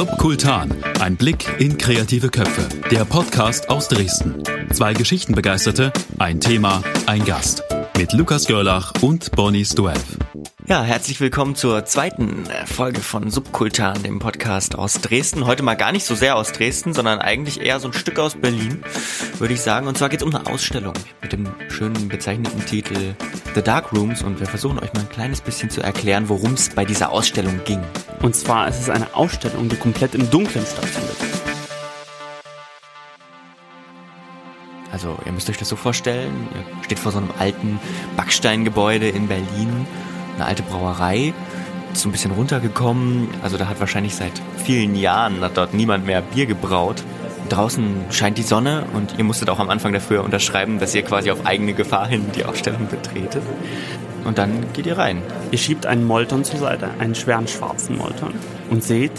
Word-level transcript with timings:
Subkultan, 0.00 0.74
ein 1.00 1.14
Blick 1.18 1.44
in 1.58 1.76
kreative 1.76 2.30
Köpfe. 2.30 2.66
Der 2.90 3.04
Podcast 3.04 3.68
aus 3.68 3.86
Dresden. 3.86 4.42
Zwei 4.72 4.94
Geschichtenbegeisterte, 4.94 5.92
ein 6.18 6.40
Thema, 6.40 6.82
ein 7.04 7.22
Gast. 7.26 7.62
Mit 8.00 8.14
Lukas 8.14 8.46
Görlach 8.46 8.94
und 9.02 9.30
Bonnie 9.32 9.62
Stuev. 9.62 10.00
Ja, 10.66 10.82
herzlich 10.82 11.20
willkommen 11.20 11.54
zur 11.54 11.84
zweiten 11.84 12.46
äh, 12.46 12.64
Folge 12.64 13.02
von 13.02 13.30
Subkultan, 13.30 14.02
dem 14.02 14.20
Podcast 14.20 14.74
aus 14.74 15.02
Dresden. 15.02 15.46
Heute 15.46 15.62
mal 15.62 15.74
gar 15.74 15.92
nicht 15.92 16.06
so 16.06 16.14
sehr 16.14 16.36
aus 16.36 16.52
Dresden, 16.52 16.94
sondern 16.94 17.18
eigentlich 17.18 17.60
eher 17.60 17.78
so 17.78 17.88
ein 17.88 17.92
Stück 17.92 18.18
aus 18.18 18.36
Berlin, 18.36 18.82
würde 19.38 19.52
ich 19.52 19.60
sagen. 19.60 19.86
Und 19.86 19.98
zwar 19.98 20.08
geht 20.08 20.22
es 20.22 20.26
um 20.26 20.34
eine 20.34 20.46
Ausstellung 20.46 20.94
mit 21.20 21.34
dem 21.34 21.46
schönen 21.68 22.08
bezeichneten 22.08 22.64
Titel 22.64 23.14
The 23.54 23.60
Dark 23.60 23.92
Rooms. 23.92 24.22
Und 24.22 24.40
wir 24.40 24.46
versuchen 24.46 24.78
euch 24.78 24.94
mal 24.94 25.00
ein 25.00 25.10
kleines 25.10 25.42
bisschen 25.42 25.68
zu 25.68 25.82
erklären, 25.82 26.30
worum 26.30 26.54
es 26.54 26.70
bei 26.70 26.86
dieser 26.86 27.12
Ausstellung 27.12 27.60
ging. 27.66 27.82
Und 28.22 28.34
zwar 28.34 28.66
ist 28.66 28.80
es 28.80 28.88
eine 28.88 29.14
Ausstellung, 29.14 29.68
die 29.68 29.76
komplett 29.76 30.14
im 30.14 30.30
Dunkeln 30.30 30.64
stattfindet. 30.64 31.29
Also 34.92 35.16
ihr 35.24 35.32
müsst 35.32 35.48
euch 35.48 35.58
das 35.58 35.68
so 35.68 35.76
vorstellen, 35.76 36.48
ihr 36.54 36.84
steht 36.84 36.98
vor 36.98 37.12
so 37.12 37.18
einem 37.18 37.30
alten 37.38 37.78
Backsteingebäude 38.16 39.08
in 39.08 39.28
Berlin 39.28 39.86
eine 40.36 40.46
alte 40.46 40.62
Brauerei, 40.62 41.34
ist 41.92 42.02
so 42.02 42.08
ein 42.08 42.12
bisschen 42.12 42.32
runtergekommen. 42.32 43.28
Also 43.42 43.56
da 43.56 43.68
hat 43.68 43.80
wahrscheinlich 43.80 44.14
seit 44.14 44.32
vielen 44.64 44.94
Jahren 44.94 45.40
hat 45.40 45.56
dort 45.56 45.74
niemand 45.74 46.06
mehr 46.06 46.22
Bier 46.22 46.46
gebraut. 46.46 47.02
Draußen 47.48 48.04
scheint 48.10 48.38
die 48.38 48.42
Sonne 48.42 48.84
und 48.94 49.18
ihr 49.18 49.24
musstet 49.24 49.50
auch 49.50 49.58
am 49.58 49.70
Anfang 49.70 49.92
dafür 49.92 50.22
unterschreiben, 50.22 50.78
dass 50.78 50.94
ihr 50.94 51.02
quasi 51.02 51.30
auf 51.30 51.46
eigene 51.46 51.72
Gefahr 51.72 52.06
hin 52.06 52.26
die 52.34 52.44
Ausstellung 52.44 52.86
betretet. 52.88 53.42
Und 54.24 54.38
dann 54.38 54.72
geht 54.72 54.86
ihr 54.86 54.98
rein. 54.98 55.22
Ihr 55.50 55.58
schiebt 55.58 55.86
einen 55.86 56.04
Molton 56.04 56.44
zur 56.44 56.60
Seite, 56.60 56.90
einen 56.98 57.14
schweren 57.14 57.48
schwarzen 57.48 57.96
Molton 57.96 58.34
und 58.70 58.84
seht 58.84 59.12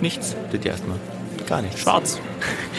nichts. 0.00 0.36
Seht 0.52 0.64
ihr 0.64 0.72
erstmal. 0.72 0.98
Gar 1.48 1.62
nichts. 1.62 1.80
Schwarz. 1.80 2.20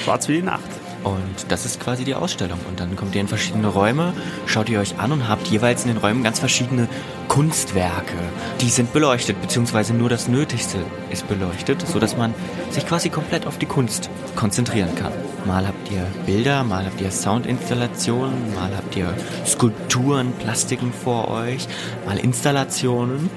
Schwarz 0.04 0.28
wie 0.30 0.36
die 0.36 0.44
Nacht. 0.44 0.83
Und 1.04 1.46
das 1.50 1.66
ist 1.66 1.80
quasi 1.80 2.06
die 2.06 2.16
Ausstellung. 2.16 2.60
Und 2.70 2.80
dann 2.80 2.96
kommt 2.96 3.14
ihr 3.16 3.22
in 3.22 3.28
verschiedene 3.28 3.68
Räume, 3.68 4.14
schaut 4.46 4.70
ihr 4.70 4.80
euch 4.80 5.00
an 5.00 5.12
und 5.12 5.28
habt 5.28 5.48
jeweils 5.48 5.84
in 5.84 5.90
den 5.90 5.98
Räumen 5.98 6.24
ganz 6.24 6.40
verschiedene 6.40 6.88
Kunstwerke. 7.28 8.16
Die 8.62 8.70
sind 8.70 8.94
beleuchtet, 8.94 9.42
beziehungsweise 9.42 9.94
nur 9.94 10.10
das 10.10 10.28
Nötigste 10.28 10.78
ist 11.10 11.28
beleuchtet, 11.28 11.86
sodass 11.88 12.16
man 12.16 12.34
sich 12.70 12.86
quasi 12.86 13.10
komplett 13.10 13.46
auf 13.46 13.58
die 13.58 13.66
Kunst 13.66 14.10
konzentrieren 14.36 14.96
kann. 14.96 15.12
Mal 15.46 15.68
habt 15.68 15.92
ihr 15.92 16.06
Bilder, 16.26 16.64
mal 16.64 16.86
habt 16.86 17.02
ihr 17.02 17.12
Soundinstallationen, 17.12 18.56
mal 18.56 18.72
habt 18.76 18.96
ihr 18.96 19.14
Skulpturen, 19.46 20.32
Plastiken 20.40 20.94
vor 20.94 21.30
euch, 21.30 21.68
mal 22.06 22.18
Installationen. 22.18 23.30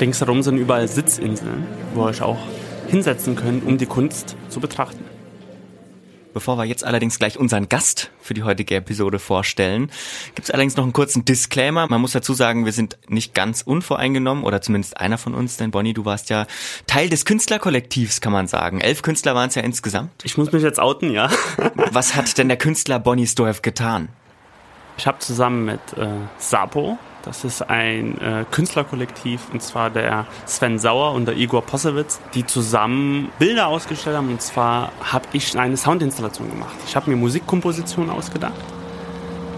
Ringsherum 0.00 0.42
sind 0.42 0.58
überall 0.58 0.88
Sitzinseln, 0.88 1.66
wo 1.94 2.02
ihr 2.02 2.06
euch 2.06 2.22
auch 2.22 2.38
hinsetzen 2.88 3.36
könnt, 3.36 3.64
um 3.64 3.78
die 3.78 3.86
Kunst 3.86 4.36
zu 4.48 4.60
betrachten. 4.60 5.05
Bevor 6.36 6.58
wir 6.58 6.66
jetzt 6.66 6.84
allerdings 6.84 7.18
gleich 7.18 7.38
unseren 7.38 7.70
Gast 7.70 8.10
für 8.20 8.34
die 8.34 8.42
heutige 8.42 8.74
Episode 8.74 9.18
vorstellen, 9.18 9.90
gibt 10.34 10.46
es 10.46 10.50
allerdings 10.50 10.76
noch 10.76 10.84
einen 10.84 10.92
kurzen 10.92 11.24
Disclaimer. 11.24 11.86
Man 11.88 12.02
muss 12.02 12.12
dazu 12.12 12.34
sagen, 12.34 12.66
wir 12.66 12.72
sind 12.72 12.98
nicht 13.08 13.32
ganz 13.32 13.62
unvoreingenommen 13.62 14.44
oder 14.44 14.60
zumindest 14.60 15.00
einer 15.00 15.16
von 15.16 15.34
uns, 15.34 15.56
denn 15.56 15.70
Bonnie, 15.70 15.94
du 15.94 16.04
warst 16.04 16.28
ja 16.28 16.46
Teil 16.86 17.08
des 17.08 17.24
Künstlerkollektivs, 17.24 18.20
kann 18.20 18.34
man 18.34 18.48
sagen. 18.48 18.82
Elf 18.82 19.00
Künstler 19.00 19.34
waren 19.34 19.48
es 19.48 19.54
ja 19.54 19.62
insgesamt. 19.62 20.10
Ich 20.24 20.36
muss 20.36 20.52
mich 20.52 20.62
jetzt 20.62 20.78
outen, 20.78 21.10
ja. 21.10 21.30
Was 21.74 22.14
hat 22.14 22.36
denn 22.36 22.48
der 22.48 22.58
Künstler 22.58 22.98
Bonnie 22.98 23.26
Stoev 23.26 23.62
getan? 23.62 24.10
Ich 24.98 25.06
habe 25.06 25.20
zusammen 25.20 25.64
mit 25.64 25.80
äh, 25.96 26.06
Sapo, 26.36 26.98
das 27.26 27.44
ist 27.44 27.68
ein 27.68 28.20
äh, 28.20 28.44
Künstlerkollektiv, 28.52 29.40
und 29.52 29.60
zwar 29.60 29.90
der 29.90 30.26
Sven 30.46 30.78
Sauer 30.78 31.12
und 31.12 31.26
der 31.26 31.36
Igor 31.36 31.60
Possewitz, 31.60 32.20
die 32.34 32.46
zusammen 32.46 33.30
Bilder 33.40 33.66
ausgestellt 33.66 34.16
haben. 34.16 34.30
Und 34.30 34.40
zwar 34.40 34.92
habe 35.02 35.26
ich 35.32 35.58
eine 35.58 35.76
Soundinstallation 35.76 36.48
gemacht. 36.48 36.76
Ich 36.86 36.94
habe 36.94 37.10
mir 37.10 37.16
Musikkompositionen 37.16 38.10
ausgedacht. 38.10 38.54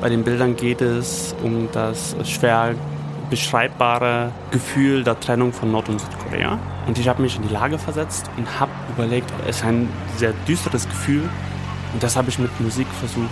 Bei 0.00 0.08
den 0.08 0.24
Bildern 0.24 0.56
geht 0.56 0.80
es 0.80 1.34
um 1.42 1.68
das 1.72 2.16
schwer 2.24 2.74
beschreibbare 3.28 4.32
Gefühl 4.50 5.04
der 5.04 5.20
Trennung 5.20 5.52
von 5.52 5.70
Nord- 5.70 5.90
und 5.90 6.00
Südkorea. 6.00 6.58
Und 6.86 6.98
ich 6.98 7.06
habe 7.06 7.20
mich 7.20 7.36
in 7.36 7.42
die 7.42 7.52
Lage 7.52 7.78
versetzt 7.78 8.30
und 8.38 8.58
habe 8.58 8.72
überlegt, 8.96 9.30
es 9.46 9.56
ist 9.56 9.64
ein 9.66 9.90
sehr 10.16 10.32
düsteres 10.46 10.88
Gefühl. 10.88 11.28
Und 11.92 12.02
das 12.02 12.16
habe 12.16 12.30
ich 12.30 12.38
mit 12.38 12.58
Musik 12.60 12.86
versucht 12.98 13.28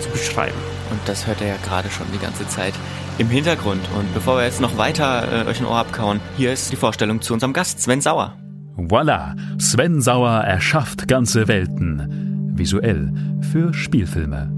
zu 0.00 0.08
beschreiben. 0.10 0.73
Und 0.90 1.00
das 1.06 1.26
hört 1.26 1.40
ihr 1.40 1.48
ja 1.48 1.56
gerade 1.64 1.90
schon 1.90 2.06
die 2.12 2.18
ganze 2.18 2.46
Zeit 2.48 2.74
im 3.18 3.28
Hintergrund. 3.28 3.80
Und 3.96 4.12
bevor 4.14 4.38
wir 4.38 4.44
jetzt 4.44 4.60
noch 4.60 4.76
weiter 4.76 5.46
äh, 5.46 5.48
euch 5.48 5.60
ein 5.60 5.66
Ohr 5.66 5.78
abkauen, 5.78 6.20
hier 6.36 6.52
ist 6.52 6.72
die 6.72 6.76
Vorstellung 6.76 7.20
zu 7.22 7.34
unserem 7.34 7.52
Gast, 7.52 7.80
Sven 7.80 8.00
Sauer. 8.00 8.34
Voila, 8.76 9.36
Sven 9.58 10.00
Sauer 10.00 10.40
erschafft 10.40 11.06
ganze 11.06 11.46
Welten. 11.46 12.52
Visuell 12.56 13.12
für 13.52 13.72
Spielfilme. 13.72 14.52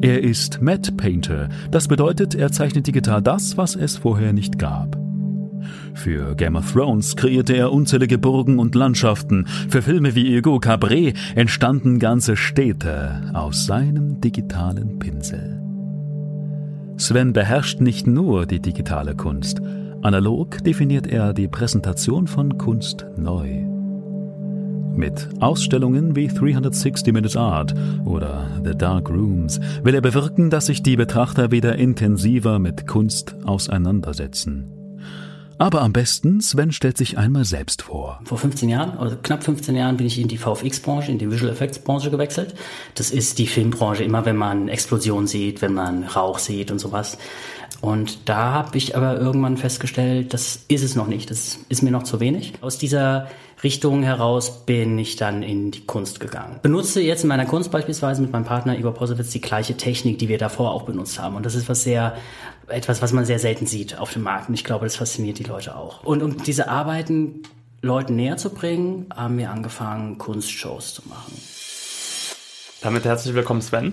Er 0.00 0.22
ist 0.22 0.62
Matte 0.62 0.92
Painter. 0.92 1.48
Das 1.70 1.88
bedeutet, 1.88 2.34
er 2.34 2.50
zeichnet 2.50 2.86
digital 2.86 3.22
das, 3.22 3.56
was 3.56 3.76
es 3.76 3.96
vorher 3.96 4.32
nicht 4.32 4.58
gab. 4.58 4.96
Für 5.94 6.34
Game 6.36 6.56
of 6.56 6.72
Thrones 6.72 7.16
kreierte 7.16 7.54
er 7.54 7.72
unzählige 7.72 8.18
Burgen 8.18 8.58
und 8.58 8.74
Landschaften. 8.74 9.46
Für 9.68 9.82
Filme 9.82 10.14
wie 10.14 10.36
Hugo 10.36 10.60
Cabret 10.60 11.16
entstanden 11.34 11.98
ganze 11.98 12.36
Städte 12.36 13.30
aus 13.34 13.66
seinem 13.66 14.20
digitalen 14.20 14.98
Pinsel. 14.98 15.67
Sven 16.98 17.32
beherrscht 17.32 17.80
nicht 17.80 18.08
nur 18.08 18.44
die 18.44 18.60
digitale 18.60 19.14
Kunst. 19.14 19.62
Analog 20.02 20.62
definiert 20.64 21.06
er 21.06 21.32
die 21.32 21.46
Präsentation 21.46 22.26
von 22.26 22.58
Kunst 22.58 23.06
neu. 23.16 23.64
Mit 24.96 25.28
Ausstellungen 25.38 26.16
wie 26.16 26.26
360 26.26 27.14
Minutes 27.14 27.36
Art 27.36 27.72
oder 28.04 28.60
The 28.64 28.76
Dark 28.76 29.10
Rooms 29.10 29.60
will 29.84 29.94
er 29.94 30.00
bewirken, 30.00 30.50
dass 30.50 30.66
sich 30.66 30.82
die 30.82 30.96
Betrachter 30.96 31.52
wieder 31.52 31.76
intensiver 31.76 32.58
mit 32.58 32.88
Kunst 32.88 33.36
auseinandersetzen. 33.44 34.77
Aber 35.58 35.82
am 35.82 35.92
besten, 35.92 36.40
Sven 36.40 36.70
stellt 36.70 36.96
sich 36.96 37.18
einmal 37.18 37.44
selbst 37.44 37.82
vor. 37.82 38.20
Vor 38.24 38.38
15 38.38 38.68
Jahren, 38.68 38.96
oder 38.98 39.16
knapp 39.16 39.42
15 39.42 39.74
Jahren, 39.74 39.96
bin 39.96 40.06
ich 40.06 40.20
in 40.20 40.28
die 40.28 40.38
VFX-Branche, 40.38 41.10
in 41.10 41.18
die 41.18 41.30
Visual 41.30 41.50
Effects-Branche 41.50 42.10
gewechselt. 42.10 42.54
Das 42.94 43.10
ist 43.10 43.38
die 43.38 43.48
Filmbranche, 43.48 44.04
immer 44.04 44.24
wenn 44.24 44.36
man 44.36 44.68
Explosionen 44.68 45.26
sieht, 45.26 45.60
wenn 45.60 45.74
man 45.74 46.04
Rauch 46.04 46.38
sieht 46.38 46.70
und 46.70 46.78
sowas. 46.78 47.18
Und 47.80 48.28
da 48.28 48.52
habe 48.52 48.78
ich 48.78 48.96
aber 48.96 49.18
irgendwann 49.18 49.56
festgestellt, 49.56 50.32
das 50.32 50.60
ist 50.68 50.82
es 50.82 50.94
noch 50.94 51.06
nicht, 51.06 51.30
das 51.30 51.58
ist 51.68 51.82
mir 51.82 51.90
noch 51.90 52.02
zu 52.04 52.20
wenig. 52.20 52.54
Aus 52.60 52.78
dieser 52.78 53.28
Richtung 53.62 54.02
heraus 54.02 54.64
bin 54.66 54.98
ich 54.98 55.16
dann 55.16 55.42
in 55.42 55.70
die 55.72 55.84
Kunst 55.84 56.20
gegangen. 56.20 56.60
Benutze 56.62 57.00
jetzt 57.00 57.24
in 57.24 57.28
meiner 57.28 57.46
Kunst 57.46 57.70
beispielsweise 57.72 58.22
mit 58.22 58.30
meinem 58.30 58.44
Partner 58.44 58.78
Igor 58.78 58.94
Posewitz 58.94 59.30
die 59.30 59.40
gleiche 59.40 59.76
Technik, 59.76 60.18
die 60.18 60.28
wir 60.28 60.38
davor 60.38 60.72
auch 60.72 60.82
benutzt 60.82 61.18
haben. 61.18 61.34
Und 61.34 61.44
das 61.44 61.56
ist 61.56 61.68
was 61.68 61.82
sehr, 61.82 62.16
etwas, 62.68 63.02
was 63.02 63.12
man 63.12 63.24
sehr 63.24 63.40
selten 63.40 63.66
sieht 63.66 63.98
auf 63.98 64.12
dem 64.12 64.22
Markt. 64.22 64.48
Und 64.48 64.54
ich 64.54 64.64
glaube, 64.64 64.86
das 64.86 64.96
fasziniert 64.96 65.38
die 65.38 65.44
Leute 65.44 65.76
auch. 65.76 66.04
Und 66.04 66.22
um 66.22 66.42
diese 66.42 66.68
Arbeiten 66.68 67.42
Leuten 67.80 68.16
näher 68.16 68.36
zu 68.36 68.50
bringen, 68.50 69.06
haben 69.14 69.38
wir 69.38 69.50
angefangen, 69.50 70.18
Kunstshows 70.18 70.94
zu 70.94 71.08
machen. 71.08 71.40
Damit 72.80 73.04
herzlich 73.04 73.34
willkommen, 73.34 73.62
Sven, 73.62 73.92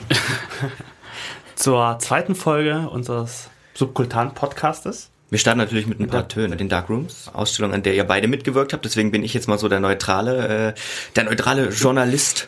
zur 1.56 1.98
zweiten 2.00 2.36
Folge 2.36 2.90
unseres 2.90 3.50
Subkultan-Podcastes. 3.74 5.10
Wir 5.32 5.40
starten 5.40 5.58
natürlich 5.58 5.88
mit 5.88 6.00
ein 6.00 6.08
paar 6.08 6.28
Tönen, 6.28 6.58
den 6.58 6.70
Dark 6.70 6.88
Rooms, 6.88 7.30
Ausstellung, 7.34 7.74
an 7.74 7.82
der 7.82 7.96
ihr 7.96 8.04
beide 8.04 8.28
mitgewirkt 8.28 8.74
habt. 8.74 8.86
Deswegen 8.86 9.10
bin 9.10 9.24
ich 9.24 9.34
jetzt 9.34 9.48
mal 9.48 9.58
so 9.58 9.68
der 9.68 9.80
neutrale, 9.80 10.74
äh, 10.76 10.80
der 11.16 11.24
neutrale 11.24 11.70
Journalist, 11.70 12.48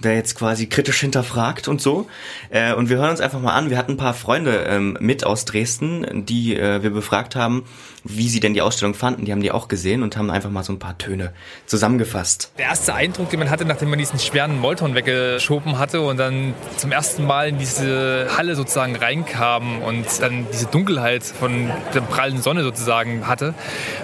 der 0.00 0.14
jetzt 0.14 0.36
quasi 0.36 0.66
kritisch 0.66 1.00
hinterfragt 1.00 1.68
und 1.68 1.80
so. 1.80 2.06
Äh, 2.50 2.74
und 2.74 2.90
wir 2.90 2.98
hören 2.98 3.10
uns 3.10 3.20
einfach 3.20 3.40
mal 3.40 3.54
an. 3.54 3.70
Wir 3.70 3.78
hatten 3.78 3.92
ein 3.92 3.96
paar 3.96 4.12
Freunde 4.12 4.64
ähm, 4.68 4.98
mit 5.00 5.24
aus 5.24 5.46
Dresden, 5.46 6.26
die 6.26 6.54
äh, 6.54 6.82
wir 6.82 6.90
befragt 6.90 7.34
haben, 7.34 7.64
wie 8.08 8.28
sie 8.28 8.40
denn 8.40 8.54
die 8.54 8.62
Ausstellung 8.62 8.94
fanden. 8.94 9.24
Die 9.24 9.32
haben 9.32 9.42
die 9.42 9.52
auch 9.52 9.68
gesehen 9.68 10.02
und 10.02 10.16
haben 10.16 10.30
einfach 10.30 10.50
mal 10.50 10.62
so 10.62 10.72
ein 10.72 10.78
paar 10.78 10.96
Töne 10.98 11.32
zusammengefasst. 11.66 12.52
Der 12.58 12.66
erste 12.66 12.94
Eindruck, 12.94 13.30
den 13.30 13.38
man 13.38 13.50
hatte, 13.50 13.64
nachdem 13.64 13.90
man 13.90 13.98
diesen 13.98 14.18
schweren 14.18 14.58
Molton 14.58 14.94
weggeschoben 14.94 15.78
hatte 15.78 16.00
und 16.00 16.16
dann 16.16 16.54
zum 16.76 16.92
ersten 16.92 17.26
Mal 17.26 17.48
in 17.48 17.58
diese 17.58 18.28
Halle 18.36 18.54
sozusagen 18.56 18.96
reinkam 18.96 19.82
und 19.82 20.06
dann 20.20 20.46
diese 20.52 20.66
Dunkelheit 20.66 21.22
von 21.22 21.70
der 21.94 22.00
prallen 22.00 22.40
Sonne 22.40 22.62
sozusagen 22.62 23.26
hatte, 23.26 23.54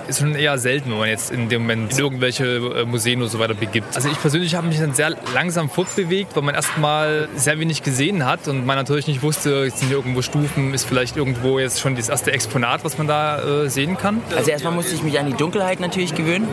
ist 0.09 0.21
schon 0.21 0.35
eher 0.35 0.59
selten, 0.59 0.91
wenn 0.91 0.99
man 0.99 1.09
jetzt 1.09 1.31
in 1.31 1.49
dem 1.49 1.63
Moment 1.63 1.93
in 1.93 1.99
irgendwelche 1.99 2.45
äh, 2.45 2.85
Museen 2.85 3.21
oder 3.21 3.31
so 3.31 3.39
weiter 3.39 3.55
begibt. 3.55 3.97
Also 3.97 4.09
ich 4.09 4.21
persönlich 4.21 4.55
habe 4.55 4.67
mich 4.67 4.79
dann 4.79 4.95
sehr 4.95 5.17
langsam 5.33 5.71
fortbewegt, 5.71 6.37
weil 6.37 6.43
man 6.43 6.55
erstmal 6.55 7.29
sehr 7.37 7.59
wenig 7.59 7.83
gesehen 7.83 8.27
hat 8.27 8.49
und 8.49 8.67
man 8.67 8.77
natürlich 8.77 9.07
nicht 9.07 9.23
wusste, 9.23 9.71
sind 9.71 9.89
hier 9.89 9.97
irgendwo 9.97 10.23
Stufen, 10.23 10.75
ist 10.75 10.85
vielleicht 10.85 11.17
irgendwo 11.17 11.59
jetzt 11.59 11.81
schon 11.81 11.97
das 11.97 12.09
erste 12.09 12.33
Exponat, 12.33 12.85
was 12.85 12.99
man 12.99 13.07
da 13.07 13.65
äh, 13.65 13.71
sehen 13.71 13.94
kann. 13.97 14.21
Also 14.37 14.51
erstmal 14.51 14.73
musste 14.73 14.95
ich 14.95 15.03
mich 15.03 15.19
an 15.19 15.27
die 15.27 15.35
Dunkelheit 15.35 15.81
natürlich 15.81 16.15
gewöhnen. 16.15 16.49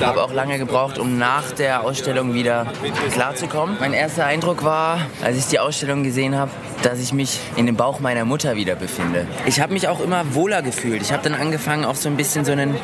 habe 0.00 0.22
auch 0.22 0.32
lange 0.32 0.58
gebraucht, 0.58 0.98
um 0.98 1.18
nach 1.18 1.52
der 1.52 1.82
Ausstellung 1.82 2.34
wieder 2.34 2.66
klarzukommen. 3.12 3.76
Mein 3.80 3.92
erster 3.92 4.26
Eindruck 4.26 4.64
war, 4.64 5.00
als 5.22 5.38
ich 5.38 5.46
die 5.46 5.58
Ausstellung 5.58 6.02
gesehen 6.02 6.36
habe, 6.36 6.50
dass 6.82 6.98
ich 6.98 7.12
mich 7.12 7.40
in 7.56 7.66
dem 7.66 7.76
Bauch 7.76 8.00
meiner 8.00 8.24
Mutter 8.24 8.56
wieder 8.56 8.74
befinde. 8.74 9.26
Ich 9.46 9.60
habe 9.60 9.72
mich 9.72 9.88
auch 9.88 10.00
immer 10.00 10.34
wohler 10.34 10.62
gefühlt. 10.62 11.02
Ich 11.02 11.12
habe 11.12 11.22
dann 11.22 11.34
angefangen, 11.34 11.84
auch 11.84 11.96
so 11.96 12.08
ein 12.08 12.16
bisschen 12.16 12.44
so, 12.44 12.52
einen, 12.52 12.76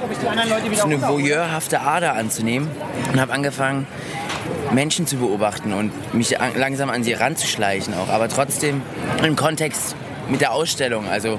so 0.75 0.85
eine 0.85 1.03
voyeurhafte 1.03 1.81
Ader 1.81 2.15
anzunehmen 2.15 2.69
und 3.13 3.21
habe 3.21 3.33
angefangen, 3.33 3.87
Menschen 4.73 5.07
zu 5.07 5.17
beobachten 5.17 5.73
und 5.73 6.15
mich 6.15 6.37
langsam 6.55 6.91
an 6.91 7.03
sie 7.03 7.13
ranzuschleichen 7.13 7.95
auch, 7.95 8.09
aber 8.09 8.29
trotzdem 8.29 8.83
im 9.23 9.37
Kontext 9.37 9.97
mit 10.29 10.41
der 10.41 10.53
Ausstellung. 10.53 11.09
Also 11.09 11.39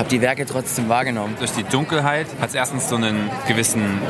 habe 0.00 0.08
die 0.08 0.22
Werke 0.22 0.46
trotzdem 0.46 0.88
wahrgenommen. 0.88 1.36
Durch 1.38 1.52
die 1.52 1.62
Dunkelheit 1.62 2.26
hat 2.40 2.48
es 2.48 2.54
erstens 2.54 2.88
so 2.88 2.96
einen 2.96 3.30
gewissen 3.46 4.00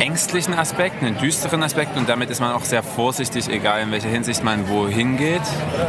ängstlichen 0.00 0.54
Aspekt, 0.54 1.02
einen 1.02 1.16
düsteren 1.18 1.62
Aspekt 1.62 1.96
und 1.96 2.08
damit 2.08 2.28
ist 2.28 2.40
man 2.40 2.52
auch 2.52 2.64
sehr 2.64 2.82
vorsichtig, 2.82 3.48
egal 3.48 3.82
in 3.82 3.92
welcher 3.92 4.08
Hinsicht 4.08 4.42
man 4.42 4.68
wohin 4.68 5.16
geht. 5.16 5.40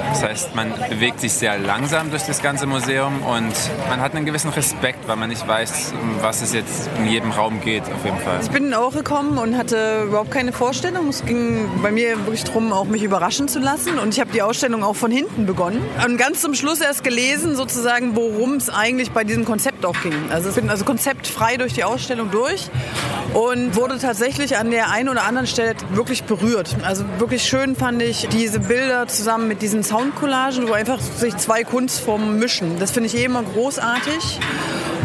Das 0.10 0.24
heißt, 0.24 0.56
man 0.56 0.72
bewegt 0.90 1.20
sich 1.20 1.34
sehr 1.34 1.58
langsam 1.58 2.12
durch 2.12 2.24
das 2.24 2.42
ganze 2.42 2.68
Museum 2.68 3.24
und 3.24 3.54
man 3.90 4.00
hat 4.02 4.16
einen 4.16 4.26
gewissen 4.26 4.52
Respekt, 4.52 5.08
weil 5.08 5.16
man 5.16 5.30
nicht 5.30 5.48
weiß, 5.48 5.94
um 6.00 6.22
was 6.22 6.44
es 6.44 6.54
jetzt 6.54 6.88
in 7.00 7.08
jedem 7.08 7.32
Raum 7.32 7.62
geht, 7.62 7.84
auf 7.84 8.06
jeden 8.06 8.20
Fall. 8.20 8.40
Ich 8.44 8.52
bin 8.52 8.74
auch 8.76 8.94
gekommen 8.94 9.40
und 9.40 9.58
hatte 9.58 10.04
überhaupt 10.08 10.32
keine 10.32 10.54
Vorstellung. 10.54 11.10
Es 11.10 11.26
ging 11.26 11.68
bei 11.82 11.92
mir 11.92 12.18
wirklich 12.20 12.44
darum, 12.44 12.74
auch 12.74 12.86
mich 12.86 13.02
überraschen 13.02 13.48
zu 13.48 13.60
lassen 13.60 13.98
und 13.98 14.14
ich 14.14 14.20
habe 14.20 14.32
die 14.32 14.44
Ausstellung 14.44 14.84
auch 14.84 14.96
von 14.96 15.10
hinten 15.10 15.48
begonnen 15.48 15.82
und 16.06 16.18
ganz 16.18 16.42
zum 16.42 16.54
Schluss 16.54 16.80
erst 16.80 17.04
gelesen, 17.04 17.56
sozusagen, 17.56 18.16
worum 18.16 18.54
es 18.56 18.70
eigentlich 18.70 19.15
bei 19.16 19.24
diesem 19.24 19.46
Konzept 19.46 19.84
auch 19.86 20.00
ging. 20.04 20.14
Also 20.30 20.50
ich 20.50 20.56
bin 20.56 20.70
also 20.70 20.86
konzeptfrei 20.86 21.58
durch 21.58 21.74
die 21.74 21.84
Ausstellung 21.84 22.30
durch 22.30 22.70
und 23.34 23.76
wurde 23.76 23.98
tatsächlich 23.98 24.58
an 24.58 24.70
der 24.70 24.92
einen 24.92 25.10
oder 25.10 25.24
anderen 25.24 25.48
Stelle 25.48 25.74
wirklich 25.94 26.26
berührt. 26.26 26.76
Also 26.84 27.06
wirklich 27.18 27.44
schön 27.44 27.76
fand 27.76 28.02
ich 28.02 28.28
diese 28.28 28.60
Bilder 28.60 29.08
zusammen 29.08 29.48
mit 29.48 29.62
diesen 29.62 29.84
Soundcollagen, 29.84 30.68
wo 30.68 30.74
einfach 30.74 31.00
sich 31.00 31.36
zwei 31.38 31.64
Kunstformen 31.64 32.38
mischen. 32.38 32.78
Das 32.78 32.92
finde 32.92 33.08
ich 33.08 33.16
eh 33.16 33.24
immer 33.24 33.42
großartig 33.42 34.40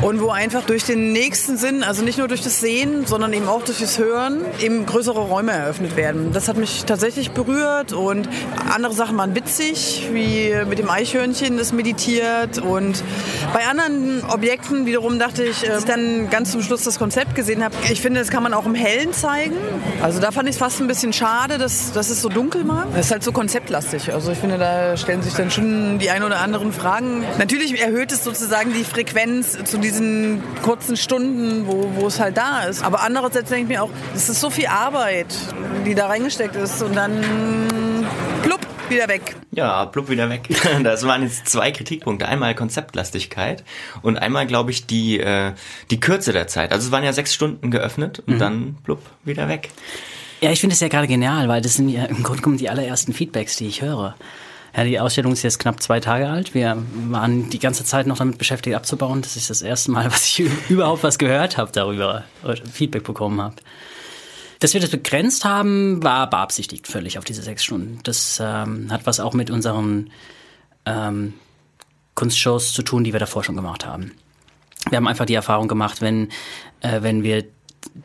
und 0.03 0.21
wo 0.21 0.31
einfach 0.31 0.65
durch 0.65 0.85
den 0.85 1.13
nächsten 1.13 1.59
Sinn, 1.59 1.83
also 1.83 2.03
nicht 2.03 2.17
nur 2.17 2.27
durch 2.27 2.41
das 2.41 2.61
Sehen, 2.61 3.05
sondern 3.07 3.33
eben 3.35 3.49
auch 3.49 3.63
durch 3.63 3.81
das 3.81 3.99
Hören, 3.99 4.41
eben 4.61 4.87
größere 4.87 5.21
Räume 5.21 5.53
eröffnet 5.53 5.95
werden. 5.97 6.33
Das 6.33 6.49
hat 6.49 6.57
mich 6.57 6.85
tatsächlich 6.87 7.33
berührt 7.33 7.93
und 7.93 8.29
andere 8.73 8.95
Sachen 8.95 9.19
waren 9.19 9.35
witzig, 9.35 10.09
wie 10.13 10.55
mit 10.67 10.79
dem 10.79 10.89
Eichhörnchen, 10.89 11.59
das 11.59 11.73
meditiert 11.73 12.59
und 12.59 13.05
bei 13.53 13.67
anderen 13.67 14.25
Objekten 14.25 14.87
wiederum 14.87 15.19
dachte 15.19 15.45
ich, 15.45 15.71
als 15.71 15.81
ich 15.81 15.85
dann 15.85 16.31
ganz 16.31 16.53
zum 16.53 16.63
Schluss 16.63 16.83
das 16.83 16.99
Konzept 16.99 17.35
gesehen 17.35 17.63
habe, 17.63 17.75
ich 17.93 18.01
finde, 18.01 18.21
das 18.21 18.31
kann 18.31 18.43
man 18.43 18.55
auch 18.55 18.65
im 18.65 18.75
Hellen 18.75 19.13
zeigen. 19.13 19.57
Also 20.03 20.19
da 20.21 20.31
fand 20.31 20.49
ich 20.49 20.55
es 20.55 20.59
fast 20.59 20.81
ein 20.81 20.87
bisschen 20.87 21.13
schade, 21.13 21.59
dass, 21.59 21.93
dass 21.93 22.09
es 22.09 22.23
so 22.23 22.31
dunkel 22.31 22.67
war. 22.67 22.87
Das 22.95 23.07
ist 23.07 23.13
halt 23.13 23.23
so 23.23 23.33
konzeptlastig. 23.33 24.13
Also 24.15 24.33
ich 24.33 24.39
finde, 24.39 24.57
da 24.57 24.97
stellen 24.97 25.23
sich 25.23 25.35
dann 25.35 25.51
schon 25.51 25.99
die 25.99 26.09
ein 26.09 26.23
oder 26.23 26.41
anderen 26.41 26.73
Fragen. 26.73 27.25
Natürlich 27.39 27.79
erhöht 27.81 28.13
es 28.13 28.25
sozusagen 28.25 28.73
die 28.73 28.85
Frequenz 28.85 29.59
zu 29.65 29.77
diesem 29.77 29.90
diesen 29.91 30.43
kurzen 30.63 30.97
Stunden, 30.97 31.67
wo, 31.67 31.91
wo 31.97 32.07
es 32.07 32.21
halt 32.21 32.37
da 32.37 32.63
ist. 32.63 32.85
Aber 32.85 33.03
andererseits 33.03 33.51
denke 33.51 33.65
ich 33.65 33.69
mir 33.69 33.83
auch, 33.83 33.91
es 34.15 34.29
ist 34.29 34.41
so 34.41 34.51
viel 34.51 34.67
Arbeit, 34.67 35.27
die 35.85 35.95
da 35.95 36.07
reingesteckt 36.07 36.57
ist 36.57 36.83
und 36.83 36.95
dann 36.95 37.21
plupp, 38.43 38.61
wieder 38.89 39.09
weg. 39.09 39.37
Ja, 39.51 39.85
plupp 39.87 40.09
wieder 40.09 40.31
weg. 40.31 40.49
Das 40.83 41.07
waren 41.07 41.23
jetzt 41.23 41.49
zwei 41.49 41.73
Kritikpunkte. 41.73 42.27
Einmal 42.27 42.55
Konzeptlastigkeit 42.55 43.65
und 44.03 44.17
einmal, 44.17 44.47
glaube 44.47 44.71
ich, 44.71 44.87
die, 44.87 45.19
äh, 45.19 45.53
die 45.91 46.01
Kürze 46.01 46.33
der 46.33 46.47
Zeit. 46.47 46.73
Also 46.73 46.87
es 46.87 46.93
waren 46.93 47.05
ja 47.05 47.13
sechs 47.13 47.35
Stunden 47.35 47.71
geöffnet 47.71 48.23
und 48.27 48.35
mhm. 48.35 48.39
dann 48.39 48.79
plupp 48.85 49.03
wieder 49.25 49.49
weg. 49.49 49.71
Ja, 50.41 50.51
ich 50.51 50.61
finde 50.61 50.75
es 50.75 50.81
ja 50.81 50.89
gerade 50.89 51.07
genial, 51.07 51.49
weil 51.49 51.61
das 51.61 51.75
sind 51.75 51.89
ja 51.89 52.05
im 52.05 52.23
Grunde 52.23 52.43
genommen 52.43 52.59
die 52.59 52.71
allerersten 52.71 53.13
Feedbacks, 53.13 53.57
die 53.57 53.67
ich 53.67 53.83
höre. 53.83 54.15
Ja, 54.77 54.85
die 54.85 55.01
Ausstellung 55.01 55.33
ist 55.33 55.43
jetzt 55.43 55.59
knapp 55.59 55.83
zwei 55.83 56.01
Tage 56.01 56.29
alt. 56.29 56.55
Wir 56.55 56.81
waren 57.09 57.51
die 57.51 57.59
ganze 57.59 57.85
Zeit 57.85 58.07
noch 58.07 58.19
damit 58.19 58.39
beschäftigt 58.39 58.77
abzubauen. 58.77 59.23
Das 59.23 59.37
ist 59.37 59.51
das 59.51 59.63
erste 59.63 59.91
Mal, 59.91 60.07
was 60.13 60.27
ich 60.27 60.49
überhaupt 60.69 61.03
was 61.03 61.19
gehört 61.19 61.57
habe 61.57 61.73
darüber, 61.73 62.25
Feedback 62.73 63.05
bekommen 63.05 63.41
habe. 63.41 63.57
Dass 64.61 64.75
wir 64.75 64.81
das 64.81 64.91
begrenzt 64.91 65.45
haben, 65.45 66.03
war 66.03 66.29
beabsichtigt 66.29 66.87
völlig 66.87 67.19
auf 67.19 67.25
diese 67.25 67.43
sechs 67.43 67.65
Stunden. 67.65 67.99
Das 68.03 68.39
ähm, 68.43 68.93
hat 68.93 69.07
was 69.07 69.19
auch 69.19 69.33
mit 69.33 69.51
unseren 69.51 70.11
ähm, 70.85 71.33
Kunstshows 72.15 72.75
zu 72.75 72.83
tun, 72.83 73.03
die 73.03 73.13
wir 73.13 73.21
davor 73.21 73.43
schon 73.43 73.57
gemacht 73.57 73.87
haben. 73.87 74.13
Wir 74.89 74.97
haben 74.97 75.09
einfach 75.09 75.25
die 75.25 75.35
Erfahrung 75.35 75.67
gemacht, 75.67 76.03
wenn, 76.03 76.29
äh, 76.81 77.01
wenn 77.03 77.23
wir 77.23 77.45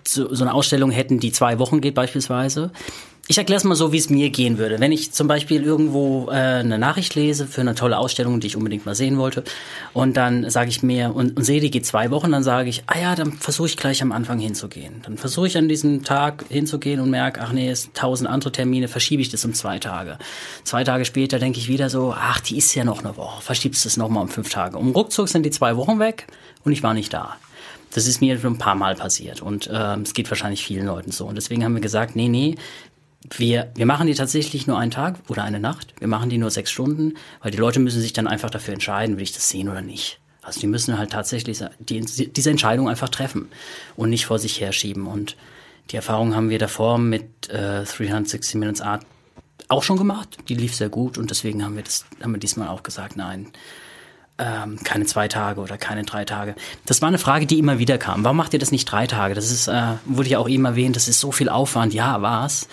so, 0.07 0.33
so 0.33 0.43
eine 0.43 0.53
Ausstellung 0.53 0.91
hätten, 0.91 1.19
die 1.19 1.31
zwei 1.31 1.59
Wochen 1.59 1.81
geht 1.81 1.95
beispielsweise, 1.95 2.71
ich 3.27 3.39
erkläre 3.39 3.57
es 3.57 3.63
mal 3.63 3.75
so, 3.75 3.91
wie 3.91 3.97
es 3.97 4.09
mir 4.11 4.29
gehen 4.29 4.59
würde. 4.59 4.79
Wenn 4.79 4.91
ich 4.91 5.11
zum 5.11 5.27
Beispiel 5.27 5.63
irgendwo 5.63 6.27
äh, 6.29 6.33
eine 6.33 6.77
Nachricht 6.77 7.15
lese 7.15 7.47
für 7.47 7.61
eine 7.61 7.73
tolle 7.73 7.97
Ausstellung, 7.97 8.39
die 8.39 8.47
ich 8.47 8.55
unbedingt 8.55 8.85
mal 8.85 8.93
sehen 8.93 9.17
wollte, 9.17 9.43
und 9.93 10.15
dann 10.15 10.47
sage 10.51 10.69
ich 10.69 10.83
mir, 10.83 11.15
und, 11.15 11.35
und 11.35 11.43
sehe, 11.43 11.59
die 11.59 11.71
geht 11.71 11.87
zwei 11.87 12.11
Wochen, 12.11 12.31
dann 12.31 12.43
sage 12.43 12.69
ich, 12.69 12.83
ah 12.85 12.99
ja, 12.99 13.15
dann 13.15 13.33
versuche 13.33 13.67
ich 13.67 13.77
gleich 13.77 14.03
am 14.03 14.11
Anfang 14.11 14.37
hinzugehen. 14.37 15.01
Dann 15.03 15.17
versuche 15.17 15.47
ich 15.47 15.57
an 15.57 15.67
diesem 15.67 16.03
Tag 16.03 16.45
hinzugehen 16.49 16.99
und 16.99 17.09
merke, 17.09 17.41
ach 17.41 17.51
nee, 17.51 17.69
es 17.69 17.91
tausend 17.93 18.29
andere 18.29 18.51
Termine, 18.51 18.87
verschiebe 18.87 19.23
ich 19.23 19.29
das 19.29 19.43
um 19.43 19.55
zwei 19.55 19.79
Tage. 19.79 20.19
Zwei 20.63 20.83
Tage 20.83 21.05
später 21.05 21.39
denke 21.39 21.57
ich 21.57 21.67
wieder 21.67 21.89
so, 21.89 22.13
ach, 22.15 22.39
die 22.41 22.57
ist 22.57 22.75
ja 22.75 22.83
noch 22.83 23.03
eine 23.03 23.17
Woche, 23.17 23.41
verschiebst 23.41 23.87
es 23.87 23.97
nochmal 23.97 24.21
um 24.21 24.29
fünf 24.29 24.49
Tage. 24.49 24.77
Um 24.77 24.91
ruckzuck 24.91 25.29
sind 25.29 25.43
die 25.47 25.51
zwei 25.51 25.77
Wochen 25.77 25.97
weg 25.97 26.27
und 26.63 26.73
ich 26.73 26.83
war 26.83 26.93
nicht 26.93 27.11
da. 27.11 27.35
Das 27.91 28.07
ist 28.07 28.21
mir 28.21 28.37
schon 28.39 28.55
ein 28.55 28.57
paar 28.57 28.75
Mal 28.75 28.95
passiert 28.95 29.41
und 29.41 29.67
äh, 29.67 29.95
es 30.01 30.13
geht 30.13 30.29
wahrscheinlich 30.29 30.63
vielen 30.63 30.85
Leuten 30.85 31.11
so. 31.11 31.25
Und 31.25 31.35
deswegen 31.35 31.63
haben 31.63 31.75
wir 31.75 31.81
gesagt, 31.81 32.15
nee, 32.15 32.27
nee, 32.27 32.55
wir, 33.37 33.71
wir 33.75 33.85
machen 33.85 34.07
die 34.07 34.13
tatsächlich 34.13 34.67
nur 34.67 34.77
einen 34.77 34.91
Tag 34.91 35.19
oder 35.29 35.43
eine 35.43 35.59
Nacht. 35.59 35.93
Wir 35.99 36.07
machen 36.07 36.29
die 36.29 36.37
nur 36.37 36.51
sechs 36.51 36.71
Stunden, 36.71 37.13
weil 37.41 37.51
die 37.51 37.57
Leute 37.57 37.79
müssen 37.79 38.01
sich 38.01 38.13
dann 38.13 38.27
einfach 38.27 38.49
dafür 38.49 38.73
entscheiden, 38.73 39.17
will 39.17 39.23
ich 39.23 39.33
das 39.33 39.49
sehen 39.49 39.69
oder 39.69 39.81
nicht. 39.81 40.19
Also 40.41 40.59
die 40.59 40.67
müssen 40.67 40.97
halt 40.97 41.11
tatsächlich 41.11 41.63
die, 41.79 42.01
diese 42.01 42.49
Entscheidung 42.51 42.87
einfach 42.87 43.09
treffen 43.09 43.49
und 43.95 44.09
nicht 44.11 44.27
vor 44.27 44.37
sich 44.37 44.61
herschieben. 44.61 45.07
Und 45.07 45.35
die 45.89 45.95
Erfahrung 45.95 46.35
haben 46.35 46.49
wir 46.49 46.59
davor 46.59 46.99
mit 46.99 47.49
äh, 47.49 47.83
360 47.83 48.55
Minutes 48.55 48.81
Art 48.81 49.05
auch 49.69 49.81
schon 49.81 49.97
gemacht. 49.97 50.37
Die 50.47 50.55
lief 50.55 50.75
sehr 50.75 50.89
gut 50.89 51.17
und 51.17 51.31
deswegen 51.31 51.63
haben 51.63 51.75
wir 51.75 51.83
das, 51.83 52.05
haben 52.21 52.33
wir 52.33 52.39
diesmal 52.39 52.67
auch 52.67 52.83
gesagt, 52.83 53.15
nein, 53.15 53.47
ähm, 54.37 54.79
keine 54.83 55.05
zwei 55.05 55.27
Tage 55.27 55.61
oder 55.61 55.77
keine 55.77 56.03
drei 56.03 56.25
Tage. 56.25 56.55
Das 56.85 57.01
war 57.01 57.07
eine 57.07 57.17
Frage, 57.17 57.47
die 57.47 57.57
immer 57.57 57.79
wieder 57.79 57.97
kam. 57.97 58.23
Warum 58.23 58.37
macht 58.37 58.53
ihr 58.53 58.59
das 58.59 58.71
nicht 58.71 58.85
drei 58.85 59.07
Tage? 59.07 59.33
Das 59.33 59.49
ist, 59.49 59.67
äh, 59.67 59.93
wurde 60.05 60.29
ja 60.29 60.39
auch 60.39 60.49
eben 60.49 60.65
erwähnt, 60.65 60.95
das 60.95 61.07
ist 61.07 61.19
so 61.19 61.31
viel 61.31 61.49
Aufwand. 61.49 61.93
Ja, 61.93 62.21
war's. 62.21 62.67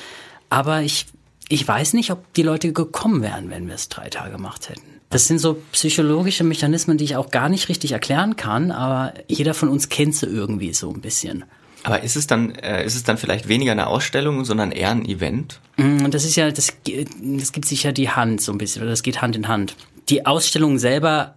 Aber 0.52 0.82
ich, 0.82 1.06
ich 1.48 1.66
weiß 1.66 1.94
nicht, 1.94 2.10
ob 2.10 2.34
die 2.34 2.42
Leute 2.42 2.74
gekommen 2.74 3.22
wären, 3.22 3.48
wenn 3.48 3.68
wir 3.68 3.74
es 3.74 3.88
drei 3.88 4.10
Tage 4.10 4.32
gemacht 4.32 4.68
hätten. 4.68 4.82
Das 5.08 5.26
sind 5.26 5.38
so 5.38 5.54
psychologische 5.72 6.44
Mechanismen, 6.44 6.98
die 6.98 7.04
ich 7.04 7.16
auch 7.16 7.30
gar 7.30 7.48
nicht 7.48 7.70
richtig 7.70 7.92
erklären 7.92 8.36
kann, 8.36 8.70
aber 8.70 9.14
jeder 9.28 9.54
von 9.54 9.70
uns 9.70 9.88
kennt 9.88 10.14
sie 10.14 10.26
irgendwie 10.26 10.74
so 10.74 10.92
ein 10.92 11.00
bisschen. 11.00 11.44
Aber 11.84 12.02
ist 12.02 12.16
es 12.16 12.26
dann, 12.26 12.54
äh, 12.56 12.84
ist 12.84 12.96
es 12.96 13.02
dann 13.02 13.16
vielleicht 13.16 13.48
weniger 13.48 13.72
eine 13.72 13.86
Ausstellung, 13.86 14.44
sondern 14.44 14.72
eher 14.72 14.90
ein 14.90 15.06
Event? 15.06 15.58
Mm, 15.78 16.10
das 16.10 16.24
ist 16.26 16.36
ja, 16.36 16.50
das, 16.50 16.74
das 16.84 17.52
gibt 17.52 17.66
sich 17.66 17.84
ja 17.84 17.92
die 17.92 18.10
Hand 18.10 18.42
so 18.42 18.52
ein 18.52 18.58
bisschen, 18.58 18.82
oder 18.82 18.90
das 18.90 19.02
geht 19.02 19.22
Hand 19.22 19.34
in 19.34 19.48
Hand. 19.48 19.74
Die 20.10 20.26
Ausstellung 20.26 20.78
selber 20.78 21.36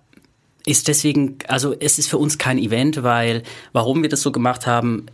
ist 0.66 0.90
deswegen, 0.90 1.38
also 1.48 1.74
es 1.80 2.00
ist 2.00 2.10
für 2.10 2.18
uns 2.18 2.38
kein 2.38 2.58
Event, 2.58 3.02
weil 3.02 3.44
warum 3.72 4.02
wir 4.02 4.10
das 4.10 4.22
so 4.22 4.34
gemacht 4.34 4.68
haben, 4.68 5.06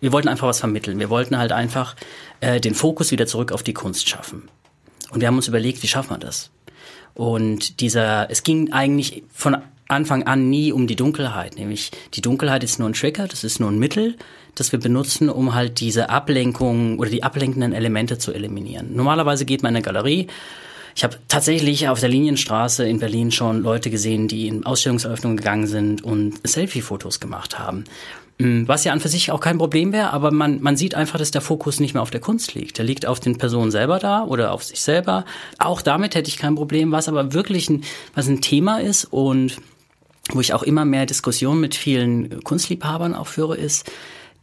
wir 0.00 0.12
wollten 0.12 0.28
einfach 0.28 0.46
was 0.46 0.60
vermitteln. 0.60 0.98
Wir 0.98 1.10
wollten 1.10 1.38
halt 1.38 1.52
einfach 1.52 1.96
äh, 2.40 2.60
den 2.60 2.74
Fokus 2.74 3.10
wieder 3.10 3.26
zurück 3.26 3.52
auf 3.52 3.62
die 3.62 3.74
Kunst 3.74 4.08
schaffen. 4.08 4.48
Und 5.10 5.20
wir 5.20 5.28
haben 5.28 5.36
uns 5.36 5.48
überlegt, 5.48 5.82
wie 5.82 5.88
schaffen 5.88 6.10
wir 6.10 6.18
das? 6.18 6.50
Und 7.14 7.80
dieser, 7.80 8.30
es 8.30 8.42
ging 8.42 8.72
eigentlich 8.72 9.24
von 9.32 9.56
Anfang 9.88 10.24
an 10.24 10.50
nie 10.50 10.70
um 10.70 10.86
die 10.86 10.96
Dunkelheit, 10.96 11.56
nämlich 11.56 11.90
die 12.14 12.20
Dunkelheit 12.20 12.62
ist 12.62 12.78
nur 12.78 12.88
ein 12.88 12.92
Trigger, 12.92 13.26
das 13.26 13.42
ist 13.42 13.58
nur 13.58 13.70
ein 13.70 13.78
Mittel, 13.78 14.16
das 14.54 14.70
wir 14.70 14.78
benutzen, 14.78 15.30
um 15.30 15.54
halt 15.54 15.80
diese 15.80 16.10
Ablenkung 16.10 16.98
oder 16.98 17.08
die 17.08 17.22
ablenkenden 17.22 17.72
Elemente 17.72 18.18
zu 18.18 18.32
eliminieren. 18.32 18.94
Normalerweise 18.94 19.46
geht 19.46 19.62
man 19.62 19.72
in 19.72 19.76
eine 19.76 19.84
Galerie. 19.84 20.26
Ich 20.94 21.04
habe 21.04 21.16
tatsächlich 21.28 21.88
auf 21.88 22.00
der 22.00 22.10
Linienstraße 22.10 22.86
in 22.86 22.98
Berlin 22.98 23.30
schon 23.30 23.62
Leute 23.62 23.88
gesehen, 23.88 24.28
die 24.28 24.46
in 24.46 24.66
Ausstellungseröffnungen 24.66 25.38
gegangen 25.38 25.66
sind 25.66 26.04
und 26.04 26.46
Selfie-Fotos 26.46 27.18
gemacht 27.18 27.58
haben. 27.58 27.84
Mm, 28.38 28.68
was 28.68 28.84
ja 28.84 28.92
an 28.92 29.00
für 29.00 29.08
sich 29.08 29.32
auch 29.32 29.40
kein 29.40 29.58
Problem 29.58 29.92
wäre, 29.92 30.12
aber 30.12 30.30
man, 30.30 30.60
man 30.60 30.76
sieht 30.76 30.94
einfach, 30.94 31.18
dass 31.18 31.32
der 31.32 31.40
Fokus 31.40 31.80
nicht 31.80 31.94
mehr 31.94 32.02
auf 32.02 32.10
der 32.10 32.20
Kunst 32.20 32.54
liegt. 32.54 32.78
Der 32.78 32.84
liegt 32.84 33.04
auf 33.04 33.18
den 33.18 33.36
Personen 33.36 33.72
selber 33.72 33.98
da 33.98 34.22
oder 34.24 34.52
auf 34.52 34.62
sich 34.62 34.80
selber. 34.80 35.24
Auch 35.58 35.82
damit 35.82 36.14
hätte 36.14 36.28
ich 36.28 36.38
kein 36.38 36.54
Problem. 36.54 36.92
Was 36.92 37.08
aber 37.08 37.32
wirklich 37.32 37.68
ein, 37.68 37.82
was 38.14 38.28
ein 38.28 38.40
Thema 38.40 38.80
ist 38.80 39.06
und 39.06 39.58
wo 40.30 40.40
ich 40.40 40.52
auch 40.52 40.62
immer 40.62 40.84
mehr 40.84 41.06
Diskussionen 41.06 41.60
mit 41.60 41.74
vielen 41.74 42.44
Kunstliebhabern 42.44 43.14
auch 43.14 43.26
führe, 43.26 43.56
ist, 43.56 43.90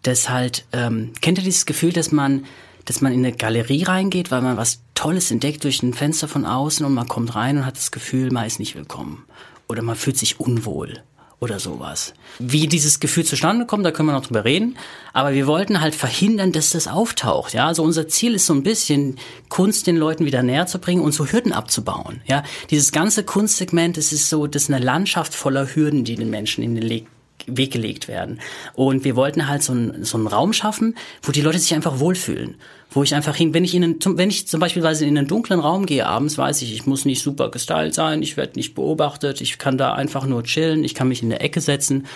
dass 0.02 0.30
halt, 0.30 0.66
ähm, 0.74 1.14
kennt 1.22 1.38
ihr 1.38 1.44
dieses 1.44 1.66
Gefühl, 1.66 1.94
dass 1.94 2.12
man, 2.12 2.46
dass 2.84 3.02
man 3.02 3.14
in 3.14 3.20
eine 3.20 3.36
Galerie 3.36 3.84
reingeht, 3.84 4.30
weil 4.30 4.42
man 4.42 4.58
was 4.58 4.82
Tolles 4.94 5.32
entdeckt 5.32 5.64
durch 5.64 5.82
ein 5.84 5.94
Fenster 5.94 6.28
von 6.28 6.46
außen 6.46 6.86
und 6.86 6.94
man 6.94 7.08
kommt 7.08 7.36
rein 7.36 7.58
und 7.58 7.66
hat 7.66 7.78
das 7.78 7.92
Gefühl, 7.92 8.32
man 8.32 8.46
ist 8.46 8.60
nicht 8.60 8.76
willkommen. 8.76 9.26
Oder 9.70 9.84
man 9.84 9.96
fühlt 9.96 10.18
sich 10.18 10.40
unwohl 10.40 11.02
oder 11.40 11.60
sowas. 11.60 12.14
Wie 12.40 12.68
dieses 12.68 13.00
Gefühl 13.00 13.26
zustande 13.26 13.66
kommt, 13.66 13.86
da 13.86 13.92
können 13.92 14.10
wir 14.10 14.14
noch 14.14 14.26
drüber 14.26 14.46
reden. 14.46 14.78
Aber 15.14 15.34
wir 15.34 15.48
wollten 15.48 15.82
halt 15.82 15.96
verhindern, 15.96 16.52
dass 16.52 16.72
das 16.72 16.88
auftaucht. 16.88 17.54
Ja, 17.54 17.68
also 17.68 17.84
unser 17.84 18.08
Ziel 18.08 18.36
ist 18.36 18.46
so 18.46 18.54
ein 18.54 18.64
bisschen, 18.64 19.18
Kunst 19.50 19.88
den 19.88 19.98
Leuten 19.98 20.26
wieder 20.26 20.44
näher 20.44 20.68
zu 20.68 20.80
bringen 20.80 21.02
und 21.02 21.14
so 21.14 21.26
Hürden 21.26 21.54
abzubauen. 21.54 22.22
Ja, 22.26 22.44
dieses 22.70 22.92
ganze 22.92 23.24
Kunstsegment, 23.24 23.98
das 23.98 24.12
ist 24.12 24.30
so, 24.30 24.48
das 24.48 24.64
ist 24.64 24.72
eine 24.72 24.84
Landschaft 24.84 25.34
voller 25.34 25.68
Hürden, 25.76 26.04
die 26.04 26.16
den 26.16 26.30
Menschen 26.30 26.64
in 26.64 26.76
den 26.76 26.90
Weg 26.90 27.08
gelegt 27.48 28.08
werden. 28.08 28.40
Und 28.74 29.04
wir 29.04 29.16
wollten 29.16 29.48
halt 29.48 29.64
so 29.64 29.74
einen, 29.74 30.04
so 30.04 30.18
einen 30.18 30.28
Raum 30.28 30.54
schaffen, 30.54 30.96
wo 31.22 31.32
die 31.32 31.42
Leute 31.42 31.60
sich 31.60 31.74
einfach 31.74 32.00
wohlfühlen. 32.00 32.56
Wo 32.92 33.04
ich 33.04 33.14
einfach 33.14 33.36
hin, 33.36 33.54
wenn 33.54 33.66
ich 33.66 33.76
in 33.76 33.84
einen, 33.84 34.00
wenn 34.18 34.30
ich 34.30 34.48
zum 34.48 34.60
Beispiel 34.60 34.84
in 34.84 35.18
einen 35.18 35.28
dunklen 35.28 35.60
Raum 35.60 35.86
gehe 35.86 36.06
abends, 36.06 36.38
weiß 36.38 36.62
ich, 36.62 36.74
ich 36.74 36.86
muss 36.86 37.04
nicht 37.04 37.22
super 37.22 37.52
gestylt 37.52 37.94
sein, 37.94 38.22
ich 38.22 38.38
werde 38.38 38.54
nicht 38.56 38.74
beobachtet, 38.74 39.42
ich 39.42 39.58
kann 39.58 39.78
da 39.78 39.94
einfach 39.94 40.26
nur 40.26 40.44
chillen, 40.44 40.84
ich 40.84 40.96
kann 40.96 41.10
mich 41.10 41.22
in 41.22 41.30
der 41.30 41.42
Ecke 41.42 41.60
setzen, 41.60 42.08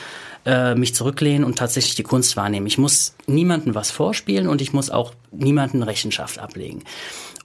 äh, 0.45 0.75
mich 0.75 0.95
zurücklehnen 0.95 1.43
und 1.43 1.57
tatsächlich 1.57 1.95
die 1.95 2.03
Kunst 2.03 2.37
wahrnehmen. 2.37 2.67
Ich 2.67 2.77
muss 2.77 3.15
niemandem 3.27 3.75
was 3.75 3.91
vorspielen 3.91 4.47
und 4.47 4.61
ich 4.61 4.71
muss 4.71 4.89
auch 4.89 5.13
niemanden 5.31 5.83
Rechenschaft 5.83 6.39
ablegen. 6.39 6.83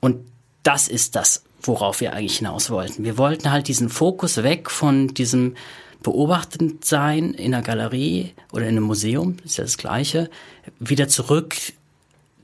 Und 0.01 0.19
das 0.63 0.89
ist 0.89 1.17
das, 1.17 1.45
worauf 1.63 2.01
wir 2.01 2.13
eigentlich 2.13 2.39
hinaus 2.39 2.71
wollten. 2.71 3.05
Wir 3.05 3.19
wollten 3.19 3.51
halt 3.51 3.69
diesen 3.69 3.89
Fokus 3.89 4.43
weg 4.43 4.71
von 4.71 5.09
diesem 5.09 5.55
beobachtend 6.05 6.85
sein 6.85 7.35
in 7.35 7.53
einer 7.53 7.65
Galerie 7.65 8.31
oder 8.53 8.63
in 8.63 8.77
einem 8.77 8.85
Museum, 8.85 9.39
ist 9.45 9.57
ja 9.57 9.65
das 9.65 9.79
Gleiche, 9.79 10.31
wieder 10.79 11.09
zurück 11.09 11.57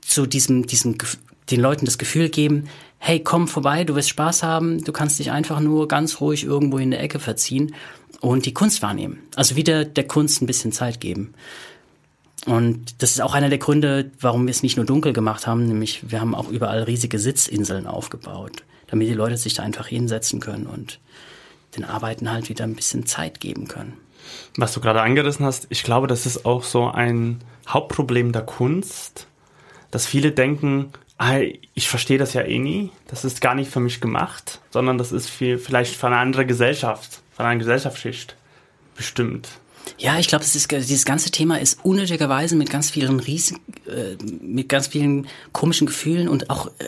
zu 0.01 0.25
diesem, 0.25 0.67
diesem, 0.67 0.97
den 1.49 1.61
Leuten 1.61 1.85
das 1.85 1.97
Gefühl 1.97 2.27
geben, 2.27 2.67
hey, 2.97 3.21
komm 3.23 3.47
vorbei, 3.47 3.85
du 3.85 3.95
wirst 3.95 4.09
Spaß 4.09 4.43
haben, 4.43 4.83
du 4.83 4.91
kannst 4.91 5.19
dich 5.19 5.31
einfach 5.31 5.61
nur 5.61 5.87
ganz 5.87 6.19
ruhig 6.19 6.43
irgendwo 6.43 6.77
in 6.79 6.91
der 6.91 7.01
Ecke 7.01 7.19
verziehen 7.19 7.73
und 8.19 8.45
die 8.45 8.53
Kunst 8.53 8.81
wahrnehmen. 8.81 9.19
Also 9.35 9.55
wieder 9.55 9.85
der 9.85 10.07
Kunst 10.07 10.41
ein 10.41 10.47
bisschen 10.47 10.71
Zeit 10.71 10.99
geben. 10.99 11.33
Und 12.47 13.01
das 13.01 13.11
ist 13.11 13.21
auch 13.21 13.35
einer 13.35 13.49
der 13.49 13.59
Gründe, 13.59 14.11
warum 14.19 14.47
wir 14.47 14.51
es 14.51 14.63
nicht 14.63 14.75
nur 14.75 14.85
dunkel 14.85 15.13
gemacht 15.13 15.45
haben, 15.45 15.67
nämlich 15.67 16.11
wir 16.11 16.19
haben 16.19 16.33
auch 16.33 16.49
überall 16.49 16.83
riesige 16.83 17.19
Sitzinseln 17.19 17.85
aufgebaut, 17.85 18.63
damit 18.87 19.07
die 19.07 19.13
Leute 19.13 19.37
sich 19.37 19.53
da 19.53 19.63
einfach 19.63 19.87
hinsetzen 19.87 20.39
können 20.39 20.65
und 20.65 20.99
den 21.75 21.85
Arbeiten 21.85 22.31
halt 22.31 22.49
wieder 22.49 22.63
ein 22.63 22.75
bisschen 22.75 23.05
Zeit 23.05 23.39
geben 23.39 23.67
können. 23.67 23.97
Was 24.57 24.73
du 24.73 24.81
gerade 24.81 25.01
angerissen 25.01 25.45
hast, 25.45 25.67
ich 25.69 25.83
glaube, 25.83 26.07
das 26.07 26.25
ist 26.25 26.45
auch 26.45 26.63
so 26.63 26.87
ein 26.87 27.39
Hauptproblem 27.67 28.31
der 28.31 28.43
Kunst, 28.43 29.27
dass 29.89 30.05
viele 30.05 30.31
denken, 30.31 30.91
ah, 31.17 31.39
ich 31.73 31.87
verstehe 31.87 32.17
das 32.17 32.33
ja 32.33 32.41
eh 32.41 32.59
nie, 32.59 32.91
das 33.07 33.25
ist 33.25 33.41
gar 33.41 33.55
nicht 33.55 33.71
für 33.71 33.79
mich 33.79 34.01
gemacht, 34.01 34.59
sondern 34.69 34.97
das 34.97 35.11
ist 35.11 35.29
viel, 35.29 35.57
vielleicht 35.57 35.95
von 35.95 36.13
einer 36.13 36.21
anderen 36.21 36.47
Gesellschaft, 36.47 37.21
von 37.31 37.45
einer 37.45 37.59
Gesellschaftsschicht 37.59 38.35
bestimmt. 38.95 39.49
Ja, 39.97 40.19
ich 40.19 40.27
glaube, 40.27 40.43
dieses 40.45 41.05
ganze 41.05 41.31
Thema 41.31 41.59
ist 41.59 41.83
unnötigerweise 41.83 42.55
mit 42.55 42.69
ganz 42.69 42.89
vielen 42.89 43.19
Riesen, 43.19 43.59
äh, 43.87 44.15
mit 44.41 44.69
ganz 44.69 44.87
vielen 44.87 45.27
komischen 45.51 45.87
Gefühlen 45.87 46.27
und 46.27 46.49
auch 46.49 46.67
äh, 46.79 46.87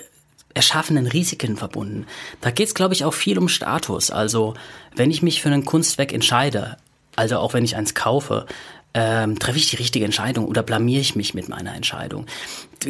erschaffenen 0.54 1.08
Risiken 1.08 1.58
verbunden. 1.58 2.06
Da 2.42 2.52
geht 2.52 2.68
es, 2.68 2.76
glaube 2.76 2.94
ich, 2.94 3.06
auch 3.06 3.14
viel 3.14 3.38
um 3.38 3.48
Status. 3.48 4.12
Also 4.12 4.54
wenn 4.96 5.12
ich 5.12 5.22
mich 5.22 5.42
für 5.42 5.50
ein 5.50 5.66
Kunstwerk 5.66 6.14
entscheide, 6.14 6.78
also 7.16 7.38
auch 7.38 7.54
wenn 7.54 7.66
ich 7.66 7.76
eins 7.76 7.94
kaufe, 7.94 8.46
ähm, 8.94 9.40
treffe 9.40 9.58
ich 9.58 9.70
die 9.70 9.78
richtige 9.78 10.06
Entscheidung 10.06 10.46
oder 10.46 10.62
blamiere 10.62 11.02
ich 11.02 11.16
mich 11.16 11.34
mit 11.34 11.50
meiner 11.50 11.76
Entscheidung? 11.76 12.28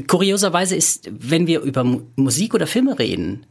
Kurioserweise 0.08 0.76
ist, 0.76 1.10
wenn 1.10 1.48
wir 1.48 1.62
über 1.62 1.86
Musik 2.16 2.54
oder 2.54 2.68
Filme 2.68 3.00
reden, 3.00 3.46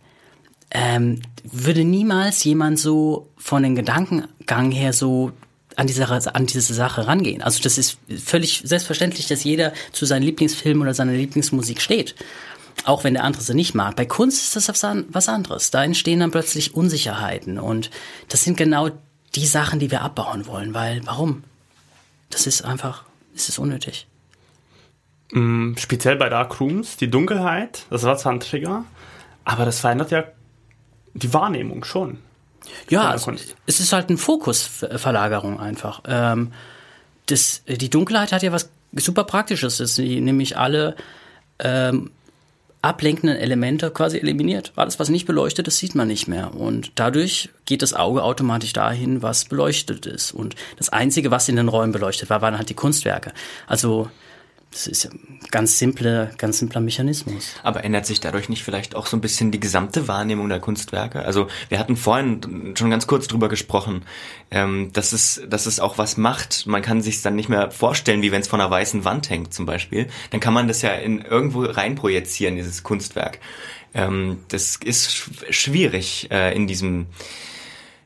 ähm, 0.70 1.20
würde 1.44 1.84
niemals 1.84 2.44
jemand 2.44 2.78
so 2.78 3.28
von 3.36 3.62
den 3.62 3.74
Gedankengang 3.74 4.70
her 4.70 4.92
so 4.92 5.32
an 5.76 5.86
diese, 5.86 6.06
an 6.34 6.46
diese 6.46 6.74
Sache 6.74 7.06
rangehen. 7.06 7.42
Also 7.42 7.62
das 7.62 7.78
ist 7.78 7.98
völlig 8.22 8.62
selbstverständlich, 8.64 9.26
dass 9.26 9.44
jeder 9.44 9.72
zu 9.92 10.04
seinem 10.04 10.24
Lieblingsfilm 10.24 10.82
oder 10.82 10.92
seiner 10.92 11.12
Lieblingsmusik 11.12 11.80
steht 11.80 12.14
auch 12.84 13.04
wenn 13.04 13.14
der 13.14 13.24
andere 13.24 13.42
sie 13.42 13.54
nicht 13.54 13.74
mag. 13.74 13.96
Bei 13.96 14.06
Kunst 14.06 14.42
ist 14.42 14.68
das 14.68 14.84
was 14.84 15.28
anderes. 15.28 15.70
Da 15.70 15.84
entstehen 15.84 16.20
dann 16.20 16.30
plötzlich 16.30 16.74
Unsicherheiten 16.74 17.58
und 17.58 17.90
das 18.28 18.42
sind 18.42 18.56
genau 18.56 18.90
die 19.34 19.46
Sachen, 19.46 19.78
die 19.78 19.90
wir 19.90 20.02
abbauen 20.02 20.46
wollen, 20.46 20.74
weil 20.74 21.00
warum? 21.04 21.44
Das 22.30 22.46
ist 22.46 22.62
einfach, 22.62 23.04
es 23.34 23.48
ist 23.48 23.58
unnötig. 23.58 24.06
Mm, 25.32 25.76
speziell 25.76 26.16
bei 26.16 26.28
Dark 26.28 26.60
Rooms, 26.60 26.96
die 26.96 27.10
Dunkelheit, 27.10 27.86
das 27.90 28.02
war 28.02 28.16
zwar 28.18 28.32
ein 28.32 28.40
Trigger, 28.40 28.84
aber 29.44 29.64
das 29.64 29.80
verändert 29.80 30.10
ja 30.10 30.24
die 31.14 31.32
Wahrnehmung 31.32 31.84
schon. 31.84 32.18
Ja, 32.88 33.14
es, 33.14 33.26
es, 33.66 33.80
ist 33.80 33.92
halt 33.92 34.08
eine 34.08 34.18
Fokusverlagerung 34.18 35.58
einfach. 35.58 36.02
Ähm, 36.06 36.52
das, 37.26 37.62
die 37.66 37.90
Dunkelheit 37.90 38.32
hat 38.32 38.42
ja 38.42 38.52
was 38.52 38.70
super 38.94 39.24
Praktisches, 39.24 39.78
dass 39.78 39.96
sie 39.96 40.20
nämlich 40.20 40.56
alle 40.56 40.96
ähm, 41.58 42.10
ablenkenden 42.82 43.38
Elemente 43.38 43.90
quasi 43.90 44.18
eliminiert. 44.18 44.72
Alles, 44.74 44.98
was 44.98 45.08
nicht 45.08 45.26
beleuchtet 45.26 45.68
ist, 45.68 45.78
sieht 45.78 45.94
man 45.94 46.08
nicht 46.08 46.26
mehr. 46.26 46.54
Und 46.54 46.92
dadurch 46.96 47.48
geht 47.64 47.80
das 47.80 47.94
Auge 47.94 48.24
automatisch 48.24 48.72
dahin, 48.72 49.22
was 49.22 49.44
beleuchtet 49.44 50.04
ist. 50.06 50.32
Und 50.32 50.56
das 50.76 50.88
Einzige, 50.88 51.30
was 51.30 51.48
in 51.48 51.56
den 51.56 51.68
Räumen 51.68 51.92
beleuchtet 51.92 52.28
war, 52.28 52.42
waren 52.42 52.58
halt 52.58 52.68
die 52.68 52.74
Kunstwerke. 52.74 53.32
Also 53.68 54.10
das 54.72 54.86
ist 54.86 55.04
ein 55.04 55.38
ganz 55.50 55.78
simple, 55.78 56.30
ganz 56.38 56.58
simpler 56.58 56.80
Mechanismus. 56.80 57.54
Aber 57.62 57.84
ändert 57.84 58.06
sich 58.06 58.20
dadurch 58.20 58.48
nicht 58.48 58.64
vielleicht 58.64 58.94
auch 58.94 59.06
so 59.06 59.16
ein 59.16 59.20
bisschen 59.20 59.50
die 59.50 59.60
gesamte 59.60 60.08
Wahrnehmung 60.08 60.48
der 60.48 60.60
Kunstwerke? 60.60 61.24
Also 61.24 61.48
wir 61.68 61.78
hatten 61.78 61.96
vorhin 61.96 62.74
schon 62.76 62.90
ganz 62.90 63.06
kurz 63.06 63.28
drüber 63.28 63.48
gesprochen, 63.48 64.04
ähm, 64.50 64.90
dass 64.94 65.12
es, 65.12 65.42
dass 65.46 65.66
es 65.66 65.78
auch 65.78 65.98
was 65.98 66.16
macht. 66.16 66.66
Man 66.66 66.80
kann 66.80 67.02
sich 67.02 67.20
dann 67.20 67.36
nicht 67.36 67.50
mehr 67.50 67.70
vorstellen, 67.70 68.22
wie 68.22 68.32
wenn 68.32 68.40
es 68.40 68.48
von 68.48 68.60
einer 68.60 68.70
weißen 68.70 69.04
Wand 69.04 69.28
hängt 69.28 69.52
zum 69.52 69.66
Beispiel. 69.66 70.08
Dann 70.30 70.40
kann 70.40 70.54
man 70.54 70.68
das 70.68 70.80
ja 70.80 70.92
in 70.94 71.20
irgendwo 71.20 71.64
reinprojizieren, 71.64 72.56
dieses 72.56 72.82
Kunstwerk. 72.82 73.38
Ähm, 73.92 74.38
das 74.48 74.76
ist 74.82 75.12
sch 75.12 75.30
schwierig 75.50 76.30
äh, 76.30 76.56
in 76.56 76.66
diesem 76.66 77.06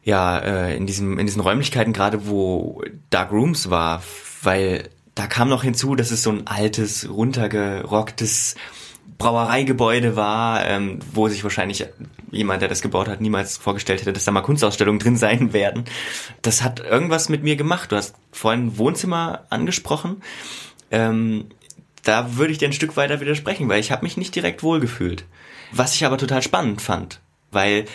ja, 0.02 0.38
äh, 0.38 0.76
in 0.76 0.86
diesem, 0.86 1.18
in 1.18 1.26
diesen 1.26 1.42
Räumlichkeiten, 1.42 1.92
gerade 1.92 2.28
wo 2.28 2.80
Dark 3.10 3.32
Rooms 3.32 3.70
war, 3.70 4.04
weil 4.42 4.88
da 5.16 5.26
kam 5.26 5.48
noch 5.48 5.64
hinzu, 5.64 5.96
dass 5.96 6.12
es 6.12 6.22
so 6.22 6.30
ein 6.30 6.46
altes, 6.46 7.08
runtergerocktes 7.08 8.54
Brauereigebäude 9.18 10.14
war, 10.14 10.64
ähm, 10.66 11.00
wo 11.14 11.28
sich 11.28 11.42
wahrscheinlich 11.42 11.86
jemand, 12.30 12.60
der 12.60 12.68
das 12.68 12.82
gebaut 12.82 13.08
hat, 13.08 13.22
niemals 13.22 13.56
vorgestellt 13.56 14.02
hätte, 14.02 14.12
dass 14.12 14.26
da 14.26 14.30
mal 14.30 14.42
Kunstausstellungen 14.42 14.98
drin 14.98 15.16
sein 15.16 15.54
werden. 15.54 15.86
Das 16.42 16.62
hat 16.62 16.80
irgendwas 16.80 17.30
mit 17.30 17.42
mir 17.42 17.56
gemacht. 17.56 17.90
Du 17.90 17.96
hast 17.96 18.14
vorhin 18.30 18.76
Wohnzimmer 18.76 19.46
angesprochen. 19.48 20.22
Ähm, 20.90 21.46
da 22.02 22.36
würde 22.36 22.52
ich 22.52 22.58
dir 22.58 22.68
ein 22.68 22.74
Stück 22.74 22.96
weiter 22.98 23.20
widersprechen, 23.20 23.70
weil 23.70 23.80
ich 23.80 23.90
habe 23.90 24.04
mich 24.04 24.18
nicht 24.18 24.34
direkt 24.34 24.62
wohlgefühlt. 24.62 25.24
Was 25.72 25.94
ich 25.94 26.04
aber 26.04 26.18
total 26.18 26.42
spannend 26.42 26.82
fand, 26.82 27.20
weil 27.50 27.86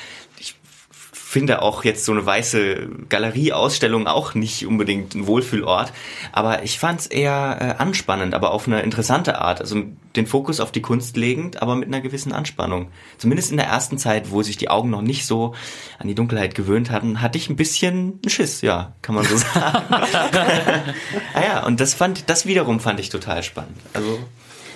finde 1.31 1.61
auch 1.61 1.85
jetzt 1.85 2.03
so 2.03 2.11
eine 2.11 2.25
weiße 2.25 2.89
Galerieausstellung 3.07 4.05
auch 4.05 4.33
nicht 4.33 4.67
unbedingt 4.67 5.15
ein 5.15 5.27
Wohlfühlort. 5.27 5.93
Aber 6.33 6.63
ich 6.63 6.77
fand 6.77 6.99
es 6.99 7.07
eher 7.07 7.57
äh, 7.61 7.81
anspannend, 7.81 8.33
aber 8.33 8.51
auf 8.51 8.67
eine 8.67 8.81
interessante 8.81 9.39
Art. 9.39 9.61
Also 9.61 9.81
den 10.17 10.27
Fokus 10.27 10.59
auf 10.59 10.73
die 10.73 10.81
Kunst 10.81 11.15
legend, 11.15 11.61
aber 11.61 11.75
mit 11.75 11.87
einer 11.87 12.01
gewissen 12.01 12.33
Anspannung. 12.33 12.89
Zumindest 13.17 13.49
in 13.51 13.55
der 13.55 13.67
ersten 13.67 13.97
Zeit, 13.97 14.31
wo 14.31 14.43
sich 14.43 14.57
die 14.57 14.69
Augen 14.69 14.89
noch 14.89 15.01
nicht 15.01 15.25
so 15.25 15.55
an 15.99 16.09
die 16.09 16.15
Dunkelheit 16.15 16.53
gewöhnt 16.53 16.91
hatten, 16.91 17.21
hatte 17.21 17.37
ich 17.37 17.49
ein 17.49 17.55
bisschen 17.55 18.19
einen 18.21 18.29
Schiss, 18.29 18.59
ja, 18.59 18.91
kann 19.01 19.15
man 19.15 19.23
so 19.23 19.37
sagen. 19.37 19.85
ah 21.33 21.41
ja, 21.41 21.65
und 21.65 21.79
das 21.79 21.93
fand, 21.93 22.29
das 22.29 22.45
wiederum 22.45 22.81
fand 22.81 22.99
ich 22.99 23.07
total 23.07 23.41
spannend. 23.41 23.77
Also 23.93 24.19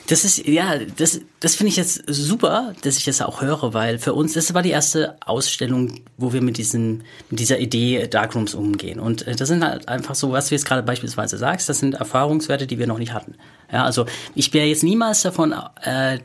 das 0.07 0.23
ist, 0.23 0.45
ja, 0.47 0.77
das, 0.97 1.21
das 1.39 1.55
finde 1.55 1.69
ich 1.69 1.77
jetzt 1.77 2.03
super, 2.07 2.73
dass 2.83 2.97
ich 2.97 3.05
das 3.05 3.21
auch 3.21 3.41
höre, 3.41 3.73
weil 3.73 3.97
für 3.97 4.13
uns, 4.13 4.33
das 4.33 4.53
war 4.53 4.61
die 4.61 4.69
erste 4.69 5.17
Ausstellung, 5.25 6.01
wo 6.17 6.31
wir 6.33 6.41
mit 6.41 6.57
diesen, 6.57 7.03
mit 7.29 7.39
dieser 7.39 7.59
Idee 7.59 8.07
Darkrooms 8.07 8.53
umgehen. 8.53 8.99
Und 8.99 9.27
äh, 9.27 9.35
das 9.35 9.47
sind 9.47 9.63
halt 9.63 9.87
einfach 9.87 10.15
so, 10.15 10.31
was 10.31 10.49
du 10.49 10.55
jetzt 10.55 10.65
gerade 10.65 10.83
beispielsweise 10.83 11.37
sagst, 11.37 11.69
das 11.69 11.79
sind 11.79 11.95
Erfahrungswerte, 11.95 12.67
die 12.67 12.77
wir 12.77 12.87
noch 12.87 12.99
nicht 12.99 13.13
hatten. 13.13 13.35
Ja, 13.71 13.83
also 13.83 14.05
ich 14.35 14.53
wäre 14.53 14.67
jetzt 14.67 14.83
niemals 14.83 15.23
davon 15.23 15.55
äh, 15.81 16.19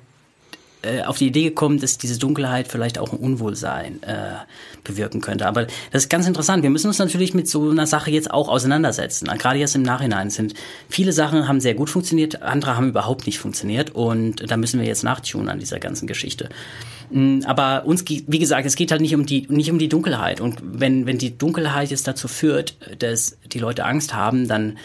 äh, 0.82 1.02
auf 1.02 1.18
die 1.18 1.26
Idee 1.26 1.44
gekommen, 1.44 1.78
dass 1.78 1.98
diese 1.98 2.18
Dunkelheit 2.18 2.68
vielleicht 2.68 2.98
auch 2.98 3.12
ein 3.12 3.18
Unwohlsein 3.18 4.02
äh, 4.02 4.36
bewirken 4.84 5.20
könnte. 5.20 5.46
Aber 5.46 5.66
das 5.92 6.04
ist 6.04 6.08
ganz 6.08 6.26
interessant. 6.26 6.62
Wir 6.62 6.70
müssen 6.70 6.88
uns 6.88 6.98
natürlich 6.98 7.34
mit 7.34 7.48
so 7.48 7.70
einer 7.70 7.86
Sache 7.86 8.10
jetzt 8.10 8.30
auch 8.30 8.48
auseinandersetzen. 8.48 9.28
Gerade 9.38 9.58
jetzt 9.58 9.74
im 9.74 9.82
Nachhinein 9.82 10.30
sind 10.30 10.54
viele 10.88 11.12
Sachen 11.12 11.46
haben 11.46 11.60
sehr 11.60 11.74
gut 11.74 11.90
funktioniert, 11.90 12.42
andere 12.42 12.76
haben 12.76 12.88
überhaupt 12.88 13.26
nicht 13.26 13.38
funktioniert 13.38 13.90
und 13.90 14.50
da 14.50 14.56
müssen 14.56 14.80
wir 14.80 14.86
jetzt 14.86 15.04
nachtun 15.04 15.48
an 15.48 15.58
dieser 15.58 15.80
ganzen 15.80 16.06
Geschichte. 16.06 16.48
Mm, 17.10 17.40
aber 17.44 17.84
uns, 17.84 18.04
wie 18.08 18.38
gesagt, 18.38 18.66
es 18.66 18.76
geht 18.76 18.90
halt 18.90 19.00
nicht 19.00 19.14
um 19.14 19.26
die, 19.26 19.46
nicht 19.48 19.70
um 19.70 19.78
die 19.78 19.88
Dunkelheit. 19.88 20.40
Und 20.40 20.58
wenn, 20.62 21.06
wenn 21.06 21.18
die 21.18 21.36
Dunkelheit 21.36 21.90
jetzt 21.90 22.08
dazu 22.08 22.28
führt, 22.28 22.76
dass 22.98 23.36
die 23.52 23.58
Leute 23.58 23.84
Angst 23.84 24.14
haben, 24.14 24.48
dann 24.48 24.78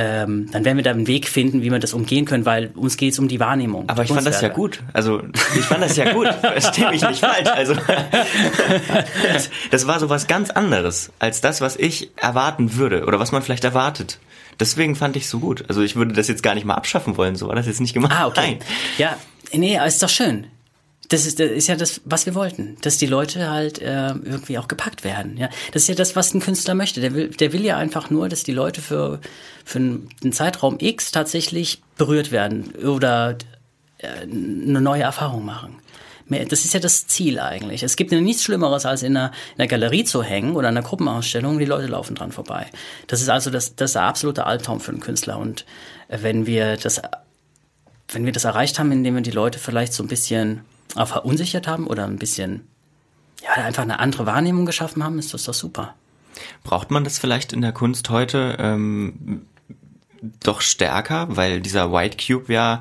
ähm, 0.00 0.48
dann 0.52 0.64
werden 0.64 0.76
wir 0.76 0.84
da 0.84 0.92
einen 0.92 1.08
Weg 1.08 1.26
finden, 1.26 1.60
wie 1.60 1.72
wir 1.72 1.78
das 1.80 1.92
umgehen 1.92 2.24
können, 2.24 2.46
weil 2.46 2.70
uns 2.76 2.96
geht 2.96 3.14
es 3.14 3.18
um 3.18 3.26
die 3.26 3.40
Wahrnehmung. 3.40 3.88
Aber 3.88 4.04
ich 4.04 4.12
fand 4.12 4.24
das 4.24 4.40
ja 4.40 4.48
gut. 4.48 4.80
Also 4.92 5.22
ich 5.58 5.64
fand 5.64 5.82
das 5.82 5.96
ja 5.96 6.12
gut. 6.12 6.28
Verstehe 6.40 6.90
mich 6.90 7.02
nicht 7.02 7.18
falsch. 7.18 7.48
Also 7.48 7.74
das, 9.32 9.50
das 9.72 9.86
war 9.88 9.98
so 9.98 10.08
was 10.08 10.28
ganz 10.28 10.50
anderes 10.50 11.10
als 11.18 11.40
das, 11.40 11.60
was 11.60 11.74
ich 11.74 12.10
erwarten 12.14 12.76
würde 12.76 13.06
oder 13.06 13.18
was 13.18 13.32
man 13.32 13.42
vielleicht 13.42 13.64
erwartet. 13.64 14.20
Deswegen 14.60 14.94
fand 14.94 15.16
ich 15.16 15.28
so 15.28 15.40
gut. 15.40 15.64
Also 15.68 15.82
ich 15.82 15.96
würde 15.96 16.12
das 16.12 16.28
jetzt 16.28 16.44
gar 16.44 16.54
nicht 16.54 16.64
mal 16.64 16.74
abschaffen 16.74 17.16
wollen, 17.16 17.34
so 17.34 17.48
war 17.48 17.56
das 17.56 17.66
jetzt 17.66 17.80
nicht 17.80 17.94
gemacht. 17.94 18.14
Ah, 18.16 18.28
okay. 18.28 18.40
Nein. 18.40 18.58
Ja, 18.98 19.16
nee, 19.52 19.80
ist 19.84 20.00
doch 20.00 20.08
schön. 20.08 20.46
Das 21.10 21.24
ist, 21.24 21.40
das 21.40 21.50
ist 21.50 21.68
ja 21.68 21.76
das, 21.76 22.02
was 22.04 22.26
wir 22.26 22.34
wollten, 22.34 22.76
dass 22.82 22.98
die 22.98 23.06
Leute 23.06 23.48
halt 23.50 23.78
äh, 23.80 24.08
irgendwie 24.08 24.58
auch 24.58 24.68
gepackt 24.68 25.04
werden. 25.04 25.38
Ja, 25.38 25.48
das 25.72 25.82
ist 25.82 25.88
ja 25.88 25.94
das, 25.94 26.16
was 26.16 26.34
ein 26.34 26.40
Künstler 26.40 26.74
möchte. 26.74 27.00
Der 27.00 27.14
will, 27.14 27.28
der 27.28 27.54
will 27.54 27.64
ja 27.64 27.78
einfach 27.78 28.10
nur, 28.10 28.28
dass 28.28 28.42
die 28.42 28.52
Leute 28.52 28.82
für 28.82 29.20
für 29.64 29.78
einen 29.78 30.32
Zeitraum 30.32 30.76
X 30.80 31.10
tatsächlich 31.10 31.82
berührt 31.96 32.30
werden 32.30 32.72
oder 32.84 33.36
äh, 33.98 34.22
eine 34.22 34.80
neue 34.80 35.02
Erfahrung 35.02 35.44
machen. 35.44 35.76
Das 36.28 36.64
ist 36.64 36.74
ja 36.74 36.80
das 36.80 37.06
Ziel 37.06 37.40
eigentlich. 37.40 37.82
Es 37.82 37.96
gibt 37.96 38.12
ja 38.12 38.20
nichts 38.20 38.44
Schlimmeres, 38.44 38.84
als 38.84 39.02
in 39.02 39.16
einer, 39.16 39.32
in 39.54 39.60
einer 39.60 39.68
Galerie 39.68 40.04
zu 40.04 40.22
hängen 40.22 40.56
oder 40.56 40.68
in 40.68 40.76
einer 40.76 40.86
Gruppenausstellung. 40.86 41.58
Die 41.58 41.64
Leute 41.64 41.86
laufen 41.86 42.14
dran 42.14 42.32
vorbei. 42.32 42.66
Das 43.06 43.22
ist 43.22 43.30
also 43.30 43.50
das, 43.50 43.76
das 43.76 43.90
ist 43.90 43.94
der 43.94 44.02
absolute 44.02 44.44
Albtraum 44.44 44.80
für 44.80 44.92
einen 44.92 45.00
Künstler. 45.00 45.38
Und 45.38 45.64
äh, 46.08 46.18
wenn 46.20 46.46
wir 46.46 46.76
das, 46.76 47.00
wenn 48.08 48.26
wir 48.26 48.32
das 48.32 48.44
erreicht 48.44 48.78
haben, 48.78 48.92
indem 48.92 49.14
wir 49.14 49.22
die 49.22 49.30
Leute 49.30 49.58
vielleicht 49.58 49.94
so 49.94 50.02
ein 50.02 50.08
bisschen 50.08 50.64
auch 50.94 51.08
verunsichert 51.08 51.66
haben 51.66 51.86
oder 51.86 52.04
ein 52.04 52.16
bisschen, 52.16 52.66
ja, 53.42 53.62
einfach 53.62 53.82
eine 53.82 54.00
andere 54.00 54.26
Wahrnehmung 54.26 54.66
geschaffen 54.66 55.04
haben, 55.04 55.18
ist 55.18 55.34
das 55.34 55.44
doch 55.44 55.54
super. 55.54 55.94
Braucht 56.64 56.90
man 56.90 57.04
das 57.04 57.18
vielleicht 57.18 57.52
in 57.52 57.62
der 57.62 57.72
Kunst 57.72 58.10
heute 58.10 58.56
ähm, 58.58 59.42
doch 60.42 60.60
stärker, 60.60 61.28
weil 61.30 61.60
dieser 61.60 61.92
White 61.92 62.16
Cube 62.24 62.52
ja 62.52 62.80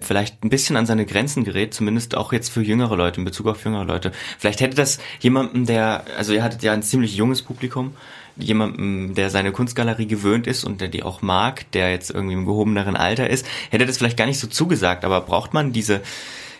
vielleicht 0.00 0.44
ein 0.44 0.50
bisschen 0.50 0.76
an 0.76 0.86
seine 0.86 1.06
Grenzen 1.06 1.44
gerät, 1.44 1.74
zumindest 1.74 2.16
auch 2.16 2.32
jetzt 2.32 2.50
für 2.50 2.62
jüngere 2.62 2.96
Leute, 2.96 3.20
in 3.20 3.24
Bezug 3.24 3.46
auf 3.46 3.64
jüngere 3.64 3.84
Leute. 3.84 4.12
Vielleicht 4.38 4.60
hätte 4.60 4.76
das 4.76 4.98
jemanden, 5.20 5.66
der, 5.66 6.04
also 6.16 6.32
ihr 6.32 6.42
hattet 6.42 6.62
ja 6.62 6.72
ein 6.72 6.82
ziemlich 6.82 7.16
junges 7.16 7.42
Publikum, 7.42 7.94
jemandem, 8.36 9.14
der 9.14 9.30
seine 9.30 9.50
Kunstgalerie 9.50 10.06
gewöhnt 10.06 10.46
ist 10.46 10.64
und 10.64 10.80
der 10.80 10.88
die 10.88 11.02
auch 11.02 11.22
mag, 11.22 11.70
der 11.72 11.90
jetzt 11.90 12.10
irgendwie 12.10 12.34
im 12.34 12.46
gehobeneren 12.46 12.96
Alter 12.96 13.28
ist, 13.28 13.46
hätte 13.70 13.86
das 13.86 13.98
vielleicht 13.98 14.16
gar 14.16 14.26
nicht 14.26 14.38
so 14.38 14.46
zugesagt, 14.46 15.04
aber 15.04 15.20
braucht 15.20 15.54
man 15.54 15.72
diese 15.72 16.02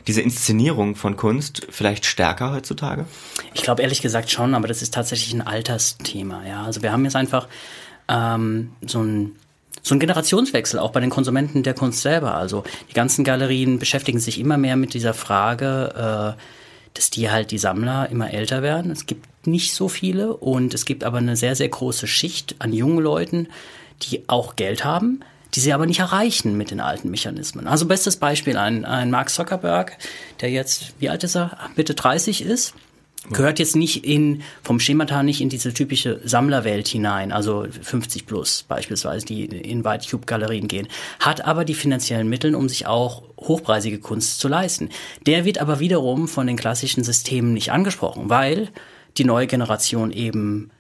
diese 0.09 0.23
Inszenierung 0.23 0.97
von 0.97 1.17
Kunst 1.17 1.67
vielleicht 1.71 2.07
stärker 2.07 2.53
heutzutage? 2.53 3.05
Ich 3.55 3.62
glaube 3.62 3.83
ehrlich 3.83 4.03
gesagt 4.03 4.31
schon, 4.31 4.55
aber 4.55 4.67
das 4.67 4.83
ist 4.83 4.95
tatsächlich 4.95 5.33
ein 5.35 5.43
Altersthema. 5.43 6.45
Ja, 6.47 6.65
also 6.65 6.83
wir 6.83 6.91
haben 6.91 7.05
jetzt 7.05 7.15
einfach 7.15 7.47
ähm, 8.09 8.73
so 8.85 9.03
ein 9.03 9.37
so 9.81 9.95
ein 9.95 10.00
Generationswechsel 10.00 10.81
auch 10.81 10.91
bei 10.91 11.00
den 11.00 11.09
Konsumenten 11.09 11.62
der 11.62 11.75
Kunst 11.75 12.03
selber. 12.03 12.35
Also 12.35 12.65
die 12.91 12.95
ganzen 12.95 13.23
Galerien 13.23 13.79
beschäftigen 13.79 14.19
sich 14.19 14.41
immer 14.41 14.59
mehr 14.59 14.77
mit 14.77 14.93
dieser 14.93 15.15
Frage, 15.15 16.35
äh, 16.37 16.43
dass 16.95 17.11
die 17.11 17.31
halt 17.31 17.53
die 17.53 17.59
Sammler 17.59 18.09
immer 18.11 18.33
älter 18.33 18.62
werden. 18.62 18.91
Es 18.91 19.07
gibt 19.07 19.47
nicht 19.47 19.75
so 19.75 19.88
viele 19.88 20.35
und 20.35 20.75
es 20.75 20.85
gibt 20.85 21.05
aber 21.05 21.19
eine 21.19 21.37
sehr, 21.37 21.55
sehr 21.55 21.69
große 21.69 22.07
Schicht 22.07 22.57
an 22.59 22.73
jungen 22.73 22.99
Leuten, 22.99 23.49
die 24.03 24.29
auch 24.29 24.57
Geld 24.57 24.85
haben, 24.85 25.21
die 25.55 25.61
sie 25.61 25.73
aber 25.73 25.87
nicht 25.87 26.00
erreichen 26.00 26.57
mit 26.57 26.71
den 26.71 26.81
alten 26.81 27.11
Mechanismen. 27.11 27.67
Also 27.67 27.87
bestes 27.87 28.17
Beispiel, 28.17 28.57
ein, 28.57 28.85
ein 28.85 29.11
Mark 29.11 29.31
Zuckerberg, 29.31 29.97
der 30.40 30.50
jetzt, 30.50 30.95
wie 30.99 31.09
alt 31.09 31.25
ist 31.25 31.37
er, 31.37 31.57
Mitte 31.76 31.95
30 31.95 32.43
ist, 32.43 32.75
gehört 33.31 33.59
jetzt 33.59 33.76
nicht 33.76 34.05
in, 34.05 34.43
vom 34.62 34.81
Schemata 34.81 35.23
nicht 35.23 35.40
in 35.40 35.49
diese 35.49 35.75
typische 35.75 36.21
Sammlerwelt 36.25 36.88
hinein, 36.88 37.33
also 37.33 37.67
50 37.83 38.26
plus 38.26 38.64
beispielsweise, 38.67 39.26
die 39.26 39.45
in 39.45 39.85
White 39.85 40.09
Cube 40.09 40.26
Galerien 40.26 40.69
gehen, 40.69 40.88
hat 41.21 41.45
aber 41.45 41.64
die 41.64 41.75
finanziellen 41.75 42.28
Mittel, 42.28 42.55
um 42.55 42.69
sich 42.69 42.87
auch 42.87 43.23
hochpreisige 43.38 43.99
Kunst 43.99 44.40
zu 44.40 44.49
leisten. 44.49 44.90
Der 45.26 45.45
wird 45.45 45.59
aber 45.59 45.81
wiederum 45.81 46.28
von 46.28 46.47
den 46.47 46.57
klassischen 46.57 47.05
Systemen 47.05 47.52
nicht 47.52 47.73
angesprochen, 47.73 48.31
weil 48.31 48.69
die 49.17 49.25
neue 49.25 49.47
Generation 49.47 50.12
eben 50.12 50.71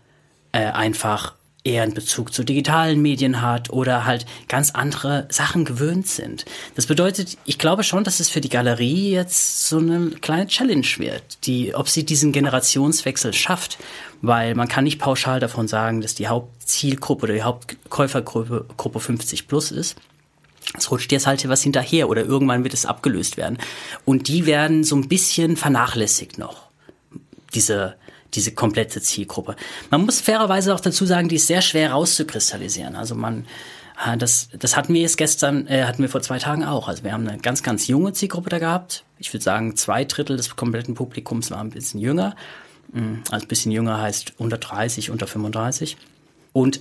äh, 0.52 0.60
einfach 0.60 1.34
eher 1.68 1.82
einen 1.82 1.94
Bezug 1.94 2.32
zu 2.32 2.44
digitalen 2.44 3.00
Medien 3.00 3.42
hat 3.42 3.70
oder 3.70 4.04
halt 4.04 4.26
ganz 4.48 4.70
andere 4.70 5.26
Sachen 5.30 5.64
gewöhnt 5.64 6.08
sind. 6.08 6.44
Das 6.74 6.86
bedeutet, 6.86 7.36
ich 7.44 7.58
glaube 7.58 7.84
schon, 7.84 8.04
dass 8.04 8.20
es 8.20 8.30
für 8.30 8.40
die 8.40 8.48
Galerie 8.48 9.12
jetzt 9.12 9.68
so 9.68 9.78
eine 9.78 10.10
kleine 10.20 10.46
Challenge 10.46 10.86
wird, 10.96 11.46
die, 11.46 11.74
ob 11.74 11.88
sie 11.88 12.04
diesen 12.04 12.32
Generationswechsel 12.32 13.34
schafft, 13.34 13.78
weil 14.22 14.54
man 14.54 14.68
kann 14.68 14.84
nicht 14.84 14.98
pauschal 14.98 15.40
davon 15.40 15.68
sagen, 15.68 16.00
dass 16.00 16.14
die 16.14 16.28
Hauptzielgruppe 16.28 17.24
oder 17.24 17.34
die 17.34 17.42
Hauptkäufergruppe 17.42 18.64
Gruppe 18.76 19.00
50 19.00 19.46
plus 19.46 19.70
ist. 19.70 19.96
Es 20.76 20.90
rutscht 20.90 21.12
jetzt 21.12 21.26
halt 21.26 21.46
was 21.48 21.62
hinterher 21.62 22.08
oder 22.08 22.24
irgendwann 22.24 22.64
wird 22.64 22.74
es 22.74 22.84
abgelöst 22.84 23.36
werden. 23.36 23.58
Und 24.04 24.28
die 24.28 24.44
werden 24.44 24.84
so 24.84 24.96
ein 24.96 25.08
bisschen 25.08 25.56
vernachlässigt 25.56 26.38
noch. 26.38 26.68
Diese, 27.54 27.94
diese 28.34 28.52
komplette 28.52 29.00
Zielgruppe. 29.00 29.56
Man 29.90 30.04
muss 30.04 30.20
fairerweise 30.20 30.74
auch 30.74 30.80
dazu 30.80 31.06
sagen, 31.06 31.28
die 31.28 31.36
ist 31.36 31.46
sehr 31.46 31.62
schwer 31.62 31.92
rauszukristallisieren. 31.92 32.94
Also 32.94 33.14
man, 33.14 33.46
äh, 34.04 34.16
das, 34.16 34.48
das 34.58 34.76
hatten 34.76 34.94
wir 34.94 35.00
jetzt 35.00 35.16
gestern, 35.16 35.66
äh, 35.66 35.84
hatten 35.84 36.02
wir 36.02 36.08
vor 36.08 36.22
zwei 36.22 36.38
Tagen 36.38 36.64
auch. 36.64 36.88
Also 36.88 37.04
wir 37.04 37.12
haben 37.12 37.26
eine 37.26 37.38
ganz, 37.38 37.62
ganz 37.62 37.86
junge 37.86 38.12
Zielgruppe 38.12 38.50
da 38.50 38.58
gehabt. 38.58 39.04
Ich 39.18 39.32
würde 39.32 39.44
sagen, 39.44 39.76
zwei 39.76 40.04
Drittel 40.04 40.36
des 40.36 40.54
kompletten 40.56 40.94
Publikums 40.94 41.50
waren 41.50 41.68
ein 41.68 41.70
bisschen 41.70 42.00
jünger. 42.00 42.36
Mm, 42.92 43.16
also 43.30 43.44
ein 43.44 43.48
bisschen 43.48 43.72
jünger 43.72 44.00
heißt 44.00 44.34
unter 44.38 44.58
30, 44.58 45.10
unter 45.10 45.26
35. 45.26 45.96
Und 46.52 46.80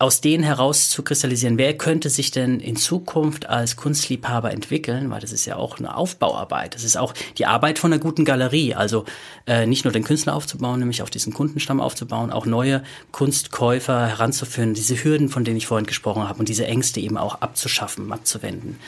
aus 0.00 0.20
denen 0.20 0.44
heraus 0.44 0.90
zu 0.90 1.02
kristallisieren, 1.02 1.58
wer 1.58 1.76
könnte 1.76 2.08
sich 2.08 2.30
denn 2.30 2.60
in 2.60 2.76
Zukunft 2.76 3.46
als 3.46 3.74
Kunstliebhaber 3.74 4.52
entwickeln, 4.52 5.10
weil 5.10 5.20
das 5.20 5.32
ist 5.32 5.44
ja 5.44 5.56
auch 5.56 5.78
eine 5.78 5.96
Aufbauarbeit. 5.96 6.76
Das 6.76 6.84
ist 6.84 6.96
auch 6.96 7.14
die 7.36 7.46
Arbeit 7.46 7.80
von 7.80 7.92
einer 7.92 8.00
guten 8.00 8.24
Galerie. 8.24 8.74
Also 8.74 9.04
äh, 9.46 9.66
nicht 9.66 9.84
nur 9.84 9.92
den 9.92 10.04
Künstler 10.04 10.36
aufzubauen, 10.36 10.78
nämlich 10.78 11.02
auch 11.02 11.08
diesen 11.08 11.34
Kundenstamm 11.34 11.80
aufzubauen, 11.80 12.30
auch 12.30 12.46
neue 12.46 12.84
Kunstkäufer 13.10 14.06
heranzuführen, 14.06 14.74
diese 14.74 15.02
Hürden, 15.02 15.30
von 15.30 15.44
denen 15.44 15.56
ich 15.56 15.66
vorhin 15.66 15.86
gesprochen 15.86 16.28
habe, 16.28 16.38
und 16.38 16.48
diese 16.48 16.66
Ängste 16.66 17.00
eben 17.00 17.18
auch 17.18 17.40
abzuschaffen, 17.40 18.12
abzuwenden. 18.12 18.78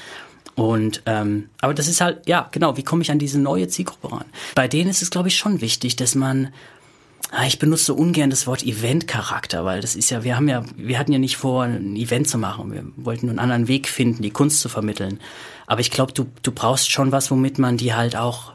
Und 0.55 1.03
ähm, 1.07 1.49
aber 1.61 1.75
das 1.75 1.89
ist 1.89 2.01
halt, 2.01 2.29
ja, 2.29 2.49
genau, 2.53 2.77
wie 2.77 2.83
komme 2.83 3.03
ich 3.03 3.11
an 3.11 3.19
diese 3.19 3.41
neue 3.41 3.67
Zielgruppe 3.69 4.13
ran? 4.13 4.27
Bei 4.55 4.69
denen 4.69 4.91
ist 4.91 5.03
es, 5.03 5.11
glaube 5.11 5.29
ich, 5.29 5.37
schon 5.37 5.61
wichtig, 5.61 5.97
dass 5.97 6.15
man 6.15 6.53
ich 7.47 7.59
benutze 7.59 7.85
so 7.85 7.95
ungern 7.95 8.31
das 8.31 8.47
Wort 8.47 8.65
Event-Charakter, 8.65 9.65
weil 9.65 9.81
das 9.81 9.95
ist 9.95 10.11
ja, 10.11 10.25
wir 10.25 10.37
haben 10.37 10.49
ja, 10.49 10.65
wir 10.77 10.99
hatten 10.99 11.13
ja 11.13 11.19
nicht 11.19 11.37
vor, 11.37 11.63
ein 11.63 11.95
Event 11.95 12.29
zu 12.29 12.39
machen. 12.39 12.73
Wir 12.73 12.85
wollten 12.97 13.27
nur 13.27 13.33
einen 13.33 13.39
anderen 13.39 13.69
Weg 13.69 13.89
finden, 13.89 14.23
die 14.23 14.31
Kunst 14.31 14.61
zu 14.61 14.69
vermitteln. 14.69 15.21
Aber 15.67 15.81
ich 15.81 15.91
glaube, 15.91 16.13
du, 16.13 16.27
du 16.43 16.51
brauchst 16.51 16.91
schon 16.91 17.13
was, 17.13 17.31
womit 17.31 17.59
man 17.59 17.77
die 17.77 17.95
halt 17.95 18.17
auch 18.17 18.55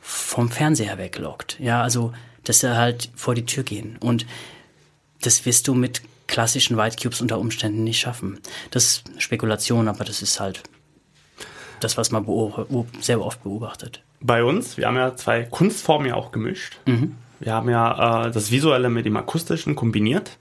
vom 0.00 0.50
Fernseher 0.50 0.98
weglockt. 0.98 1.58
Ja, 1.60 1.82
also, 1.82 2.12
dass 2.42 2.60
sie 2.60 2.76
halt 2.76 3.10
vor 3.14 3.36
die 3.36 3.46
Tür 3.46 3.62
gehen. 3.62 3.98
Und 4.00 4.26
das 5.20 5.46
wirst 5.46 5.68
du 5.68 5.74
mit 5.74 6.02
klassischen 6.26 6.76
White 6.76 6.96
Cubes 7.00 7.20
unter 7.20 7.38
Umständen 7.38 7.84
nicht 7.84 8.00
schaffen. 8.00 8.40
Das 8.72 8.84
ist 8.84 9.04
Spekulation, 9.18 9.86
aber 9.86 10.04
das 10.04 10.22
ist 10.22 10.40
halt 10.40 10.62
das, 11.78 11.96
was 11.96 12.10
man 12.10 12.26
sehr 13.00 13.20
oft 13.20 13.42
beobachtet. 13.44 14.02
Bei 14.20 14.42
uns, 14.42 14.76
wir 14.76 14.86
haben 14.86 14.96
ja 14.96 15.14
zwei 15.14 15.42
Kunstformen 15.44 16.08
ja 16.08 16.14
auch 16.14 16.32
gemischt. 16.32 16.78
Mhm. 16.86 17.16
Wir 17.42 17.54
haben 17.54 17.68
ja 17.68 18.26
äh, 18.26 18.30
das 18.30 18.52
Visuelle 18.52 18.88
mit 18.88 19.04
dem 19.04 19.16
Akustischen 19.16 19.74
kombiniert. 19.74 20.38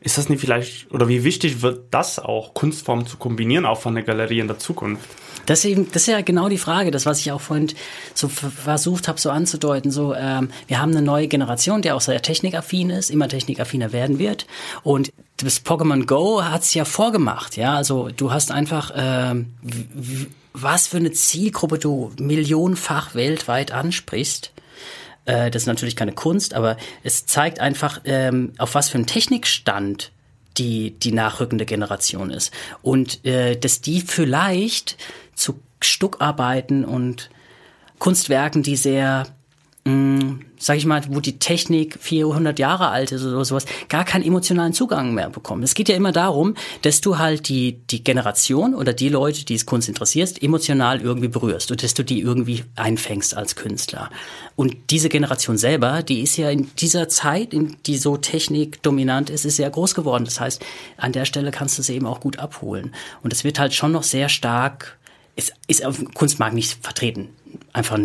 Ist 0.00 0.18
das 0.18 0.28
nicht 0.28 0.40
vielleicht, 0.40 0.92
oder 0.92 1.08
wie 1.08 1.24
wichtig 1.24 1.62
wird 1.62 1.86
das 1.90 2.18
auch, 2.18 2.54
Kunstformen 2.54 3.06
zu 3.06 3.16
kombinieren, 3.16 3.64
auch 3.66 3.80
von 3.80 3.94
der 3.94 4.04
Galerie 4.04 4.38
in 4.38 4.46
der 4.46 4.58
Zukunft? 4.58 5.08
Das 5.46 5.60
ist, 5.60 5.64
eben, 5.64 5.90
das 5.90 6.02
ist 6.02 6.08
ja 6.08 6.20
genau 6.20 6.48
die 6.50 6.58
Frage, 6.58 6.90
das, 6.90 7.06
was 7.06 7.20
ich 7.20 7.32
auch 7.32 7.40
vorhin 7.40 7.72
so 8.14 8.28
versucht 8.28 9.08
habe, 9.08 9.18
so 9.18 9.30
anzudeuten. 9.30 9.90
So, 9.90 10.14
ähm, 10.14 10.50
wir 10.66 10.80
haben 10.80 10.92
eine 10.92 11.02
neue 11.02 11.26
Generation, 11.26 11.80
die 11.80 11.90
auch 11.90 12.02
sehr 12.02 12.20
technikaffin 12.20 12.90
ist, 12.90 13.10
immer 13.10 13.28
technikaffiner 13.28 13.92
werden 13.92 14.18
wird. 14.18 14.46
Und 14.82 15.10
das 15.38 15.64
Pokémon 15.64 16.04
Go 16.04 16.44
hat 16.44 16.62
es 16.62 16.74
ja 16.74 16.84
vorgemacht. 16.84 17.56
Ja, 17.56 17.74
also 17.74 18.10
du 18.14 18.30
hast 18.30 18.52
einfach, 18.52 18.92
ähm, 18.94 19.54
was 20.52 20.86
für 20.86 20.98
eine 20.98 21.12
Zielgruppe 21.12 21.78
du 21.78 22.12
millionenfach 22.18 23.14
weltweit 23.14 23.72
ansprichst 23.72 24.52
äh, 25.28 25.50
das 25.50 25.62
ist 25.62 25.66
natürlich 25.66 25.94
keine 25.94 26.12
Kunst, 26.12 26.54
aber 26.54 26.76
es 27.04 27.26
zeigt 27.26 27.60
einfach, 27.60 28.00
ähm, 28.04 28.54
auf 28.58 28.74
was 28.74 28.88
für 28.88 28.96
einem 28.96 29.06
Technikstand 29.06 30.10
die, 30.56 30.98
die 30.98 31.12
nachrückende 31.12 31.66
Generation 31.66 32.30
ist. 32.30 32.52
Und 32.82 33.24
äh, 33.24 33.56
dass 33.56 33.80
die 33.80 34.00
vielleicht 34.00 34.96
zu 35.34 35.60
Stuckarbeiten 35.80 36.84
und 36.84 37.30
Kunstwerken, 37.98 38.62
die 38.62 38.76
sehr 38.76 39.26
mh, 39.84 40.38
sag 40.58 40.76
ich 40.76 40.86
mal, 40.86 41.02
wo 41.08 41.20
die 41.20 41.38
Technik 41.38 41.98
400 42.00 42.58
Jahre 42.58 42.88
alt 42.88 43.12
ist 43.12 43.24
oder 43.24 43.44
sowas, 43.44 43.64
gar 43.88 44.04
keinen 44.04 44.24
emotionalen 44.24 44.72
Zugang 44.72 45.14
mehr 45.14 45.30
bekommen. 45.30 45.62
Es 45.62 45.74
geht 45.74 45.88
ja 45.88 45.96
immer 45.96 46.12
darum, 46.12 46.54
dass 46.82 47.00
du 47.00 47.18
halt 47.18 47.48
die, 47.48 47.78
die 47.90 48.02
Generation 48.02 48.74
oder 48.74 48.92
die 48.92 49.08
Leute, 49.08 49.44
die 49.44 49.54
es 49.54 49.66
Kunst 49.66 49.88
interessierst, 49.88 50.42
emotional 50.42 51.00
irgendwie 51.00 51.28
berührst 51.28 51.70
und 51.70 51.82
dass 51.82 51.94
du 51.94 52.02
die 52.02 52.20
irgendwie 52.20 52.64
einfängst 52.76 53.36
als 53.36 53.56
Künstler. 53.56 54.10
Und 54.56 54.76
diese 54.90 55.08
Generation 55.08 55.58
selber, 55.58 56.02
die 56.02 56.22
ist 56.22 56.36
ja 56.36 56.50
in 56.50 56.68
dieser 56.76 57.08
Zeit, 57.08 57.54
in 57.54 57.76
die 57.86 57.96
so 57.96 58.16
technikdominant 58.16 59.30
ist, 59.30 59.44
ist 59.44 59.56
sehr 59.56 59.70
groß 59.70 59.94
geworden. 59.94 60.24
Das 60.24 60.40
heißt, 60.40 60.64
an 60.96 61.12
der 61.12 61.24
Stelle 61.24 61.50
kannst 61.50 61.78
du 61.78 61.82
sie 61.82 61.94
eben 61.94 62.06
auch 62.06 62.20
gut 62.20 62.38
abholen. 62.38 62.94
Und 63.22 63.32
es 63.32 63.44
wird 63.44 63.58
halt 63.58 63.74
schon 63.74 63.92
noch 63.92 64.02
sehr 64.02 64.28
stark, 64.28 64.98
ist, 65.36 65.52
ist 65.68 65.84
auf 65.84 65.96
dem 65.96 66.12
Kunstmarkt 66.14 66.54
nicht 66.54 66.84
vertreten. 66.84 67.28
Einfach 67.72 67.98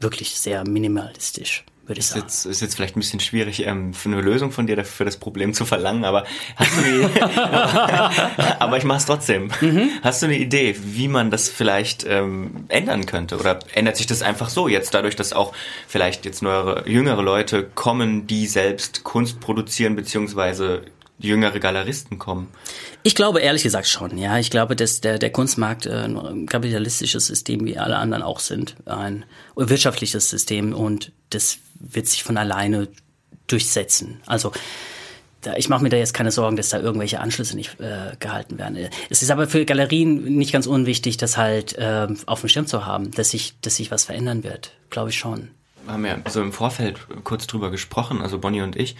wirklich 0.00 0.38
sehr 0.38 0.66
minimalistisch 0.66 1.64
würde 1.86 2.00
ich 2.00 2.06
ist 2.06 2.10
sagen. 2.10 2.22
Jetzt, 2.22 2.46
ist 2.46 2.62
jetzt 2.62 2.74
vielleicht 2.74 2.96
ein 2.96 3.00
bisschen 3.00 3.20
schwierig, 3.20 3.64
ähm, 3.66 3.94
für 3.94 4.08
eine 4.08 4.20
Lösung 4.20 4.50
von 4.50 4.66
dir 4.66 4.84
für 4.84 5.04
das 5.04 5.16
Problem 5.16 5.54
zu 5.54 5.64
verlangen, 5.64 6.04
aber 6.04 6.24
hast 6.56 6.76
du 6.76 6.82
eine, 6.82 8.60
aber 8.60 8.76
ich 8.76 8.84
mache 8.84 8.98
es 8.98 9.06
trotzdem. 9.06 9.50
Mhm. 9.60 9.90
Hast 10.02 10.22
du 10.22 10.26
eine 10.26 10.36
Idee, 10.36 10.76
wie 10.82 11.08
man 11.08 11.30
das 11.30 11.48
vielleicht 11.48 12.04
ähm, 12.08 12.66
ändern 12.68 13.06
könnte? 13.06 13.38
Oder 13.38 13.60
ändert 13.74 13.96
sich 13.96 14.06
das 14.06 14.22
einfach 14.22 14.48
so 14.48 14.68
jetzt 14.68 14.94
dadurch, 14.94 15.16
dass 15.16 15.32
auch 15.32 15.52
vielleicht 15.86 16.24
jetzt 16.24 16.42
neuere, 16.42 16.88
jüngere 16.88 17.22
Leute 17.22 17.64
kommen, 17.74 18.26
die 18.26 18.46
selbst 18.46 19.04
Kunst 19.04 19.40
produzieren, 19.40 19.96
beziehungsweise 19.96 20.82
jüngere 21.18 21.58
Galeristen 21.60 22.18
kommen? 22.18 22.48
Ich 23.02 23.14
glaube 23.14 23.40
ehrlich 23.40 23.62
gesagt 23.62 23.86
schon, 23.86 24.18
ja. 24.18 24.38
Ich 24.38 24.50
glaube, 24.50 24.76
dass 24.76 25.00
der, 25.00 25.18
der 25.18 25.30
Kunstmarkt 25.30 25.86
äh, 25.86 26.04
ein 26.04 26.46
kapitalistisches 26.46 27.26
System 27.26 27.64
wie 27.64 27.78
alle 27.78 27.96
anderen 27.96 28.22
auch 28.22 28.40
sind, 28.40 28.76
ein 28.84 29.24
wirtschaftliches 29.54 30.28
System 30.28 30.72
und 30.74 31.12
das 31.30 31.58
wird 31.78 32.06
sich 32.06 32.22
von 32.22 32.36
alleine 32.36 32.88
durchsetzen. 33.46 34.20
Also 34.26 34.52
ich 35.56 35.68
mache 35.68 35.82
mir 35.82 35.90
da 35.90 35.96
jetzt 35.96 36.14
keine 36.14 36.32
Sorgen, 36.32 36.56
dass 36.56 36.70
da 36.70 36.80
irgendwelche 36.80 37.20
Anschlüsse 37.20 37.54
nicht 37.54 37.78
äh, 37.80 38.16
gehalten 38.18 38.58
werden. 38.58 38.88
Es 39.10 39.22
ist 39.22 39.30
aber 39.30 39.46
für 39.46 39.64
Galerien 39.64 40.36
nicht 40.36 40.52
ganz 40.52 40.66
unwichtig, 40.66 41.18
das 41.18 41.36
halt 41.36 41.78
äh, 41.78 42.08
auf 42.26 42.40
dem 42.40 42.48
Schirm 42.48 42.66
zu 42.66 42.84
haben, 42.84 43.12
dass 43.12 43.30
sich, 43.30 43.54
dass 43.60 43.76
sich 43.76 43.90
was 43.90 44.04
verändern 44.04 44.42
wird. 44.42 44.72
Glaube 44.90 45.10
ich 45.10 45.16
schon. 45.16 45.50
Wir 45.84 45.92
haben 45.92 46.04
ja 46.04 46.18
so 46.28 46.42
im 46.42 46.52
Vorfeld 46.52 46.98
kurz 47.22 47.46
drüber 47.46 47.70
gesprochen, 47.70 48.20
also 48.20 48.38
Bonnie 48.38 48.62
und 48.62 48.74
ich. 48.74 48.96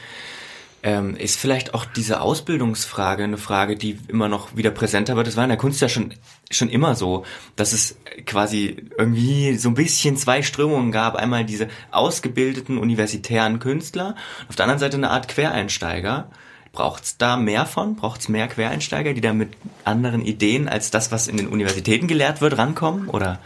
Ähm, 0.82 1.16
ist 1.16 1.36
vielleicht 1.36 1.74
auch 1.74 1.84
diese 1.84 2.20
Ausbildungsfrage 2.20 3.24
eine 3.24 3.38
Frage, 3.38 3.76
die 3.76 3.98
immer 4.08 4.28
noch 4.28 4.56
wieder 4.56 4.70
präsenter 4.70 5.16
wird. 5.16 5.26
Das 5.26 5.36
war 5.36 5.42
in 5.42 5.50
der 5.50 5.58
Kunst 5.58 5.80
ja 5.80 5.88
schon, 5.88 6.14
schon 6.50 6.68
immer 6.68 6.94
so, 6.94 7.24
dass 7.56 7.72
es 7.72 7.96
quasi 8.24 8.84
irgendwie 8.96 9.56
so 9.56 9.68
ein 9.68 9.74
bisschen 9.74 10.16
zwei 10.16 10.42
Strömungen 10.42 10.92
gab. 10.92 11.16
Einmal 11.16 11.44
diese 11.44 11.68
ausgebildeten 11.90 12.78
universitären 12.78 13.58
Künstler, 13.58 14.14
auf 14.48 14.56
der 14.56 14.64
anderen 14.64 14.78
Seite 14.78 14.96
eine 14.96 15.10
Art 15.10 15.28
Quereinsteiger. 15.28 16.30
Braucht 16.72 17.04
es 17.04 17.16
da 17.16 17.38
mehr 17.38 17.64
von? 17.64 17.96
Braucht 17.96 18.20
es 18.20 18.28
mehr 18.28 18.48
Quereinsteiger, 18.48 19.14
die 19.14 19.22
da 19.22 19.32
mit 19.32 19.54
anderen 19.84 20.22
Ideen 20.24 20.68
als 20.68 20.90
das, 20.90 21.10
was 21.10 21.26
in 21.26 21.38
den 21.38 21.48
Universitäten 21.48 22.06
gelehrt 22.06 22.42
wird, 22.42 22.58
rankommen? 22.58 23.08
Oder? 23.08 23.40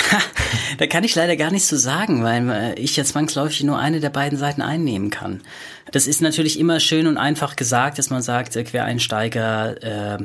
da 0.78 0.86
kann 0.86 1.04
ich 1.04 1.14
leider 1.14 1.36
gar 1.36 1.50
nichts 1.50 1.68
zu 1.68 1.78
sagen, 1.78 2.22
weil 2.22 2.48
äh, 2.50 2.74
ich 2.74 2.96
ja 2.96 3.04
zwangsläufig 3.04 3.62
nur 3.62 3.78
eine 3.78 4.00
der 4.00 4.10
beiden 4.10 4.38
Seiten 4.38 4.62
einnehmen 4.62 5.10
kann. 5.10 5.42
Das 5.90 6.06
ist 6.06 6.22
natürlich 6.22 6.58
immer 6.58 6.80
schön 6.80 7.06
und 7.06 7.18
einfach 7.18 7.56
gesagt, 7.56 7.98
dass 7.98 8.10
man 8.10 8.22
sagt, 8.22 8.56
äh, 8.56 8.64
Quereinsteiger, 8.64 10.16
äh, 10.16 10.18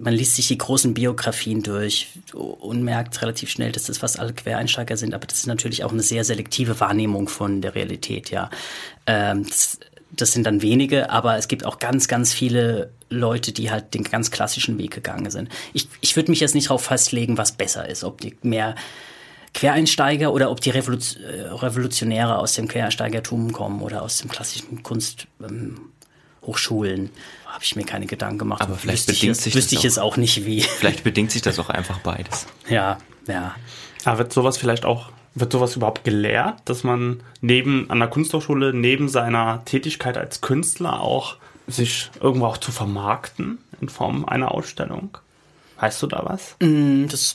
man 0.00 0.14
liest 0.14 0.36
sich 0.36 0.48
die 0.48 0.58
großen 0.58 0.94
Biografien 0.94 1.62
durch 1.62 2.08
und 2.32 2.82
merkt 2.82 3.22
relativ 3.22 3.50
schnell, 3.50 3.70
dass 3.70 3.84
das 3.84 3.98
fast 3.98 4.18
alle 4.18 4.32
Quereinsteiger 4.32 4.96
sind, 4.96 5.14
aber 5.14 5.26
das 5.26 5.38
ist 5.38 5.46
natürlich 5.46 5.84
auch 5.84 5.92
eine 5.92 6.02
sehr 6.02 6.24
selektive 6.24 6.80
Wahrnehmung 6.80 7.28
von 7.28 7.60
der 7.60 7.76
Realität, 7.76 8.30
ja. 8.30 8.50
Ähm, 9.06 9.44
das, 9.46 9.78
das 10.12 10.32
sind 10.32 10.44
dann 10.44 10.62
wenige, 10.62 11.10
aber 11.10 11.36
es 11.36 11.48
gibt 11.48 11.64
auch 11.64 11.78
ganz, 11.78 12.08
ganz 12.08 12.32
viele 12.32 12.92
Leute, 13.08 13.52
die 13.52 13.70
halt 13.70 13.94
den 13.94 14.04
ganz 14.04 14.30
klassischen 14.30 14.78
Weg 14.78 14.92
gegangen 14.92 15.30
sind. 15.30 15.48
Ich, 15.72 15.88
ich 16.00 16.16
würde 16.16 16.30
mich 16.30 16.40
jetzt 16.40 16.54
nicht 16.54 16.68
darauf 16.68 16.84
festlegen, 16.84 17.38
was 17.38 17.52
besser 17.52 17.88
ist, 17.88 18.04
ob 18.04 18.20
die 18.20 18.36
mehr 18.42 18.74
Quereinsteiger 19.54 20.32
oder 20.32 20.50
ob 20.50 20.60
die 20.60 20.70
äh, 20.70 20.78
Revolutionäre 20.78 22.38
aus 22.38 22.54
dem 22.54 22.68
Quereinsteigertum 22.68 23.52
kommen 23.52 23.82
oder 23.82 24.02
aus 24.02 24.18
dem 24.18 24.30
klassischen 24.30 24.82
Kunsthochschulen. 24.82 27.00
Ähm, 27.00 27.10
Habe 27.46 27.64
ich 27.64 27.74
mir 27.74 27.84
keine 27.84 28.06
Gedanken 28.06 28.38
gemacht. 28.38 28.62
Aber 28.62 28.76
vielleicht 28.76 29.08
wüsste 29.08 29.12
bedingt 29.12 29.36
ich, 29.36 29.42
sich 29.42 29.54
wüsste 29.54 29.74
das 29.74 29.84
ich 29.84 29.90
es 29.90 29.98
auch 29.98 30.16
nicht 30.16 30.46
wie. 30.46 30.62
Vielleicht 30.62 31.02
bedingt 31.02 31.32
sich 31.32 31.42
das 31.42 31.58
auch 31.58 31.68
einfach 31.68 31.98
beides. 31.98 32.46
Ja, 32.68 32.98
ja. 33.26 33.56
Aber 34.04 34.18
wird 34.18 34.32
sowas 34.32 34.56
vielleicht 34.56 34.84
auch 34.84 35.10
wird 35.34 35.52
sowas 35.52 35.76
überhaupt 35.76 36.04
gelehrt, 36.04 36.60
dass 36.64 36.84
man 36.84 37.22
neben 37.40 37.88
an 37.90 38.00
der 38.00 38.08
Kunsthochschule 38.08 38.74
neben 38.74 39.08
seiner 39.08 39.64
Tätigkeit 39.64 40.18
als 40.18 40.40
Künstler 40.40 41.00
auch 41.00 41.36
sich 41.66 42.10
irgendwo 42.20 42.46
auch 42.46 42.58
zu 42.58 42.72
vermarkten 42.72 43.58
in 43.80 43.88
Form 43.88 44.24
einer 44.24 44.52
Ausstellung? 44.52 45.16
Weißt 45.78 46.02
du 46.02 46.06
da 46.06 46.22
was? 46.24 46.56
Mm, 46.60 47.06
das, 47.06 47.34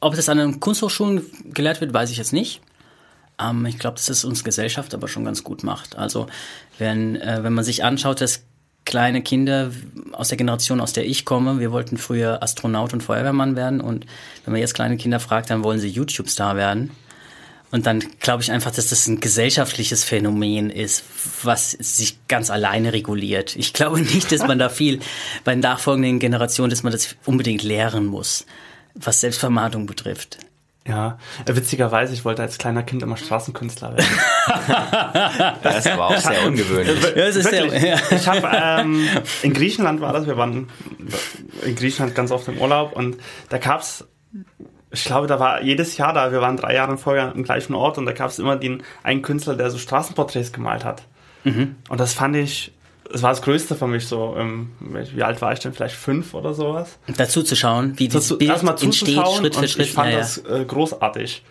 ob 0.00 0.14
das 0.16 0.28
an 0.28 0.38
den 0.38 0.60
Kunsthochschulen 0.60 1.22
gelehrt 1.52 1.80
wird, 1.80 1.94
weiß 1.94 2.10
ich 2.10 2.18
jetzt 2.18 2.32
nicht. 2.32 2.60
Ähm, 3.40 3.64
ich 3.66 3.78
glaube, 3.78 3.96
dass 3.96 4.08
es 4.08 4.24
uns 4.24 4.44
Gesellschaft 4.44 4.92
aber 4.94 5.08
schon 5.08 5.24
ganz 5.24 5.44
gut 5.44 5.62
macht. 5.62 5.96
Also 5.96 6.26
wenn, 6.78 7.16
äh, 7.16 7.42
wenn 7.42 7.54
man 7.54 7.64
sich 7.64 7.84
anschaut, 7.84 8.20
dass 8.20 8.44
kleine 8.84 9.22
Kinder 9.22 9.72
aus 10.12 10.28
der 10.28 10.38
Generation, 10.38 10.80
aus 10.80 10.92
der 10.92 11.06
ich 11.06 11.24
komme, 11.24 11.58
wir 11.58 11.72
wollten 11.72 11.96
früher 11.96 12.42
Astronaut 12.42 12.92
und 12.92 13.02
Feuerwehrmann 13.02 13.56
werden 13.56 13.80
und 13.80 14.06
wenn 14.44 14.52
man 14.52 14.60
jetzt 14.60 14.74
kleine 14.74 14.96
Kinder 14.96 15.20
fragt, 15.20 15.50
dann 15.50 15.64
wollen 15.64 15.80
sie 15.80 15.88
YouTube-Star 15.88 16.56
werden. 16.56 16.90
Und 17.76 17.84
dann 17.84 18.02
glaube 18.20 18.42
ich 18.42 18.50
einfach, 18.50 18.70
dass 18.70 18.88
das 18.88 19.06
ein 19.06 19.20
gesellschaftliches 19.20 20.02
Phänomen 20.02 20.70
ist, 20.70 21.04
was 21.42 21.72
sich 21.72 22.26
ganz 22.26 22.48
alleine 22.48 22.94
reguliert. 22.94 23.54
Ich 23.54 23.74
glaube 23.74 24.00
nicht, 24.14 24.32
dass 24.32 24.46
man 24.46 24.58
da 24.58 24.70
viel 24.70 25.00
bei 25.44 25.52
den 25.52 25.60
nachfolgenden 25.60 26.18
Generationen, 26.18 26.70
dass 26.70 26.84
man 26.84 26.92
das 26.92 27.16
unbedingt 27.26 27.62
lehren 27.62 28.06
muss, 28.06 28.46
was 28.94 29.20
Selbstvermarktung 29.20 29.84
betrifft. 29.84 30.38
Ja, 30.88 31.18
witzigerweise, 31.44 32.14
ich 32.14 32.24
wollte 32.24 32.40
als 32.40 32.56
kleiner 32.56 32.82
Kind 32.82 33.02
immer 33.02 33.18
Straßenkünstler 33.18 33.94
werden. 33.94 34.18
das 35.62 35.84
war 35.84 36.06
auch 36.06 36.16
sehr 36.16 36.46
ungewöhnlich. 36.46 37.02
Ja, 37.02 37.26
das 37.26 37.36
ist 37.36 37.52
Wirklich. 37.52 37.78
Sehr, 37.78 37.90
ja. 37.90 38.00
Ich 38.10 38.26
habe 38.26 38.48
ähm, 38.54 39.06
in 39.42 39.52
Griechenland 39.52 40.00
war 40.00 40.14
das, 40.14 40.26
wir 40.26 40.38
waren 40.38 40.70
in 41.62 41.76
Griechenland 41.76 42.14
ganz 42.14 42.30
oft 42.30 42.48
im 42.48 42.56
Urlaub 42.56 42.96
und 42.96 43.18
da 43.50 43.58
gab's 43.58 44.06
ich 44.96 45.04
glaube, 45.04 45.26
da 45.26 45.38
war 45.38 45.62
jedes 45.62 45.96
Jahr 45.96 46.12
da, 46.12 46.32
wir 46.32 46.40
waren 46.40 46.56
drei 46.56 46.74
Jahre 46.74 46.96
vorher 46.96 47.32
am 47.32 47.42
gleichen 47.42 47.74
Ort 47.74 47.98
und 47.98 48.06
da 48.06 48.12
gab 48.12 48.30
es 48.30 48.38
immer 48.38 48.56
den 48.56 48.82
einen 49.02 49.22
Künstler, 49.22 49.54
der 49.54 49.70
so 49.70 49.78
Straßenporträts 49.78 50.52
gemalt 50.52 50.84
hat. 50.84 51.02
Mhm. 51.44 51.76
Und 51.88 52.00
das 52.00 52.12
fand 52.12 52.36
ich, 52.36 52.72
das 53.12 53.22
war 53.22 53.30
das 53.30 53.42
Größte 53.42 53.76
für 53.76 53.86
mich 53.86 54.06
so. 54.06 54.34
Ähm, 54.36 54.72
wie 54.80 55.22
alt 55.22 55.40
war 55.40 55.52
ich 55.52 55.60
denn? 55.60 55.72
Vielleicht 55.72 55.94
fünf 55.94 56.34
oder 56.34 56.54
sowas. 56.54 56.98
Dazu 57.16 57.42
zu 57.42 57.54
schauen, 57.54 57.98
wie 57.98 58.08
das 58.08 58.36
Bild 58.36 58.50
entsteht, 58.82 59.28
Schritt 59.36 59.54
für 59.54 59.68
Schritt. 59.68 59.86
Ich 59.86 59.92
fand 59.92 60.12
ja, 60.12 60.18
das 60.18 60.38
äh, 60.38 60.64
großartig. 60.66 61.42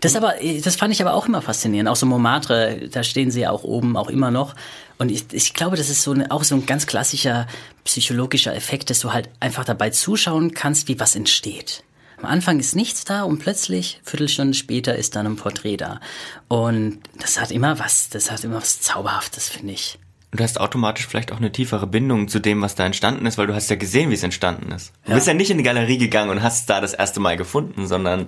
Das 0.00 0.14
aber, 0.14 0.34
das 0.62 0.76
fand 0.76 0.92
ich 0.92 1.00
aber 1.00 1.14
auch 1.14 1.26
immer 1.26 1.42
faszinierend. 1.42 1.88
Auch 1.88 1.96
so 1.96 2.06
Montmartre, 2.06 2.88
da 2.90 3.02
stehen 3.02 3.30
sie 3.30 3.46
auch 3.46 3.64
oben, 3.64 3.96
auch 3.96 4.08
immer 4.08 4.30
noch. 4.30 4.54
Und 4.98 5.10
ich, 5.10 5.24
ich 5.32 5.54
glaube, 5.54 5.76
das 5.76 5.88
ist 5.88 6.02
so 6.02 6.12
eine, 6.12 6.30
auch 6.30 6.44
so 6.44 6.54
ein 6.54 6.66
ganz 6.66 6.86
klassischer 6.86 7.46
psychologischer 7.84 8.54
Effekt, 8.54 8.90
dass 8.90 9.00
du 9.00 9.12
halt 9.12 9.30
einfach 9.40 9.64
dabei 9.64 9.90
zuschauen 9.90 10.52
kannst, 10.52 10.88
wie 10.88 11.00
was 11.00 11.16
entsteht. 11.16 11.82
Am 12.22 12.28
Anfang 12.28 12.60
ist 12.60 12.76
nichts 12.76 13.04
da 13.04 13.22
und 13.22 13.38
plötzlich, 13.38 14.00
Viertelstunde 14.04 14.52
später, 14.52 14.94
ist 14.94 15.16
dann 15.16 15.26
ein 15.26 15.36
Porträt 15.36 15.78
da. 15.78 16.00
Und 16.48 16.98
das 17.18 17.40
hat 17.40 17.50
immer 17.50 17.78
was, 17.78 18.10
das 18.10 18.30
hat 18.30 18.44
immer 18.44 18.56
was 18.56 18.80
Zauberhaftes, 18.80 19.48
finde 19.48 19.72
ich. 19.72 19.98
Und 20.30 20.38
du 20.38 20.44
hast 20.44 20.60
automatisch 20.60 21.06
vielleicht 21.06 21.32
auch 21.32 21.38
eine 21.38 21.50
tiefere 21.50 21.86
Bindung 21.86 22.28
zu 22.28 22.38
dem, 22.38 22.60
was 22.60 22.74
da 22.74 22.84
entstanden 22.84 23.24
ist, 23.24 23.38
weil 23.38 23.46
du 23.46 23.54
hast 23.54 23.70
ja 23.70 23.76
gesehen, 23.76 24.10
wie 24.10 24.14
es 24.14 24.22
entstanden 24.22 24.70
ist. 24.70 24.92
Du 25.04 25.10
ja. 25.10 25.14
bist 25.14 25.26
ja 25.26 25.34
nicht 25.34 25.50
in 25.50 25.56
die 25.56 25.64
Galerie 25.64 25.96
gegangen 25.96 26.30
und 26.30 26.42
hast 26.42 26.68
da 26.68 26.82
das 26.82 26.92
erste 26.92 27.20
Mal 27.20 27.38
gefunden, 27.38 27.86
sondern 27.86 28.26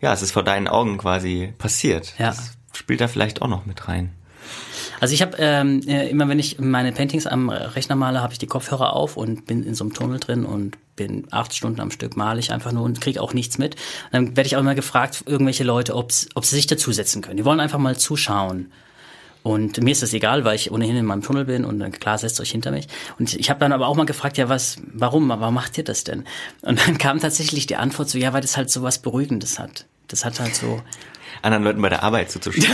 ja, 0.00 0.12
es 0.12 0.22
ist 0.22 0.32
vor 0.32 0.42
deinen 0.42 0.66
Augen 0.66 0.96
quasi 0.96 1.52
passiert. 1.58 2.14
Ja. 2.18 2.28
Das 2.28 2.52
spielt 2.72 3.02
da 3.02 3.08
vielleicht 3.08 3.42
auch 3.42 3.48
noch 3.48 3.66
mit 3.66 3.86
rein. 3.86 4.12
Also 5.04 5.12
ich 5.12 5.20
habe 5.20 5.36
ähm, 5.38 5.82
äh, 5.86 6.08
immer, 6.08 6.30
wenn 6.30 6.38
ich 6.38 6.58
meine 6.60 6.90
Paintings 6.90 7.26
am 7.26 7.50
Rechner 7.50 7.94
male, 7.94 8.22
habe 8.22 8.32
ich 8.32 8.38
die 8.38 8.46
Kopfhörer 8.46 8.94
auf 8.94 9.18
und 9.18 9.44
bin 9.44 9.62
in 9.62 9.74
so 9.74 9.84
einem 9.84 9.92
Tunnel 9.92 10.18
drin 10.18 10.46
und 10.46 10.78
bin 10.96 11.26
acht 11.30 11.54
Stunden 11.54 11.78
am 11.82 11.90
Stück 11.90 12.16
male 12.16 12.40
ich 12.40 12.52
einfach 12.54 12.72
nur 12.72 12.84
und 12.84 13.02
kriege 13.02 13.20
auch 13.20 13.34
nichts 13.34 13.58
mit. 13.58 13.76
Dann 14.12 14.34
werde 14.34 14.46
ich 14.46 14.56
auch 14.56 14.60
immer 14.60 14.74
gefragt, 14.74 15.24
irgendwelche 15.26 15.62
Leute, 15.62 15.94
ob 15.94 16.10
sie 16.10 16.26
sich 16.56 16.66
dazusetzen 16.66 17.20
können. 17.20 17.36
Die 17.36 17.44
wollen 17.44 17.60
einfach 17.60 17.78
mal 17.78 17.98
zuschauen. 17.98 18.72
Und 19.42 19.78
mir 19.82 19.90
ist 19.90 20.02
das 20.02 20.14
egal, 20.14 20.46
weil 20.46 20.56
ich 20.56 20.72
ohnehin 20.72 20.96
in 20.96 21.04
meinem 21.04 21.20
Tunnel 21.20 21.44
bin 21.44 21.66
und 21.66 21.80
dann 21.80 21.92
klar 21.92 22.16
setzt 22.16 22.40
euch 22.40 22.52
hinter 22.52 22.70
mich. 22.70 22.88
Und 23.18 23.34
ich 23.34 23.50
habe 23.50 23.60
dann 23.60 23.72
aber 23.72 23.88
auch 23.88 23.96
mal 23.96 24.06
gefragt, 24.06 24.38
ja, 24.38 24.48
was, 24.48 24.78
warum, 24.90 25.28
warum 25.28 25.52
macht 25.52 25.76
ihr 25.76 25.84
das 25.84 26.04
denn? 26.04 26.24
Und 26.62 26.80
dann 26.80 26.96
kam 26.98 27.20
tatsächlich 27.20 27.66
die 27.66 27.76
Antwort 27.76 28.08
so, 28.08 28.16
ja, 28.16 28.32
weil 28.32 28.40
das 28.40 28.56
halt 28.56 28.70
so 28.70 28.82
was 28.82 29.00
Beruhigendes 29.00 29.58
hat. 29.58 29.84
Das 30.08 30.24
hat 30.24 30.40
halt 30.40 30.54
so, 30.54 30.80
anderen 31.44 31.64
Leuten 31.64 31.82
bei 31.82 31.88
der 31.88 32.02
Arbeit 32.02 32.30
zuzuschauen. 32.30 32.66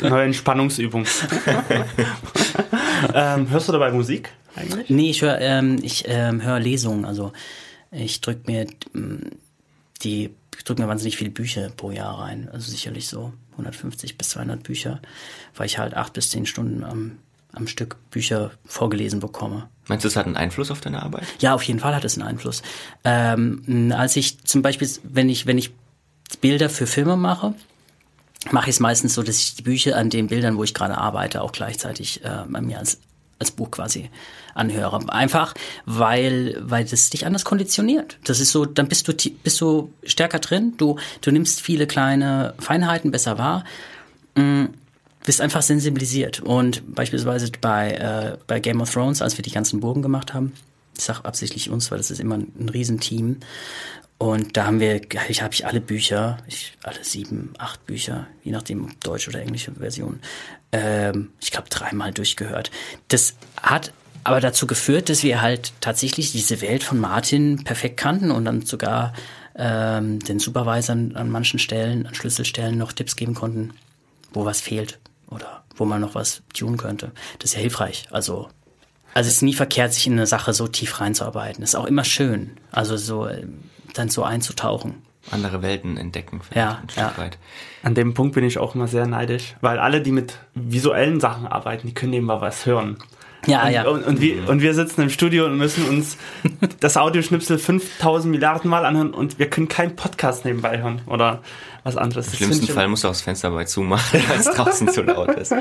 Neue 0.00 0.24
Entspannungsübung. 0.24 1.04
ähm, 3.14 3.50
hörst 3.50 3.68
du 3.68 3.72
dabei 3.72 3.90
Musik 3.90 4.30
eigentlich? 4.54 4.90
Nee, 4.90 5.10
ich 5.10 5.22
höre 5.22 5.40
ähm, 5.40 5.78
ich, 5.82 6.04
ähm, 6.06 6.42
hör 6.42 6.60
Lesungen. 6.60 7.04
Also 7.04 7.32
ich 7.90 8.20
drücke 8.20 8.50
mir 8.50 8.66
ähm, 8.94 9.30
die 10.02 10.30
drücken 10.64 10.82
mir 10.82 10.88
wahnsinnig 10.88 11.16
viele 11.16 11.30
Bücher 11.30 11.70
pro 11.70 11.90
Jahr 11.90 12.20
rein. 12.20 12.48
Also 12.52 12.70
sicherlich 12.70 13.08
so 13.08 13.32
150 13.52 14.18
bis 14.18 14.30
200 14.30 14.62
Bücher, 14.62 15.00
weil 15.56 15.66
ich 15.66 15.78
halt 15.78 15.94
acht 15.94 16.12
bis 16.12 16.30
zehn 16.30 16.46
Stunden 16.46 16.84
am, 16.84 17.18
am 17.52 17.66
Stück 17.66 17.96
Bücher 18.10 18.52
vorgelesen 18.64 19.20
bekomme. 19.20 19.68
Meinst 19.88 20.04
du, 20.04 20.08
es 20.08 20.16
hat 20.16 20.26
einen 20.26 20.36
Einfluss 20.36 20.70
auf 20.70 20.80
deine 20.80 21.02
Arbeit? 21.02 21.24
Ja, 21.40 21.54
auf 21.54 21.62
jeden 21.64 21.80
Fall 21.80 21.94
hat 21.94 22.04
es 22.04 22.16
einen 22.16 22.26
Einfluss. 22.26 22.62
Ähm, 23.04 23.92
als 23.96 24.16
ich 24.16 24.42
zum 24.44 24.62
Beispiel, 24.62 24.88
wenn 25.02 25.28
ich, 25.28 25.46
wenn 25.46 25.58
ich 25.58 25.72
Bilder 26.40 26.70
für 26.70 26.86
Filme 26.86 27.16
mache, 27.16 27.54
mache 28.50 28.70
ich 28.70 28.76
es 28.76 28.80
meistens 28.80 29.14
so, 29.14 29.22
dass 29.22 29.38
ich 29.38 29.54
die 29.54 29.62
Bücher 29.62 29.96
an 29.96 30.10
den 30.10 30.28
Bildern, 30.28 30.56
wo 30.56 30.64
ich 30.64 30.74
gerade 30.74 30.96
arbeite, 30.96 31.42
auch 31.42 31.52
gleichzeitig 31.52 32.24
äh, 32.24 32.44
bei 32.48 32.60
mir 32.60 32.78
als, 32.78 32.98
als 33.38 33.50
Buch 33.50 33.70
quasi 33.70 34.10
anhöre. 34.54 35.12
Einfach, 35.12 35.54
weil, 35.84 36.56
weil 36.60 36.84
das 36.84 37.10
dich 37.10 37.26
anders 37.26 37.44
konditioniert. 37.44 38.18
Das 38.24 38.40
ist 38.40 38.52
so, 38.52 38.64
dann 38.64 38.88
bist 38.88 39.08
du, 39.08 39.14
bist 39.42 39.60
du 39.60 39.92
stärker 40.04 40.38
drin, 40.38 40.74
du, 40.76 40.98
du 41.20 41.30
nimmst 41.30 41.60
viele 41.60 41.86
kleine 41.86 42.54
Feinheiten 42.58 43.10
besser 43.10 43.38
wahr, 43.38 43.64
mh, 44.36 44.68
bist 45.24 45.40
einfach 45.40 45.62
sensibilisiert. 45.62 46.40
Und 46.40 46.94
beispielsweise 46.94 47.50
bei, 47.60 47.92
äh, 47.92 48.38
bei 48.46 48.60
Game 48.60 48.80
of 48.80 48.92
Thrones, 48.92 49.22
als 49.22 49.38
wir 49.38 49.42
die 49.42 49.50
ganzen 49.50 49.80
Burgen 49.80 50.02
gemacht 50.02 50.34
haben, 50.34 50.52
ich 50.96 51.04
sage 51.04 51.24
absichtlich 51.24 51.70
uns, 51.70 51.90
weil 51.90 51.98
das 51.98 52.10
ist 52.10 52.20
immer 52.20 52.36
ein, 52.36 52.52
ein 52.58 52.68
Riesenteam. 52.68 53.38
Und 54.18 54.56
da 54.56 54.66
haben 54.66 54.78
wir, 54.78 55.00
ich 55.28 55.42
habe 55.42 55.54
ich 55.54 55.66
alle 55.66 55.80
Bücher, 55.80 56.38
ich, 56.46 56.76
alle 56.84 57.02
sieben, 57.02 57.54
acht 57.58 57.84
Bücher, 57.86 58.28
je 58.44 58.52
nachdem 58.52 58.84
ob 58.84 59.00
deutsche 59.00 59.30
oder 59.30 59.40
englische 59.40 59.72
Version, 59.72 60.20
ähm, 60.70 61.30
ich 61.40 61.50
glaube 61.50 61.68
dreimal 61.68 62.12
durchgehört. 62.12 62.70
Das 63.08 63.34
hat 63.60 63.92
aber 64.22 64.40
dazu 64.40 64.68
geführt, 64.68 65.08
dass 65.08 65.24
wir 65.24 65.42
halt 65.42 65.72
tatsächlich 65.80 66.30
diese 66.30 66.60
Welt 66.60 66.84
von 66.84 67.00
Martin 67.00 67.64
perfekt 67.64 67.96
kannten 67.96 68.30
und 68.30 68.44
dann 68.44 68.62
sogar 68.62 69.12
ähm, 69.56 70.20
den 70.20 70.38
Supervisern 70.38 71.16
an 71.16 71.28
manchen 71.28 71.58
Stellen, 71.58 72.06
an 72.06 72.14
Schlüsselstellen 72.14 72.78
noch 72.78 72.92
Tipps 72.92 73.16
geben 73.16 73.34
konnten, 73.34 73.72
wo 74.32 74.44
was 74.44 74.60
fehlt 74.60 75.00
oder 75.32 75.64
wo 75.76 75.84
man 75.84 76.00
noch 76.00 76.14
was 76.14 76.42
tun 76.54 76.76
könnte. 76.76 77.12
Das 77.38 77.50
ist 77.50 77.54
ja 77.54 77.60
hilfreich. 77.60 78.06
Also 78.10 78.48
also 79.14 79.28
es 79.28 79.36
ist 79.36 79.42
nie 79.42 79.54
verkehrt, 79.54 79.92
sich 79.92 80.06
in 80.06 80.14
eine 80.14 80.26
Sache 80.26 80.54
so 80.54 80.68
tief 80.68 81.00
reinzuarbeiten. 81.00 81.60
Das 81.60 81.70
ist 81.70 81.74
auch 81.74 81.86
immer 81.86 82.04
schön. 82.04 82.52
Also 82.70 82.96
so 82.96 83.28
dann 83.94 84.08
so 84.08 84.22
einzutauchen. 84.24 85.02
Andere 85.30 85.62
Welten 85.62 85.96
entdecken, 85.98 86.40
ja, 86.52 86.80
ein 86.82 86.88
Stück 86.88 87.02
ja. 87.02 87.16
weit. 87.16 87.38
An 87.84 87.94
dem 87.94 88.12
Punkt 88.12 88.34
bin 88.34 88.42
ich 88.42 88.58
auch 88.58 88.74
immer 88.74 88.88
sehr 88.88 89.06
neidisch, 89.06 89.54
weil 89.60 89.78
alle, 89.78 90.00
die 90.00 90.10
mit 90.10 90.38
visuellen 90.54 91.20
Sachen 91.20 91.46
arbeiten, 91.46 91.86
die 91.86 91.94
können 91.94 92.10
nebenbei 92.10 92.40
was 92.40 92.66
hören. 92.66 92.96
Ja, 93.46 93.64
und, 93.64 93.72
ja. 93.72 93.88
Und, 93.88 94.04
und, 94.04 94.20
wir, 94.20 94.48
und 94.48 94.62
wir 94.62 94.72
sitzen 94.74 95.02
im 95.02 95.10
Studio 95.10 95.46
und 95.46 95.56
müssen 95.56 95.88
uns 95.88 96.16
das 96.80 96.96
Audioschnipsel 96.96 97.58
5000 97.58 98.30
Milliarden 98.30 98.70
Mal 98.70 98.86
anhören 98.86 99.12
und 99.12 99.38
wir 99.38 99.50
können 99.50 99.68
keinen 99.68 99.96
Podcast 99.96 100.44
nebenbei 100.44 100.80
hören 100.80 101.02
oder 101.06 101.42
was 101.82 101.96
anderes. 101.96 102.28
Im 102.28 102.34
schlimmsten 102.34 102.68
Fall 102.68 102.86
musst 102.86 103.02
du 103.02 103.08
auch 103.08 103.12
das 103.12 103.22
Fenster 103.22 103.50
bei 103.50 103.64
zumachen, 103.64 104.20
weil 104.28 104.38
es 104.38 104.46
draußen 104.46 104.88
zu 104.88 105.02
laut 105.02 105.30
ist. 105.30 105.52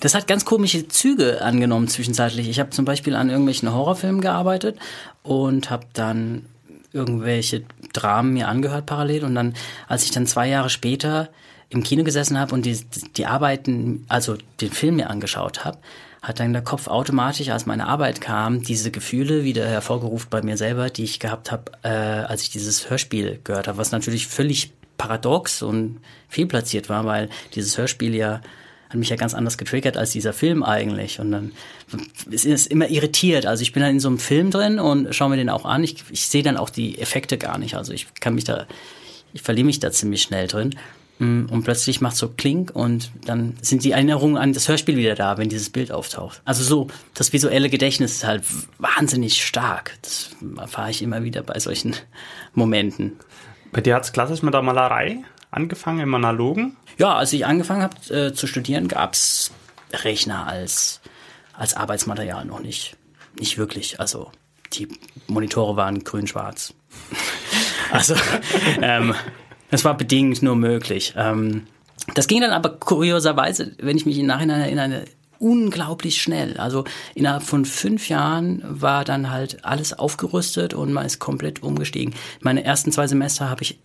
Das 0.00 0.14
hat 0.14 0.28
ganz 0.28 0.44
komische 0.44 0.86
Züge 0.86 1.42
angenommen 1.42 1.88
zwischenzeitlich. 1.88 2.48
Ich 2.48 2.60
habe 2.60 2.70
zum 2.70 2.84
Beispiel 2.84 3.16
an 3.16 3.28
irgendwelchen 3.28 3.72
Horrorfilmen 3.72 4.20
gearbeitet 4.20 4.78
und 5.24 5.70
habe 5.70 5.86
dann 5.94 6.46
irgendwelche 6.92 7.64
Dramen 7.92 8.34
mir 8.34 8.48
angehört 8.48 8.86
parallel 8.86 9.24
und 9.24 9.34
dann, 9.34 9.54
als 9.88 10.04
ich 10.04 10.10
dann 10.10 10.26
zwei 10.26 10.48
Jahre 10.48 10.70
später 10.70 11.30
im 11.70 11.82
Kino 11.82 12.04
gesessen 12.04 12.38
habe 12.38 12.54
und 12.54 12.66
die, 12.66 12.78
die 13.16 13.26
Arbeiten, 13.26 14.04
also 14.08 14.36
den 14.60 14.70
Film 14.70 14.96
mir 14.96 15.10
angeschaut 15.10 15.64
habe, 15.64 15.78
hat 16.22 16.38
dann 16.38 16.52
der 16.52 16.62
Kopf 16.62 16.86
automatisch, 16.86 17.48
als 17.48 17.66
meine 17.66 17.88
Arbeit 17.88 18.20
kam, 18.20 18.62
diese 18.62 18.92
Gefühle 18.92 19.42
wieder 19.42 19.66
hervorgerufen 19.66 20.28
bei 20.30 20.40
mir 20.40 20.56
selber, 20.56 20.88
die 20.88 21.02
ich 21.02 21.18
gehabt 21.18 21.50
habe, 21.50 21.72
äh, 21.82 21.88
als 21.88 22.42
ich 22.42 22.50
dieses 22.50 22.88
Hörspiel 22.88 23.40
gehört 23.42 23.66
habe, 23.66 23.76
was 23.76 23.90
natürlich 23.90 24.28
völlig 24.28 24.72
paradox 24.96 25.62
und 25.62 25.98
fehlplatziert 26.28 26.88
war, 26.88 27.04
weil 27.06 27.28
dieses 27.54 27.76
Hörspiel 27.76 28.14
ja 28.14 28.40
hat 28.88 28.98
mich 28.98 29.08
ja 29.08 29.16
ganz 29.16 29.32
anders 29.32 29.56
getriggert 29.56 29.96
als 29.96 30.10
dieser 30.10 30.34
Film 30.34 30.62
eigentlich. 30.62 31.18
Und 31.18 31.32
dann 31.32 31.52
ist 32.30 32.44
es 32.44 32.66
immer 32.66 32.90
irritiert. 32.90 33.46
Also 33.46 33.62
ich 33.62 33.72
bin 33.72 33.82
dann 33.82 33.92
in 33.92 34.00
so 34.00 34.08
einem 34.08 34.18
Film 34.18 34.50
drin 34.50 34.78
und 34.78 35.14
schaue 35.14 35.30
mir 35.30 35.36
den 35.36 35.48
auch 35.48 35.64
an. 35.64 35.82
Ich, 35.82 36.04
ich 36.10 36.26
sehe 36.26 36.42
dann 36.42 36.58
auch 36.58 36.68
die 36.68 36.98
Effekte 36.98 37.38
gar 37.38 37.56
nicht. 37.56 37.74
Also 37.74 37.94
ich 37.94 38.06
kann 38.20 38.34
mich 38.34 38.44
da, 38.44 38.66
ich 39.32 39.40
verliere 39.40 39.64
mich 39.64 39.80
da 39.80 39.90
ziemlich 39.90 40.20
schnell 40.20 40.46
drin. 40.46 40.76
Und 41.18 41.62
plötzlich 41.62 42.00
macht 42.00 42.16
so 42.16 42.28
Klink 42.28 42.72
und 42.74 43.12
dann 43.24 43.54
sind 43.62 43.84
die 43.84 43.92
Erinnerungen 43.92 44.36
an 44.36 44.52
das 44.52 44.66
Hörspiel 44.66 44.96
wieder 44.96 45.14
da, 45.14 45.38
wenn 45.38 45.48
dieses 45.48 45.70
Bild 45.70 45.92
auftaucht. 45.92 46.42
Also 46.44 46.64
so, 46.64 46.88
das 47.14 47.32
visuelle 47.32 47.70
Gedächtnis 47.70 48.12
ist 48.16 48.24
halt 48.24 48.42
wahnsinnig 48.78 49.44
stark. 49.44 49.96
Das 50.02 50.30
erfahre 50.58 50.90
ich 50.90 51.00
immer 51.00 51.22
wieder 51.22 51.42
bei 51.42 51.60
solchen 51.60 51.94
Momenten. 52.54 53.12
Bei 53.70 53.80
dir 53.80 53.94
hat 53.94 54.04
es 54.04 54.12
klassisch 54.12 54.42
mit 54.42 54.52
der 54.52 54.62
Malerei 54.62 55.22
angefangen, 55.52 56.00
im 56.00 56.14
Analogen? 56.14 56.76
Ja, 56.98 57.14
als 57.14 57.32
ich 57.32 57.46
angefangen 57.46 57.82
habe 57.82 58.14
äh, 58.14 58.34
zu 58.34 58.48
studieren, 58.48 58.88
gab's 58.88 59.52
Rechner 59.92 60.46
als, 60.46 61.00
als 61.52 61.74
Arbeitsmaterial 61.74 62.44
noch 62.44 62.60
nicht. 62.60 62.96
Nicht 63.38 63.58
wirklich. 63.58 64.00
Also 64.00 64.32
die 64.72 64.88
Monitore 65.28 65.76
waren 65.76 66.02
grün-schwarz. 66.02 66.74
also 67.92 68.14
ähm, 68.82 69.14
das 69.72 69.84
war 69.84 69.96
bedingt 69.96 70.42
nur 70.42 70.54
möglich. 70.54 71.14
Ähm, 71.16 71.66
das 72.14 72.26
ging 72.26 72.42
dann 72.42 72.50
aber 72.50 72.68
kurioserweise, 72.68 73.72
wenn 73.78 73.96
ich 73.96 74.06
mich 74.06 74.18
im 74.18 74.26
Nachhinein 74.26 74.60
erinnere, 74.60 75.06
unglaublich 75.38 76.20
schnell. 76.20 76.58
Also 76.58 76.84
innerhalb 77.14 77.42
von 77.42 77.64
fünf 77.64 78.08
Jahren 78.10 78.62
war 78.64 79.04
dann 79.04 79.30
halt 79.30 79.64
alles 79.64 79.98
aufgerüstet 79.98 80.74
und 80.74 80.92
man 80.92 81.06
ist 81.06 81.20
komplett 81.20 81.62
umgestiegen. 81.62 82.14
Meine 82.40 82.64
ersten 82.64 82.92
zwei 82.92 83.06
Semester 83.06 83.48
habe 83.48 83.62
ich 83.62 83.78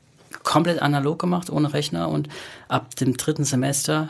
komplett 0.43 0.81
analog 0.81 1.19
gemacht, 1.19 1.49
ohne 1.49 1.73
Rechner 1.73 2.09
und 2.09 2.27
ab 2.67 2.95
dem 2.97 3.15
dritten 3.15 3.45
Semester, 3.45 4.09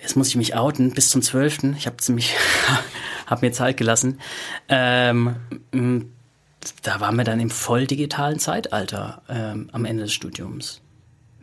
jetzt 0.00 0.16
muss 0.16 0.28
ich 0.28 0.36
mich 0.36 0.56
outen, 0.56 0.92
bis 0.92 1.10
zum 1.10 1.20
zwölften, 1.20 1.76
ich 1.76 1.86
habe 1.86 1.98
ziemlich, 1.98 2.34
habe 3.26 3.46
mir 3.46 3.52
Zeit 3.52 3.76
gelassen, 3.76 4.18
ähm, 4.70 5.36
da 6.82 7.00
waren 7.00 7.16
wir 7.16 7.24
dann 7.24 7.40
im 7.40 7.50
voll 7.50 7.86
digitalen 7.86 8.38
Zeitalter 8.38 9.22
ähm, 9.28 9.70
am 9.72 9.84
Ende 9.84 10.04
des 10.04 10.12
Studiums. 10.12 10.80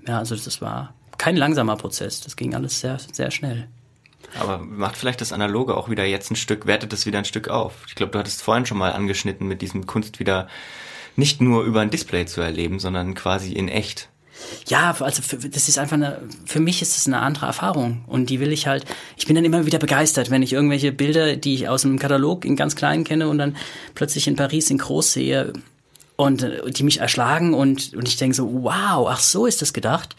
Ja, 0.08 0.20
also 0.20 0.36
das 0.36 0.62
war 0.62 0.94
kein 1.18 1.36
langsamer 1.36 1.76
Prozess, 1.76 2.22
das 2.22 2.36
ging 2.36 2.54
alles 2.56 2.80
sehr, 2.80 2.98
sehr 3.12 3.32
schnell. 3.32 3.68
Aber 4.40 4.60
macht 4.60 4.98
vielleicht 4.98 5.22
das 5.22 5.32
Analoge 5.32 5.76
auch 5.76 5.90
wieder 5.90 6.06
jetzt 6.06 6.32
ein 6.32 6.36
Stück, 6.36 6.66
wertet 6.66 6.94
das 6.94 7.06
wieder 7.06 7.18
ein 7.18 7.26
Stück 7.26 7.50
auf. 7.50 7.74
Ich 7.88 7.96
glaube, 7.96 8.12
du 8.12 8.20
hattest 8.20 8.42
vorhin 8.42 8.66
schon 8.66 8.78
mal 8.78 8.94
angeschnitten, 8.94 9.48
mit 9.48 9.62
diesem 9.62 9.86
Kunst 9.88 10.20
wieder 10.20 10.48
nicht 11.16 11.42
nur 11.42 11.64
über 11.64 11.82
ein 11.82 11.90
Display 11.90 12.26
zu 12.26 12.42
erleben, 12.42 12.80
sondern 12.80 13.16
quasi 13.16 13.54
in 13.54 13.68
echt. 13.68 14.10
Ja, 14.68 14.96
also 15.00 15.22
für, 15.22 15.38
das 15.38 15.68
ist 15.68 15.80
einfach 15.80 15.96
eine, 15.96 16.22
für 16.46 16.60
mich 16.60 16.82
ist 16.82 16.98
es 16.98 17.08
eine 17.08 17.20
andere 17.20 17.46
Erfahrung 17.46 18.04
und 18.08 18.30
die 18.30 18.40
will 18.40 18.52
ich 18.52 18.68
halt, 18.68 18.86
ich 19.18 19.26
bin 19.26 19.36
dann 19.36 19.46
immer 19.46 19.66
wieder 19.66 19.80
begeistert, 19.80 20.30
wenn 20.30 20.44
ich 20.44 20.54
irgendwelche 20.54 20.92
Bilder, 20.92 21.36
die 21.36 21.54
ich 21.54 21.70
aus 21.70 21.84
dem 21.84 22.00
Katalog 22.00 22.46
in 22.46 22.56
ganz 22.56 22.76
klein 22.76 23.04
kenne 23.04 23.30
und 23.30 23.38
dann 23.38 23.56
plötzlich 23.96 24.28
in 24.28 24.36
Paris 24.36 24.70
in 24.70 24.78
groß 24.78 25.14
sehe 25.14 25.54
und 26.18 26.46
die 26.68 26.84
mich 26.84 27.00
erschlagen 27.00 27.54
und, 27.54 27.94
und 27.94 28.08
ich 28.08 28.18
denke 28.18 28.36
so, 28.36 28.64
wow, 28.64 29.08
ach 29.10 29.20
so 29.20 29.46
ist 29.46 29.62
das 29.62 29.74
gedacht. 29.74 30.16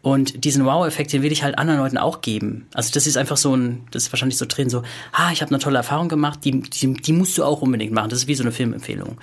Und 0.00 0.44
diesen 0.44 0.64
Wow-Effekt, 0.64 1.12
den 1.12 1.22
will 1.22 1.32
ich 1.32 1.42
halt 1.42 1.58
anderen 1.58 1.80
Leuten 1.80 1.98
auch 1.98 2.20
geben. 2.20 2.68
Also 2.72 2.92
das 2.92 3.06
ist 3.06 3.16
einfach 3.16 3.36
so 3.36 3.56
ein, 3.56 3.86
das 3.90 4.04
ist 4.04 4.12
wahrscheinlich 4.12 4.38
so 4.38 4.46
drin, 4.46 4.70
so, 4.70 4.82
ah, 5.12 5.32
ich 5.32 5.42
habe 5.42 5.50
eine 5.50 5.58
tolle 5.58 5.78
Erfahrung 5.78 6.08
gemacht, 6.08 6.44
die, 6.44 6.60
die, 6.60 6.92
die 6.92 7.12
musst 7.12 7.36
du 7.36 7.44
auch 7.44 7.62
unbedingt 7.62 7.92
machen. 7.92 8.10
Das 8.10 8.20
ist 8.20 8.28
wie 8.28 8.36
so 8.36 8.44
eine 8.44 8.52
Filmempfehlung. 8.52 9.18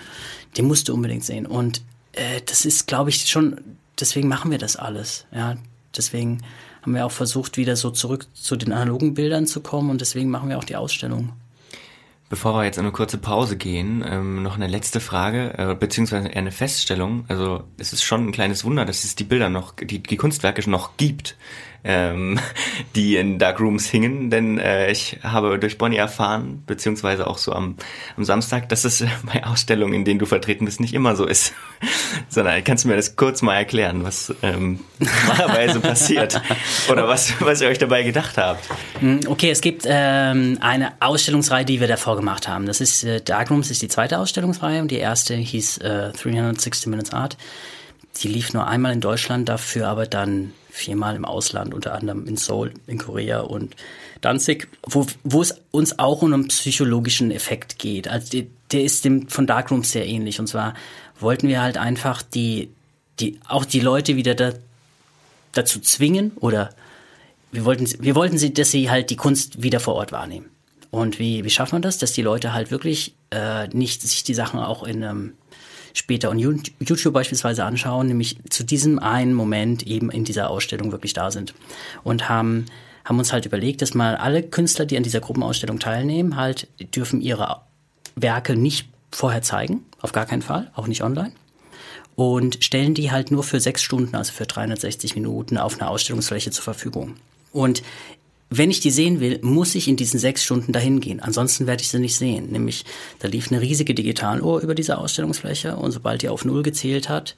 Die 0.57 0.61
musst 0.61 0.89
du 0.89 0.93
unbedingt 0.93 1.23
sehen. 1.23 1.45
Und 1.45 1.81
äh, 2.11 2.41
das 2.45 2.65
ist, 2.65 2.87
glaube 2.87 3.09
ich, 3.09 3.27
schon, 3.29 3.57
deswegen 3.99 4.27
machen 4.27 4.51
wir 4.51 4.57
das 4.57 4.75
alles. 4.75 5.25
Ja, 5.33 5.55
deswegen 5.95 6.41
haben 6.81 6.93
wir 6.93 7.05
auch 7.05 7.11
versucht, 7.11 7.57
wieder 7.57 7.75
so 7.75 7.91
zurück 7.91 8.27
zu 8.33 8.55
den 8.55 8.71
analogen 8.71 9.13
Bildern 9.13 9.47
zu 9.47 9.61
kommen 9.61 9.89
und 9.89 10.01
deswegen 10.01 10.29
machen 10.29 10.49
wir 10.49 10.57
auch 10.57 10.63
die 10.63 10.75
Ausstellung. 10.75 11.33
Bevor 12.27 12.55
wir 12.55 12.65
jetzt 12.65 12.77
in 12.77 12.83
eine 12.83 12.91
kurze 12.91 13.19
Pause 13.19 13.55
gehen, 13.55 14.03
ähm, 14.07 14.41
noch 14.41 14.55
eine 14.55 14.65
letzte 14.65 14.99
Frage, 14.99 15.53
äh, 15.57 15.75
beziehungsweise 15.75 16.27
eher 16.27 16.37
eine 16.37 16.51
Feststellung. 16.51 17.23
Also 17.27 17.63
es 17.77 17.93
ist 17.93 18.03
schon 18.03 18.27
ein 18.27 18.31
kleines 18.31 18.65
Wunder, 18.65 18.83
dass 18.83 19.03
es 19.03 19.15
die 19.15 19.23
Bilder 19.23 19.49
noch, 19.49 19.75
die, 19.75 20.01
die 20.01 20.17
Kunstwerke 20.17 20.67
noch 20.67 20.97
gibt, 20.97 21.37
ähm, 21.85 22.39
die 22.95 23.15
in 23.15 23.39
Darkrooms 23.39 23.87
hingen, 23.87 24.29
denn 24.29 24.57
äh, 24.57 24.91
ich 24.91 25.19
habe 25.23 25.59
durch 25.59 25.77
Bonnie 25.77 25.97
erfahren, 25.97 26.63
beziehungsweise 26.65 27.27
auch 27.27 27.37
so 27.37 27.53
am, 27.53 27.75
am 28.17 28.25
Samstag, 28.25 28.67
dass 28.69 28.83
es 28.83 29.05
bei 29.33 29.45
Ausstellungen, 29.45 29.93
in 29.93 30.03
denen 30.03 30.19
du 30.19 30.25
vertreten 30.25 30.65
bist, 30.65 30.79
nicht 30.79 30.93
immer 30.93 31.15
so 31.15 31.25
ist. 31.25 31.53
Sondern 32.29 32.63
kannst 32.63 32.83
du 32.83 32.89
mir 32.89 32.95
das 32.95 33.15
kurz 33.15 33.41
mal 33.41 33.55
erklären, 33.55 34.03
was 34.03 34.33
ähm, 34.41 34.79
normalerweise 34.99 35.79
passiert 35.79 36.41
oder 36.89 37.07
was, 37.07 37.33
was 37.39 37.61
ihr 37.61 37.67
euch 37.67 37.77
dabei 37.77 38.03
gedacht 38.03 38.37
habt? 38.37 38.67
Okay, 39.27 39.51
es 39.51 39.61
gibt 39.61 39.83
ähm, 39.85 40.57
eine 40.61 40.93
Ausstellungsreihe, 40.99 41.65
die 41.65 41.79
wir 41.79 41.87
davor 41.87 42.15
gemacht 42.15 42.47
haben. 42.47 42.65
Das 42.65 42.81
ist 42.81 43.03
äh, 43.03 43.21
Darkrooms 43.21 43.69
ist 43.69 43.81
die 43.81 43.87
zweite 43.87 44.17
Ausstellungsreihe 44.17 44.81
und 44.81 44.89
die 44.89 44.97
erste 44.97 45.35
hieß 45.35 45.77
äh, 45.77 46.11
360 46.11 46.87
Minutes 46.87 47.13
Art. 47.13 47.37
Die 48.17 48.27
lief 48.27 48.53
nur 48.53 48.67
einmal 48.67 48.93
in 48.93 49.01
Deutschland, 49.01 49.49
dafür 49.49 49.87
aber 49.87 50.07
dann 50.07 50.53
viermal 50.75 51.15
im 51.15 51.25
Ausland, 51.25 51.73
unter 51.73 51.93
anderem 51.93 52.27
in 52.27 52.37
Seoul, 52.37 52.73
in 52.85 52.97
Korea 52.97 53.39
und 53.39 53.75
Danzig, 54.21 54.67
wo, 54.83 55.05
wo 55.23 55.41
es 55.41 55.61
uns 55.71 55.99
auch 55.99 56.21
um 56.21 56.33
einen 56.33 56.47
psychologischen 56.47 57.31
Effekt 57.31 57.79
geht. 57.79 58.07
Also 58.07 58.29
die, 58.31 58.49
der 58.71 58.83
ist 58.83 59.05
dem 59.05 59.27
von 59.27 59.45
Darkrooms 59.45 59.91
sehr 59.91 60.07
ähnlich. 60.07 60.39
Und 60.39 60.47
zwar 60.47 60.73
wollten 61.19 61.47
wir 61.47 61.61
halt 61.61 61.77
einfach 61.77 62.21
die, 62.21 62.69
die, 63.19 63.39
auch 63.47 63.65
die 63.65 63.79
Leute 63.79 64.15
wieder 64.15 64.33
da, 64.33 64.53
dazu 65.53 65.79
zwingen 65.79 66.31
oder 66.37 66.71
wir 67.51 67.65
wollten, 67.65 67.87
wir 68.03 68.15
wollten 68.15 68.37
sie, 68.37 68.53
dass 68.53 68.71
sie 68.71 68.89
halt 68.89 69.09
die 69.11 69.15
Kunst 69.15 69.61
wieder 69.61 69.79
vor 69.79 69.95
Ort 69.95 70.11
wahrnehmen. 70.11 70.49
Und 70.91 71.19
wie, 71.19 71.43
wie 71.43 71.49
schafft 71.49 71.73
man 71.73 71.81
das, 71.81 71.97
dass 71.97 72.13
die 72.13 72.21
Leute 72.21 72.51
halt 72.51 72.71
wirklich 72.71 73.13
äh, 73.31 73.67
nicht 73.69 74.01
sich 74.01 74.23
die 74.23 74.33
Sachen 74.33 74.59
auch 74.59 74.83
in 74.83 75.03
ähm, 75.03 75.33
später 75.95 76.29
on 76.29 76.37
YouTube 76.37 77.13
beispielsweise 77.13 77.63
anschauen, 77.63 78.07
nämlich 78.07 78.37
zu 78.49 78.63
diesem 78.63 78.99
einen 78.99 79.33
Moment 79.33 79.83
eben 79.87 80.11
in 80.11 80.25
dieser 80.25 80.49
Ausstellung 80.49 80.91
wirklich 80.91 81.13
da 81.13 81.31
sind 81.31 81.53
und 82.03 82.29
haben 82.29 82.65
haben 83.05 83.19
uns 83.19 83.31
halt 83.31 83.45
überlegt, 83.45 83.83
dass 83.83 83.93
mal 83.93 84.17
alle 84.17 84.41
Künstler, 84.41 84.85
die 84.85 84.97
an 84.97 85.03
dieser 85.03 85.19
Gruppenausstellung 85.19 85.79
teilnehmen, 85.79 86.35
halt 86.35 86.67
dürfen 86.95 87.21
ihre 87.21 87.61
Werke 88.15 88.55
nicht 88.55 88.89
vorher 89.11 89.43
zeigen, 89.43 89.85
auf 90.01 90.11
gar 90.11 90.25
keinen 90.25 90.41
Fall, 90.41 90.71
auch 90.73 90.87
nicht 90.87 91.03
online. 91.03 91.31
Und 92.15 92.63
stellen 92.63 92.95
die 92.95 93.11
halt 93.11 93.29
nur 93.29 93.43
für 93.43 93.59
sechs 93.59 93.83
Stunden, 93.83 94.15
also 94.15 94.33
für 94.33 94.45
360 94.45 95.15
Minuten 95.15 95.57
auf 95.57 95.79
einer 95.79 95.91
Ausstellungsfläche 95.91 96.49
zur 96.49 96.63
Verfügung. 96.63 97.15
Und 97.51 97.83
wenn 98.49 98.69
ich 98.69 98.79
die 98.79 98.91
sehen 98.91 99.19
will, 99.19 99.39
muss 99.41 99.75
ich 99.75 99.87
in 99.87 99.95
diesen 99.95 100.19
sechs 100.19 100.43
Stunden 100.43 100.71
dahin 100.71 100.99
gehen. 100.99 101.19
Ansonsten 101.19 101.67
werde 101.67 101.81
ich 101.81 101.89
sie 101.89 101.99
nicht 101.99 102.15
sehen. 102.15 102.51
Nämlich, 102.51 102.85
da 103.19 103.27
lief 103.27 103.51
eine 103.51 103.61
riesige 103.61 103.95
Digitaluhr 103.95 104.61
über 104.61 104.75
diese 104.75 104.97
Ausstellungsfläche 104.97 105.75
und 105.75 105.91
sobald 105.91 106.21
die 106.21 106.29
auf 106.29 106.45
Null 106.45 106.61
gezählt 106.61 107.09
hat, 107.09 107.35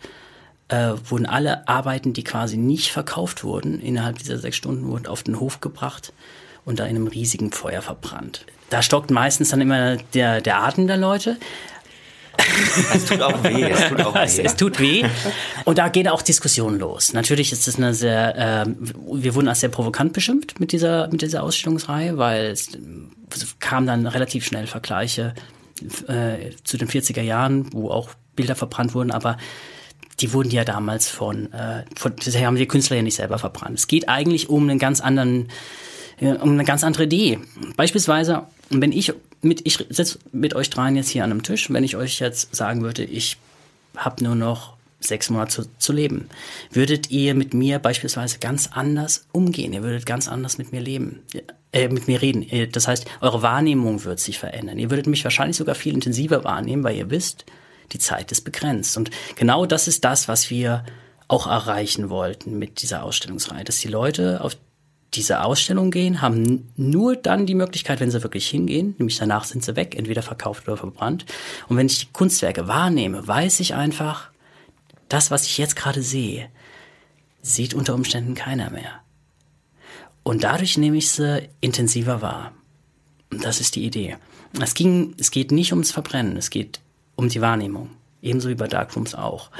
äh, 0.67 0.93
wurden 1.05 1.25
alle 1.25 1.67
Arbeiten, 1.67 2.13
die 2.13 2.23
quasi 2.23 2.57
nicht 2.57 2.91
verkauft 2.91 3.43
wurden, 3.43 3.79
innerhalb 3.79 4.17
dieser 4.17 4.37
sechs 4.37 4.57
Stunden 4.57 4.87
wurden 4.87 5.07
auf 5.07 5.23
den 5.23 5.39
Hof 5.39 5.61
gebracht 5.61 6.13
und 6.65 6.79
da 6.79 6.85
in 6.85 6.97
einem 6.97 7.07
riesigen 7.07 7.51
Feuer 7.51 7.81
verbrannt. 7.81 8.45
Da 8.69 8.81
stockt 8.81 9.09
meistens 9.09 9.49
dann 9.49 9.61
immer 9.61 9.95
der, 10.13 10.41
der 10.41 10.61
Atem 10.61 10.87
der 10.87 10.97
Leute. 10.97 11.37
Es 12.93 13.05
tut 13.05 13.21
auch 13.21 13.43
weh. 13.43 13.63
Es 13.63 13.89
tut, 13.89 14.01
auch 14.01 14.15
weh. 14.15 14.19
es, 14.23 14.39
es 14.39 14.55
tut 14.55 14.79
weh. 14.79 15.03
Und 15.65 15.77
da 15.77 15.89
gehen 15.89 16.07
auch 16.07 16.21
Diskussionen 16.21 16.79
los. 16.79 17.13
Natürlich 17.13 17.51
ist 17.51 17.67
es 17.67 17.77
eine 17.77 17.93
sehr, 17.93 18.65
äh, 18.65 18.65
wir 19.11 19.35
wurden 19.35 19.47
als 19.47 19.61
sehr 19.61 19.69
provokant 19.69 20.13
beschimpft 20.13 20.59
mit 20.59 20.71
dieser, 20.71 21.07
mit 21.09 21.21
dieser 21.21 21.43
Ausstellungsreihe, 21.43 22.17
weil 22.17 22.47
es, 22.47 22.69
es 23.33 23.59
kam 23.59 23.85
dann 23.85 24.07
relativ 24.07 24.45
schnell 24.45 24.67
Vergleiche 24.67 25.33
äh, 26.07 26.51
zu 26.63 26.77
den 26.77 26.87
40er 26.87 27.21
Jahren, 27.21 27.71
wo 27.73 27.89
auch 27.89 28.09
Bilder 28.35 28.55
verbrannt 28.55 28.93
wurden, 28.93 29.11
aber 29.11 29.37
die 30.19 30.33
wurden 30.33 30.49
ja 30.49 30.63
damals 30.63 31.09
von, 31.09 31.51
äh, 31.53 31.83
von 31.95 32.15
bisher 32.15 32.47
haben 32.47 32.55
die 32.55 32.67
Künstler 32.67 32.97
ja 32.97 33.03
nicht 33.03 33.15
selber 33.15 33.37
verbrannt. 33.37 33.77
Es 33.77 33.87
geht 33.87 34.09
eigentlich 34.09 34.49
um 34.49 34.63
einen 34.63 34.79
ganz 34.79 34.99
anderen, 34.99 35.49
äh, 36.19 36.33
um 36.33 36.51
eine 36.51 36.63
ganz 36.63 36.83
andere 36.83 37.03
Idee. 37.03 37.39
Beispielsweise, 37.75 38.43
wenn 38.69 38.91
ich 38.91 39.13
mit, 39.41 39.65
ich 39.65 39.85
sitze 39.89 40.19
mit 40.31 40.55
euch 40.55 40.69
dreien 40.69 40.95
jetzt 40.95 41.09
hier 41.09 41.23
an 41.23 41.31
einem 41.31 41.43
Tisch, 41.43 41.71
wenn 41.71 41.83
ich 41.83 41.95
euch 41.95 42.19
jetzt 42.19 42.55
sagen 42.55 42.81
würde, 42.81 43.03
ich 43.03 43.37
habe 43.95 44.23
nur 44.23 44.35
noch 44.35 44.77
sechs 44.99 45.29
Monate 45.29 45.63
zu, 45.63 45.77
zu 45.77 45.93
leben, 45.93 46.29
würdet 46.71 47.11
ihr 47.11 47.35
mit 47.35 47.53
mir 47.53 47.79
beispielsweise 47.79 48.39
ganz 48.39 48.69
anders 48.71 49.25
umgehen. 49.31 49.73
Ihr 49.73 49.83
würdet 49.83 50.05
ganz 50.05 50.27
anders 50.27 50.57
mit 50.57 50.71
mir 50.71 50.81
leben, 50.81 51.21
äh, 51.71 51.87
mit 51.87 52.07
mir 52.07 52.21
reden. 52.21 52.45
Das 52.71 52.87
heißt, 52.87 53.05
eure 53.21 53.41
Wahrnehmung 53.41 54.03
wird 54.03 54.19
sich 54.19 54.39
verändern. 54.39 54.79
Ihr 54.79 54.89
würdet 54.89 55.07
mich 55.07 55.23
wahrscheinlich 55.23 55.57
sogar 55.57 55.75
viel 55.75 55.93
intensiver 55.93 56.43
wahrnehmen, 56.43 56.83
weil 56.83 56.95
ihr 56.95 57.11
wisst, 57.11 57.45
die 57.91 57.99
Zeit 57.99 58.31
ist 58.31 58.41
begrenzt. 58.41 58.97
Und 58.97 59.11
genau 59.35 59.65
das 59.65 59.87
ist 59.87 60.03
das, 60.03 60.27
was 60.27 60.49
wir 60.49 60.83
auch 61.27 61.47
erreichen 61.47 62.09
wollten 62.09 62.57
mit 62.57 62.81
dieser 62.81 63.03
Ausstellungsreihe, 63.03 63.63
dass 63.63 63.79
die 63.79 63.89
Leute 63.89 64.41
auf 64.41 64.57
diese 65.13 65.41
Ausstellung 65.43 65.89
gehen, 65.91 66.21
haben 66.21 66.71
nur 66.75 67.15
dann 67.15 67.45
die 67.45 67.55
Möglichkeit, 67.55 67.99
wenn 67.99 68.11
sie 68.11 68.23
wirklich 68.23 68.47
hingehen, 68.47 68.95
nämlich 68.97 69.17
danach 69.17 69.45
sind 69.45 69.63
sie 69.63 69.75
weg, 69.75 69.95
entweder 69.95 70.21
verkauft 70.21 70.67
oder 70.67 70.77
verbrannt. 70.77 71.25
Und 71.67 71.77
wenn 71.77 71.87
ich 71.87 71.99
die 71.99 72.13
Kunstwerke 72.13 72.67
wahrnehme, 72.67 73.27
weiß 73.27 73.59
ich 73.61 73.73
einfach, 73.73 74.29
das, 75.09 75.31
was 75.31 75.45
ich 75.45 75.57
jetzt 75.57 75.75
gerade 75.75 76.01
sehe, 76.01 76.49
sieht 77.41 77.73
unter 77.73 77.93
Umständen 77.93 78.35
keiner 78.35 78.69
mehr. 78.69 79.01
Und 80.23 80.43
dadurch 80.43 80.77
nehme 80.77 80.97
ich 80.97 81.09
sie 81.09 81.47
intensiver 81.61 82.21
wahr. 82.21 82.51
Und 83.31 83.45
das 83.45 83.61
ist 83.61 83.75
die 83.75 83.85
Idee. 83.85 84.17
Es 84.59 84.73
ging, 84.73 85.15
es 85.17 85.31
geht 85.31 85.51
nicht 85.51 85.71
ums 85.71 85.91
Verbrennen, 85.91 86.37
es 86.37 86.49
geht 86.49 86.81
um 87.15 87.29
die 87.29 87.41
Wahrnehmung. 87.41 87.91
Ebenso 88.21 88.49
wie 88.49 88.55
bei 88.55 88.67
Darkrooms 88.67 89.15
auch. 89.15 89.51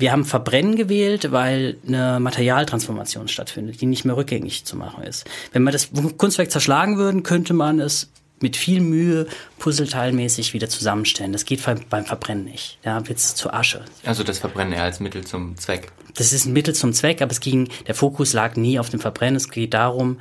Wir 0.00 0.12
haben 0.12 0.24
Verbrennen 0.24 0.76
gewählt, 0.76 1.30
weil 1.30 1.76
eine 1.86 2.18
Materialtransformation 2.20 3.28
stattfindet, 3.28 3.82
die 3.82 3.86
nicht 3.86 4.06
mehr 4.06 4.16
rückgängig 4.16 4.64
zu 4.64 4.74
machen 4.76 5.04
ist. 5.04 5.28
Wenn 5.52 5.62
wir 5.62 5.72
das 5.72 5.90
Kunstwerk 6.16 6.50
zerschlagen 6.50 6.96
würden, 6.96 7.22
könnte 7.22 7.52
man 7.52 7.80
es 7.80 8.08
mit 8.40 8.56
viel 8.56 8.80
Mühe 8.80 9.26
puzzleteilmäßig 9.58 10.54
wieder 10.54 10.70
zusammenstellen. 10.70 11.32
Das 11.32 11.44
geht 11.44 11.60
beim 11.90 12.06
Verbrennen 12.06 12.44
nicht. 12.44 12.78
Da 12.80 13.06
wird 13.06 13.18
es 13.18 13.34
zur 13.34 13.52
Asche. 13.52 13.84
Also 14.06 14.24
das 14.24 14.38
Verbrennen 14.38 14.72
eher 14.72 14.84
als 14.84 15.00
Mittel 15.00 15.26
zum 15.26 15.58
Zweck. 15.58 15.92
Das 16.14 16.32
ist 16.32 16.46
ein 16.46 16.54
Mittel 16.54 16.74
zum 16.74 16.94
Zweck, 16.94 17.20
aber 17.20 17.32
es 17.32 17.40
ging, 17.40 17.68
der 17.86 17.94
Fokus 17.94 18.32
lag 18.32 18.56
nie 18.56 18.78
auf 18.78 18.88
dem 18.88 19.00
Verbrennen. 19.00 19.36
Es 19.36 19.50
geht 19.50 19.74
darum, 19.74 20.18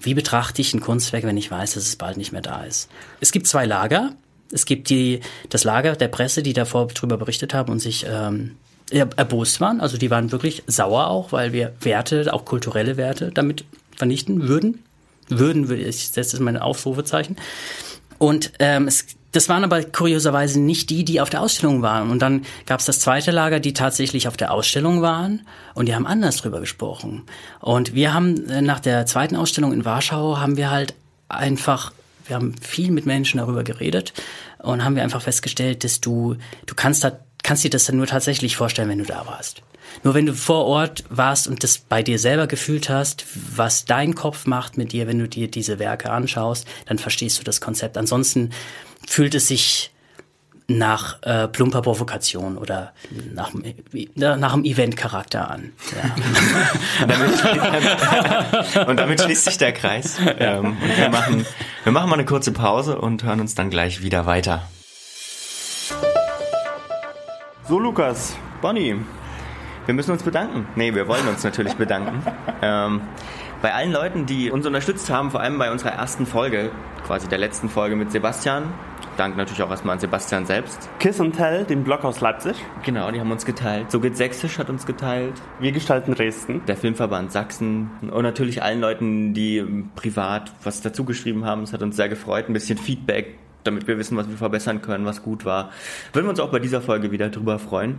wie 0.00 0.14
betrachte 0.14 0.62
ich 0.62 0.72
ein 0.72 0.80
Kunstwerk, 0.80 1.24
wenn 1.24 1.36
ich 1.36 1.50
weiß, 1.50 1.74
dass 1.74 1.82
es 1.82 1.96
bald 1.96 2.16
nicht 2.16 2.32
mehr 2.32 2.40
da 2.40 2.64
ist. 2.64 2.88
Es 3.20 3.30
gibt 3.30 3.46
zwei 3.46 3.66
Lager. 3.66 4.14
Es 4.50 4.64
gibt 4.64 4.88
die, 4.88 5.20
das 5.50 5.64
Lager 5.64 5.94
der 5.96 6.08
Presse, 6.08 6.42
die 6.42 6.54
davor 6.54 6.86
drüber 6.86 7.18
berichtet 7.18 7.52
haben 7.52 7.70
und 7.70 7.80
sich 7.80 8.06
ähm, 8.08 8.56
erbost 8.90 9.60
waren. 9.60 9.80
Also 9.80 9.98
die 9.98 10.10
waren 10.10 10.32
wirklich 10.32 10.62
sauer 10.66 11.08
auch, 11.08 11.32
weil 11.32 11.52
wir 11.52 11.74
Werte, 11.80 12.32
auch 12.32 12.44
kulturelle 12.44 12.96
Werte, 12.96 13.30
damit 13.32 13.64
vernichten 13.96 14.48
würden. 14.48 14.84
Würden, 15.28 15.68
würde 15.68 15.82
ich, 15.82 16.12
das 16.12 16.32
ist 16.32 16.40
mein 16.40 16.56
Aufrufezeichen. 16.56 17.36
Und 18.18 18.52
ähm, 18.58 18.88
es, 18.88 19.06
das 19.32 19.48
waren 19.48 19.62
aber 19.62 19.82
kurioserweise 19.82 20.58
nicht 20.58 20.88
die, 20.88 21.04
die 21.04 21.20
auf 21.20 21.28
der 21.28 21.42
Ausstellung 21.42 21.82
waren. 21.82 22.10
Und 22.10 22.20
dann 22.20 22.46
gab 22.64 22.80
es 22.80 22.86
das 22.86 23.00
zweite 23.00 23.30
Lager, 23.30 23.60
die 23.60 23.74
tatsächlich 23.74 24.26
auf 24.26 24.38
der 24.38 24.52
Ausstellung 24.52 25.02
waren 25.02 25.42
und 25.74 25.86
die 25.86 25.94
haben 25.94 26.06
anders 26.06 26.38
drüber 26.38 26.60
gesprochen. 26.60 27.24
Und 27.60 27.94
wir 27.94 28.14
haben 28.14 28.48
äh, 28.48 28.62
nach 28.62 28.80
der 28.80 29.04
zweiten 29.04 29.36
Ausstellung 29.36 29.72
in 29.72 29.84
Warschau 29.84 30.38
haben 30.38 30.56
wir 30.56 30.70
halt 30.70 30.94
einfach 31.28 31.92
wir 32.28 32.36
haben 32.36 32.54
viel 32.60 32.90
mit 32.90 33.06
Menschen 33.06 33.38
darüber 33.38 33.64
geredet 33.64 34.12
und 34.58 34.84
haben 34.84 34.94
wir 34.94 35.02
einfach 35.02 35.22
festgestellt, 35.22 35.82
dass 35.82 36.00
du, 36.00 36.36
du 36.66 36.74
kannst 36.74 37.04
da, 37.04 37.18
kannst 37.42 37.64
dir 37.64 37.70
das 37.70 37.84
dann 37.84 37.96
nur 37.96 38.06
tatsächlich 38.06 38.56
vorstellen, 38.56 38.88
wenn 38.88 38.98
du 38.98 39.04
da 39.04 39.26
warst. 39.26 39.62
Nur 40.02 40.14
wenn 40.14 40.26
du 40.26 40.34
vor 40.34 40.66
Ort 40.66 41.04
warst 41.08 41.48
und 41.48 41.64
das 41.64 41.78
bei 41.78 42.02
dir 42.02 42.18
selber 42.18 42.46
gefühlt 42.46 42.88
hast, 42.88 43.24
was 43.56 43.84
dein 43.84 44.14
Kopf 44.14 44.46
macht 44.46 44.76
mit 44.76 44.92
dir, 44.92 45.06
wenn 45.06 45.18
du 45.18 45.28
dir 45.28 45.50
diese 45.50 45.78
Werke 45.78 46.10
anschaust, 46.10 46.66
dann 46.86 46.98
verstehst 46.98 47.38
du 47.40 47.44
das 47.44 47.60
Konzept. 47.60 47.96
Ansonsten 47.96 48.50
fühlt 49.06 49.34
es 49.34 49.48
sich 49.48 49.90
nach 50.70 51.22
äh, 51.22 51.48
plumper 51.48 51.80
Provokation 51.80 52.58
oder 52.58 52.92
nach, 53.32 53.52
nach 54.14 54.52
einem 54.52 54.64
Event-Charakter 54.64 55.50
an. 55.50 55.72
Ja. 55.96 57.02
und, 57.02 57.10
damit, 57.10 58.86
und, 58.88 58.96
damit, 58.98 59.20
schließt 59.22 59.44
sich 59.46 59.56
der 59.56 59.72
Kreis. 59.72 60.18
Ähm, 60.38 60.76
wir, 60.96 61.08
machen, 61.08 61.46
wir 61.84 61.92
machen 61.92 62.10
mal 62.10 62.16
eine 62.16 62.26
kurze 62.26 62.52
Pause 62.52 62.98
und 62.98 63.22
hören 63.24 63.40
uns 63.40 63.54
dann 63.54 63.70
gleich 63.70 64.02
wieder 64.02 64.26
weiter. 64.26 64.68
So, 67.68 67.78
Lukas, 67.78 68.34
Bonnie, 68.62 68.96
wir 69.84 69.94
müssen 69.94 70.12
uns 70.12 70.22
bedanken. 70.22 70.66
Nee, 70.74 70.94
wir 70.94 71.06
wollen 71.06 71.28
uns 71.28 71.44
natürlich 71.44 71.74
bedanken. 71.74 72.22
Ähm, 72.60 73.02
bei 73.62 73.72
allen 73.72 73.92
Leuten, 73.92 74.26
die 74.26 74.50
uns 74.50 74.66
unterstützt 74.66 75.10
haben, 75.10 75.30
vor 75.30 75.38
allem 75.38 75.58
bei 75.58 75.70
unserer 75.70 75.92
ersten 75.92 76.26
Folge, 76.26 76.72
quasi 77.06 77.28
der 77.28 77.38
letzten 77.38 77.68
Folge 77.68 77.94
mit 77.94 78.10
Sebastian, 78.10 78.64
Dank 79.16 79.36
natürlich 79.36 79.62
auch 79.62 79.70
erstmal 79.70 79.94
an 79.94 80.00
Sebastian 80.00 80.44
selbst. 80.44 80.88
Kiss 80.98 81.20
und 81.20 81.36
Tell, 81.36 81.64
dem 81.64 81.84
Blog 81.84 82.04
aus 82.04 82.20
Leipzig. 82.20 82.56
Genau, 82.84 83.12
die 83.12 83.20
haben 83.20 83.30
uns 83.30 83.46
geteilt. 83.46 83.92
So 83.92 84.00
geht 84.00 84.16
Sächsisch 84.16 84.58
hat 84.58 84.70
uns 84.70 84.86
geteilt. 84.86 85.34
Wir 85.60 85.70
gestalten 85.70 86.14
Dresden. 86.14 86.62
Der 86.66 86.76
Filmverband 86.76 87.30
Sachsen. 87.30 87.90
Und 88.00 88.22
natürlich 88.22 88.62
allen 88.62 88.80
Leuten, 88.80 89.34
die 89.34 89.64
privat 89.94 90.52
was 90.64 90.80
dazu 90.80 91.04
geschrieben 91.04 91.44
haben. 91.44 91.62
Es 91.62 91.72
hat 91.72 91.82
uns 91.82 91.94
sehr 91.94 92.08
gefreut. 92.08 92.48
Ein 92.48 92.54
bisschen 92.54 92.78
Feedback, 92.78 93.38
damit 93.64 93.86
wir 93.86 93.98
wissen, 93.98 94.16
was 94.16 94.28
wir 94.28 94.36
verbessern 94.36 94.82
können, 94.82 95.04
was 95.04 95.22
gut 95.22 95.44
war. 95.44 95.70
Würden 96.12 96.26
wir 96.26 96.30
uns 96.30 96.40
auch 96.40 96.50
bei 96.50 96.58
dieser 96.58 96.80
Folge 96.80 97.10
wieder 97.10 97.28
drüber 97.28 97.58
freuen. 97.58 97.98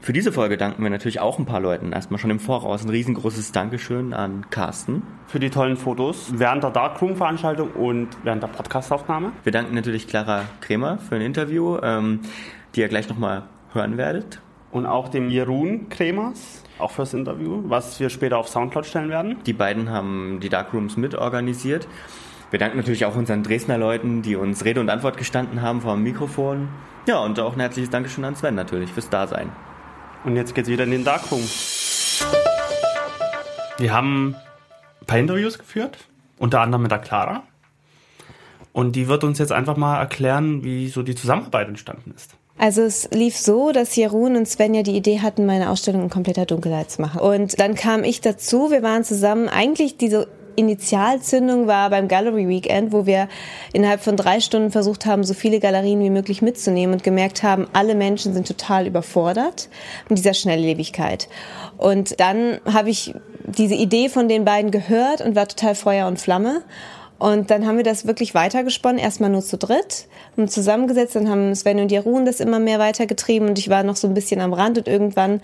Für 0.00 0.12
diese 0.12 0.30
Folge 0.30 0.56
danken 0.56 0.82
wir 0.84 0.90
natürlich 0.90 1.18
auch 1.18 1.38
ein 1.38 1.46
paar 1.46 1.58
Leuten. 1.58 1.90
Erstmal 1.90 2.20
schon 2.20 2.30
im 2.30 2.38
Voraus 2.38 2.84
ein 2.84 2.90
riesengroßes 2.90 3.50
Dankeschön 3.50 4.14
an 4.14 4.48
Carsten. 4.50 5.02
Für 5.26 5.40
die 5.40 5.50
tollen 5.50 5.76
Fotos 5.76 6.30
während 6.32 6.62
der 6.62 6.70
Darkroom-Veranstaltung 6.70 7.72
und 7.72 8.08
während 8.22 8.42
der 8.42 8.48
Podcastaufnahme. 8.48 9.32
Wir 9.42 9.50
danken 9.52 9.74
natürlich 9.74 10.06
Clara 10.06 10.44
Kremer 10.60 10.98
für 10.98 11.16
ein 11.16 11.22
Interview, 11.22 11.78
ähm, 11.82 12.20
die 12.74 12.82
ihr 12.82 12.88
gleich 12.88 13.08
nochmal 13.08 13.44
hören 13.72 13.96
werdet. 13.96 14.40
Und 14.70 14.86
auch 14.86 15.08
dem 15.08 15.28
Jeroen 15.28 15.88
Kremers, 15.88 16.62
auch 16.78 16.90
fürs 16.92 17.14
Interview, 17.14 17.64
was 17.66 17.98
wir 17.98 18.10
später 18.10 18.38
auf 18.38 18.48
Soundcloud 18.48 18.86
stellen 18.86 19.08
werden. 19.08 19.38
Die 19.44 19.54
beiden 19.54 19.90
haben 19.90 20.38
die 20.40 20.50
Darkrooms 20.50 20.96
mitorganisiert. 20.96 21.86
Wir 21.86 21.90
danken 22.52 22.76
natürlich 22.76 23.04
auch 23.04 23.16
unseren 23.16 23.42
Dresdner 23.42 23.76
Leuten, 23.76 24.22
die 24.22 24.36
uns 24.36 24.64
Rede 24.64 24.80
und 24.80 24.88
Antwort 24.88 25.16
gestanden 25.16 25.62
haben 25.62 25.80
vor 25.80 25.94
dem 25.94 26.02
Mikrofon. 26.02 26.68
Ja, 27.06 27.18
und 27.18 27.38
auch 27.40 27.54
ein 27.54 27.60
herzliches 27.60 27.90
Dankeschön 27.90 28.24
an 28.24 28.36
Sven 28.36 28.54
natürlich 28.54 28.92
fürs 28.92 29.10
Dasein. 29.10 29.50
Und 30.24 30.36
jetzt 30.36 30.54
geht's 30.54 30.68
wieder 30.68 30.84
in 30.84 30.90
den 30.90 31.04
Darkroom. 31.04 31.42
Wir 33.78 33.92
haben 33.92 34.36
ein 35.00 35.06
paar 35.06 35.18
Interviews 35.18 35.58
geführt, 35.58 35.98
unter 36.38 36.60
anderem 36.60 36.82
mit 36.82 36.90
der 36.90 36.98
Clara. 36.98 37.42
Und 38.72 38.96
die 38.96 39.08
wird 39.08 39.24
uns 39.24 39.38
jetzt 39.38 39.52
einfach 39.52 39.76
mal 39.76 39.98
erklären, 39.98 40.62
wie 40.62 40.88
so 40.88 41.02
die 41.02 41.14
Zusammenarbeit 41.14 41.68
entstanden 41.68 42.12
ist. 42.14 42.36
Also 42.58 42.82
es 42.82 43.10
lief 43.12 43.36
so, 43.36 43.72
dass 43.72 43.94
Jeroen 43.96 44.36
und 44.36 44.48
Sven 44.48 44.74
ja 44.74 44.82
die 44.82 44.96
Idee 44.96 45.20
hatten, 45.20 45.44
meine 45.44 45.70
Ausstellung 45.70 46.04
in 46.04 46.10
kompletter 46.10 46.46
Dunkelheit 46.46 46.90
zu 46.90 47.02
machen. 47.02 47.20
Und 47.20 47.60
dann 47.60 47.74
kam 47.74 48.02
ich 48.02 48.22
dazu, 48.22 48.70
wir 48.70 48.82
waren 48.82 49.04
zusammen, 49.04 49.48
eigentlich 49.48 49.98
diese 49.98 50.26
Initialzündung 50.56 51.66
war 51.66 51.90
beim 51.90 52.08
Gallery 52.08 52.48
Weekend, 52.48 52.92
wo 52.92 53.06
wir 53.06 53.28
innerhalb 53.72 54.00
von 54.00 54.16
drei 54.16 54.40
Stunden 54.40 54.70
versucht 54.70 55.06
haben, 55.06 55.24
so 55.24 55.34
viele 55.34 55.60
Galerien 55.60 56.00
wie 56.00 56.10
möglich 56.10 56.42
mitzunehmen 56.42 56.94
und 56.94 57.04
gemerkt 57.04 57.42
haben, 57.42 57.66
alle 57.72 57.94
Menschen 57.94 58.34
sind 58.34 58.46
total 58.46 58.86
überfordert 58.86 59.68
mit 60.08 60.18
dieser 60.18 60.34
Schnelllebigkeit. 60.34 61.28
Und 61.76 62.18
dann 62.20 62.60
habe 62.72 62.90
ich 62.90 63.14
diese 63.44 63.74
Idee 63.74 64.08
von 64.08 64.28
den 64.28 64.44
beiden 64.44 64.70
gehört 64.70 65.20
und 65.20 65.36
war 65.36 65.46
total 65.46 65.74
Feuer 65.74 66.08
und 66.08 66.18
Flamme. 66.18 66.62
Und 67.18 67.50
dann 67.50 67.66
haben 67.66 67.78
wir 67.78 67.84
das 67.84 68.06
wirklich 68.06 68.34
weitergesponnen, 68.34 68.98
erstmal 68.98 69.30
nur 69.30 69.40
zu 69.40 69.56
dritt 69.56 70.06
und 70.36 70.50
zusammengesetzt. 70.50 71.16
Dann 71.16 71.30
haben 71.30 71.54
Sven 71.54 71.80
und 71.80 71.90
Jeroen 71.90 72.26
das 72.26 72.40
immer 72.40 72.58
mehr 72.58 72.78
weitergetrieben 72.78 73.48
und 73.48 73.58
ich 73.58 73.70
war 73.70 73.82
noch 73.84 73.96
so 73.96 74.06
ein 74.06 74.14
bisschen 74.14 74.40
am 74.40 74.52
Rand 74.52 74.76
und 74.78 74.88
irgendwann 74.88 75.40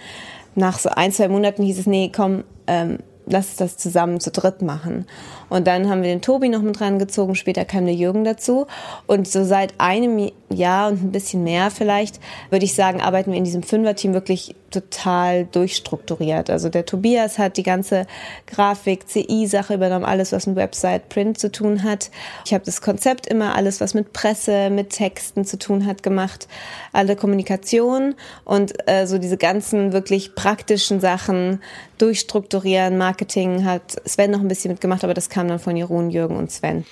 nach 0.54 0.78
so 0.78 0.90
ein, 0.90 1.12
zwei 1.12 1.28
Monaten 1.28 1.62
hieß 1.62 1.78
es, 1.78 1.86
nee, 1.86 2.12
komm, 2.14 2.44
ähm, 2.66 2.98
lass 3.26 3.56
das 3.56 3.76
zusammen 3.76 4.20
zu 4.20 4.30
dritt 4.30 4.62
machen. 4.62 5.06
Und 5.52 5.66
dann 5.66 5.90
haben 5.90 6.02
wir 6.02 6.08
den 6.08 6.22
Tobi 6.22 6.48
noch 6.48 6.62
mit 6.62 6.80
rangezogen, 6.80 7.34
später 7.34 7.66
kam 7.66 7.84
der 7.84 7.94
Jürgen 7.94 8.24
dazu. 8.24 8.66
Und 9.06 9.28
so 9.28 9.44
seit 9.44 9.74
einem 9.78 10.30
Jahr 10.48 10.88
und 10.88 11.02
ein 11.02 11.12
bisschen 11.12 11.44
mehr 11.44 11.70
vielleicht, 11.70 12.20
würde 12.50 12.64
ich 12.64 12.74
sagen, 12.74 13.02
arbeiten 13.02 13.30
wir 13.30 13.38
in 13.38 13.44
diesem 13.44 13.62
Fünfer-Team 13.62 14.14
wirklich 14.14 14.54
total 14.70 15.44
durchstrukturiert. 15.44 16.50
Also 16.50 16.68
der 16.68 16.86
Tobias 16.86 17.38
hat 17.38 17.56
die 17.56 17.62
ganze 17.62 18.06
Grafik, 18.46 19.08
CI-Sache 19.08 19.74
übernommen, 19.74 20.04
alles, 20.04 20.32
was 20.32 20.46
mit 20.46 20.56
Website, 20.56 21.08
Print 21.10 21.38
zu 21.38 21.52
tun 21.52 21.82
hat. 21.82 22.10
Ich 22.46 22.54
habe 22.54 22.64
das 22.64 22.80
Konzept 22.80 23.26
immer, 23.26 23.54
alles, 23.54 23.80
was 23.80 23.94
mit 23.94 24.12
Presse, 24.12 24.70
mit 24.70 24.90
Texten 24.90 25.44
zu 25.44 25.58
tun 25.58 25.86
hat, 25.86 26.02
gemacht. 26.02 26.48
Alle 26.92 27.16
Kommunikation 27.16 28.14
und 28.44 28.72
äh, 28.88 29.06
so 29.06 29.18
diese 29.18 29.36
ganzen 29.36 29.92
wirklich 29.92 30.34
praktischen 30.34 31.00
Sachen 31.00 31.60
durchstrukturieren. 31.98 32.98
Marketing 32.98 33.64
hat 33.64 33.82
Sven 34.08 34.30
noch 34.30 34.40
ein 34.40 34.48
bisschen 34.48 34.72
mitgemacht, 34.72 35.04
aber 35.04 35.14
das 35.14 35.28
kam 35.28 35.41
dann 35.48 35.58
von 35.58 35.76
Jeroen, 35.76 36.10
Jürgen 36.10 36.36
und 36.36 36.50
Sven. 36.50 36.84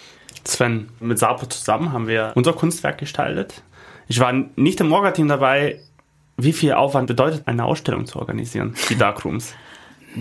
Sven, 0.44 0.88
mit 1.00 1.18
Sapo 1.18 1.46
zusammen 1.46 1.92
haben 1.92 2.06
wir 2.06 2.32
unser 2.34 2.52
Kunstwerk 2.52 2.98
gestaltet. 2.98 3.62
Ich 4.08 4.18
war 4.20 4.32
nicht 4.56 4.80
im 4.80 4.92
Orga-Team 4.92 5.28
dabei. 5.28 5.80
Wie 6.36 6.52
viel 6.52 6.72
Aufwand 6.72 7.06
bedeutet 7.06 7.46
eine 7.46 7.64
Ausstellung 7.64 8.06
zu 8.06 8.18
organisieren, 8.18 8.74
die 8.88 8.96
Darkrooms? 8.96 9.54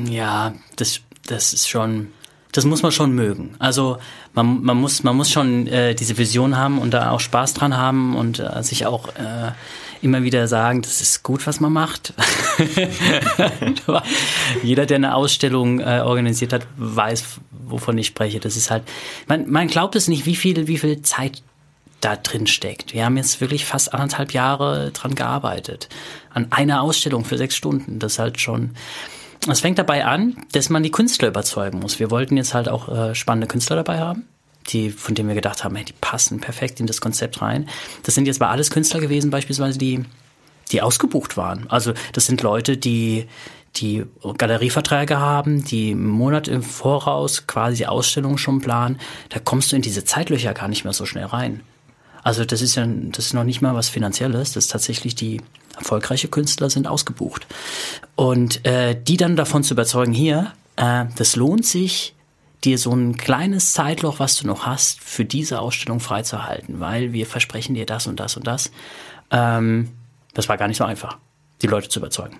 Ja, 0.05 0.53
das, 0.75 1.01
das 1.25 1.51
ist 1.51 1.67
schon, 1.67 2.11
das 2.51 2.63
muss 2.63 2.83
man 2.83 2.91
schon 2.91 3.11
mögen. 3.13 3.55
Also 3.57 3.97
man, 4.35 4.61
man, 4.61 4.77
muss, 4.77 5.01
man 5.01 5.15
muss 5.17 5.31
schon 5.31 5.65
äh, 5.65 5.95
diese 5.95 6.15
Vision 6.19 6.57
haben 6.57 6.77
und 6.77 6.93
da 6.93 7.09
auch 7.09 7.19
Spaß 7.19 7.55
dran 7.55 7.75
haben 7.75 8.15
und 8.15 8.37
äh, 8.37 8.61
sich 8.61 8.85
auch 8.85 9.07
äh, 9.15 9.51
immer 10.01 10.23
wieder 10.23 10.47
sagen, 10.47 10.81
das 10.81 11.01
ist 11.01 11.23
gut, 11.23 11.45
was 11.47 11.59
man 11.59 11.73
macht. 11.73 12.13
Jeder, 14.63 14.85
der 14.85 14.95
eine 14.95 15.15
Ausstellung 15.15 15.79
äh, 15.79 16.01
organisiert 16.03 16.53
hat, 16.53 16.65
weiß, 16.77 17.39
wovon 17.51 17.97
ich 17.97 18.07
spreche. 18.07 18.39
Das 18.39 18.55
ist 18.55 18.71
halt, 18.71 18.83
man, 19.27 19.49
man 19.49 19.67
glaubt 19.67 19.95
es 19.95 20.07
nicht, 20.07 20.25
wie 20.25 20.35
viel, 20.35 20.67
wie 20.67 20.77
viel 20.77 21.01
Zeit 21.01 21.41
da 22.01 22.15
drin 22.15 22.47
steckt. 22.47 22.93
Wir 22.93 23.05
haben 23.05 23.17
jetzt 23.17 23.41
wirklich 23.41 23.65
fast 23.65 23.93
anderthalb 23.93 24.33
Jahre 24.33 24.91
dran 24.91 25.15
gearbeitet. 25.15 25.89
An 26.33 26.47
einer 26.51 26.81
Ausstellung 26.81 27.25
für 27.25 27.37
sechs 27.37 27.55
Stunden. 27.55 27.99
Das 27.99 28.13
ist 28.13 28.19
halt 28.19 28.39
schon, 28.39 28.71
es 29.49 29.59
fängt 29.59 29.79
dabei 29.79 30.05
an, 30.05 30.37
dass 30.53 30.69
man 30.69 30.83
die 30.83 30.91
Künstler 30.91 31.27
überzeugen 31.27 31.79
muss. 31.79 31.99
Wir 31.99 32.09
wollten 32.09 32.37
jetzt 32.37 32.53
halt 32.53 32.69
auch 32.69 32.87
äh, 32.89 33.15
spannende 33.15 33.47
Künstler 33.47 33.75
dabei 33.75 33.99
haben 33.99 34.27
die, 34.69 34.89
von 34.89 35.15
denen 35.15 35.27
wir 35.27 35.35
gedacht 35.35 35.63
haben, 35.63 35.75
hey, 35.75 35.85
die 35.85 35.93
passen 35.93 36.39
perfekt 36.39 36.79
in 36.79 36.87
das 36.87 37.01
Konzept 37.01 37.41
rein. 37.41 37.67
Das 38.03 38.15
sind 38.15 38.25
jetzt 38.25 38.39
mal 38.39 38.49
alles 38.49 38.71
Künstler 38.71 38.99
gewesen, 38.99 39.31
beispielsweise, 39.31 39.77
die, 39.77 40.05
die 40.71 40.81
ausgebucht 40.81 41.37
waren. 41.37 41.69
Also 41.69 41.93
das 42.13 42.25
sind 42.25 42.41
Leute, 42.41 42.77
die 42.77 43.27
die 43.75 44.05
Galerieverträge 44.37 45.19
haben, 45.19 45.63
die 45.63 45.91
einen 45.91 46.07
Monat 46.07 46.47
im 46.47 46.63
Voraus 46.63 47.45
quasi 47.45 47.85
Ausstellungen 47.85 48.37
schon 48.37 48.61
planen, 48.61 48.99
da 49.29 49.39
kommst 49.39 49.71
du 49.71 49.75
in 49.75 49.81
diese 49.81 50.03
Zeitlöcher 50.03 50.53
gar 50.53 50.67
nicht 50.67 50.83
mehr 50.83 50.93
so 50.93 51.05
schnell 51.05 51.25
rein. 51.25 51.61
Also 52.23 52.45
das 52.45 52.61
ist 52.61 52.75
ja 52.75 52.85
das 52.85 53.27
ist 53.27 53.33
noch 53.33 53.43
nicht 53.43 53.61
mal 53.61 53.75
was 53.75 53.89
Finanzielles, 53.89 54.53
das 54.53 54.65
ist 54.65 54.71
tatsächlich 54.71 55.15
die 55.15 55.41
erfolgreiche 55.77 56.27
Künstler 56.27 56.69
sind 56.69 56.87
ausgebucht. 56.87 57.47
Und 58.15 58.65
äh, 58.65 58.99
die 59.01 59.17
dann 59.17 59.35
davon 59.35 59.63
zu 59.63 59.73
überzeugen, 59.73 60.13
hier, 60.13 60.51
äh, 60.75 61.05
das 61.15 61.35
lohnt 61.35 61.65
sich, 61.65 62.13
dir 62.63 62.77
so 62.77 62.91
ein 62.93 63.17
kleines 63.17 63.73
Zeitloch, 63.73 64.19
was 64.19 64.37
du 64.37 64.47
noch 64.47 64.65
hast, 64.65 64.99
für 65.01 65.25
diese 65.25 65.59
Ausstellung 65.59 65.99
freizuhalten, 65.99 66.79
weil 66.79 67.13
wir 67.13 67.25
versprechen 67.25 67.75
dir 67.75 67.85
das 67.85 68.07
und 68.07 68.19
das 68.19 68.35
und 68.35 68.47
das. 68.47 68.71
Ähm, 69.31 69.89
das 70.33 70.49
war 70.49 70.57
gar 70.57 70.67
nicht 70.67 70.77
so 70.77 70.83
einfach, 70.83 71.17
die 71.61 71.67
Leute 71.67 71.89
zu 71.89 71.99
überzeugen. 71.99 72.37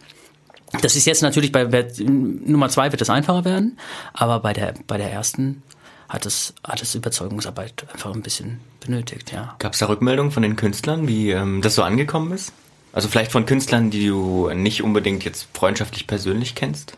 Das 0.82 0.96
ist 0.96 1.06
jetzt 1.06 1.24
natürlich 1.24 1.52
bei 1.52 1.66
Nummer 2.06 2.70
zwei 2.70 2.92
wird 2.92 3.02
es 3.02 3.10
einfacher 3.10 3.44
werden, 3.44 3.80
aber 4.14 4.40
bei 4.40 4.54
der, 4.54 4.76
bei 4.86 4.98
der 4.98 5.12
ersten 5.12 5.64
hat 6.08 6.26
es, 6.26 6.54
hat 6.64 6.82
es 6.82 6.96
Überzeugungsarbeit 6.96 7.86
einfach 7.92 8.14
ein 8.14 8.22
bisschen 8.22 8.60
benötigt, 8.80 9.32
ja. 9.32 9.56
Gab 9.60 9.74
es 9.74 9.80
da 9.80 9.88
Rückmeldungen 9.88 10.32
von 10.32 10.44
den 10.44 10.56
Künstlern, 10.56 11.08
wie 11.08 11.32
ähm, 11.32 11.62
das 11.62 11.76
so 11.76 11.84
angekommen 11.84 12.32
ist? 12.32 12.52
Also 12.92 13.08
vielleicht 13.08 13.32
von 13.32 13.46
Künstlern, 13.46 13.92
die 13.92 14.08
du 14.08 14.50
nicht 14.54 14.84
unbedingt 14.84 15.24
jetzt 15.24 15.48
freundschaftlich 15.54 16.08
persönlich 16.08 16.56
kennst? 16.56 16.98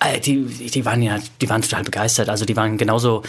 Äh, 0.00 0.20
die, 0.20 0.44
die 0.44 0.84
waren 0.84 1.02
ja, 1.02 1.18
die 1.40 1.48
waren 1.48 1.62
total 1.62 1.84
begeistert. 1.84 2.28
Also 2.28 2.44
die 2.44 2.56
waren 2.56 2.78
genauso 2.78 3.22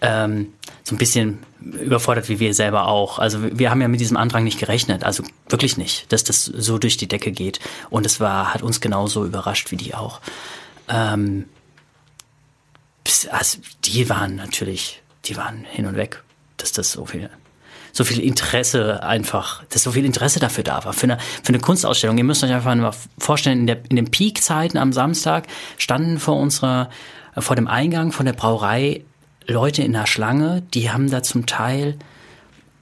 ähm, 0.00 0.52
so 0.82 0.94
ein 0.94 0.98
bisschen 0.98 1.38
überfordert 1.60 2.28
wie 2.28 2.40
wir 2.40 2.54
selber 2.54 2.88
auch. 2.88 3.18
Also 3.18 3.38
wir 3.58 3.70
haben 3.70 3.80
ja 3.80 3.88
mit 3.88 4.00
diesem 4.00 4.16
Andrang 4.16 4.44
nicht 4.44 4.58
gerechnet, 4.58 5.02
also 5.04 5.24
wirklich 5.48 5.76
nicht, 5.76 6.12
dass 6.12 6.24
das 6.24 6.44
so 6.44 6.78
durch 6.78 6.96
die 6.96 7.08
Decke 7.08 7.32
geht. 7.32 7.60
Und 7.90 8.04
es 8.06 8.20
war, 8.20 8.52
hat 8.52 8.62
uns 8.62 8.80
genauso 8.80 9.24
überrascht 9.24 9.70
wie 9.70 9.76
die 9.76 9.94
auch. 9.94 10.20
Ähm, 10.88 11.46
also 13.30 13.58
die 13.84 14.08
waren 14.08 14.36
natürlich, 14.36 15.02
die 15.24 15.36
waren 15.36 15.64
hin 15.64 15.86
und 15.86 15.96
weg, 15.96 16.22
dass 16.56 16.72
das 16.72 16.92
so 16.92 17.06
viel 17.06 17.30
so 17.94 18.04
viel 18.04 18.20
Interesse 18.20 19.02
einfach, 19.02 19.62
dass 19.70 19.84
so 19.84 19.92
viel 19.92 20.04
Interesse 20.04 20.40
dafür 20.40 20.64
da 20.64 20.84
war. 20.84 20.92
Für 20.92 21.04
eine, 21.04 21.18
für 21.42 21.50
eine 21.50 21.60
Kunstausstellung. 21.60 22.18
Ihr 22.18 22.24
müsst 22.24 22.42
euch 22.42 22.52
einfach 22.52 22.74
mal 22.74 22.92
vorstellen, 23.18 23.60
in, 23.60 23.66
der, 23.68 23.78
in 23.88 23.96
den 23.96 24.10
Peakzeiten 24.10 24.78
am 24.78 24.92
Samstag 24.92 25.46
standen 25.78 26.18
vor 26.18 26.36
unserer, 26.36 26.90
vor 27.38 27.54
dem 27.54 27.68
Eingang 27.68 28.10
von 28.10 28.26
der 28.26 28.32
Brauerei 28.32 29.04
Leute 29.46 29.82
in 29.82 29.92
der 29.92 30.06
Schlange, 30.06 30.62
die 30.74 30.90
haben 30.90 31.10
da 31.10 31.22
zum 31.22 31.46
Teil 31.46 31.98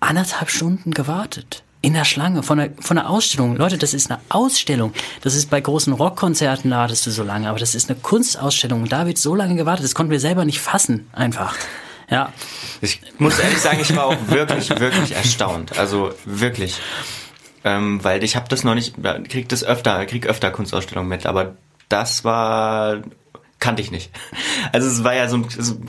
anderthalb 0.00 0.50
Stunden 0.50 0.92
gewartet. 0.92 1.62
In 1.82 1.94
der 1.94 2.04
Schlange 2.04 2.42
von 2.44 2.58
der, 2.58 2.70
von 2.78 2.96
der 2.96 3.10
Ausstellung. 3.10 3.56
Leute, 3.56 3.76
das 3.76 3.92
ist 3.92 4.10
eine 4.10 4.20
Ausstellung. 4.28 4.92
Das 5.22 5.34
ist 5.34 5.50
bei 5.50 5.60
großen 5.60 5.92
Rockkonzerten, 5.92 6.70
wartest 6.70 7.06
du 7.06 7.10
so 7.10 7.24
lange, 7.24 7.48
aber 7.48 7.58
das 7.58 7.74
ist 7.74 7.90
eine 7.90 7.98
Kunstausstellung. 7.98 8.86
Da 8.88 9.06
wird 9.06 9.18
so 9.18 9.34
lange 9.34 9.56
gewartet, 9.56 9.84
das 9.84 9.94
konnten 9.94 10.12
wir 10.12 10.20
selber 10.20 10.44
nicht 10.44 10.60
fassen, 10.60 11.08
einfach. 11.12 11.56
Ja. 12.12 12.32
Ich 12.82 13.00
muss 13.18 13.38
ehrlich 13.38 13.58
sagen, 13.58 13.78
ich 13.80 13.96
war 13.96 14.06
auch 14.06 14.16
wirklich, 14.26 14.68
wirklich 14.70 15.14
erstaunt. 15.16 15.78
Also 15.78 16.12
wirklich. 16.24 16.76
Ähm, 17.64 18.02
weil 18.04 18.22
ich 18.22 18.36
habe 18.36 18.48
das 18.48 18.64
noch 18.64 18.74
nicht, 18.74 18.96
krieg 19.28 19.48
das 19.48 19.64
öfter, 19.64 20.04
krieg 20.04 20.26
öfter 20.26 20.50
Kunstausstellungen 20.50 21.08
mit, 21.08 21.26
aber 21.26 21.56
das 21.88 22.24
war 22.24 23.02
kannte 23.60 23.80
ich 23.80 23.92
nicht. 23.92 24.10
Also 24.72 24.88
es 24.88 25.04
war 25.04 25.14
ja 25.14 25.28
so, 25.28 25.40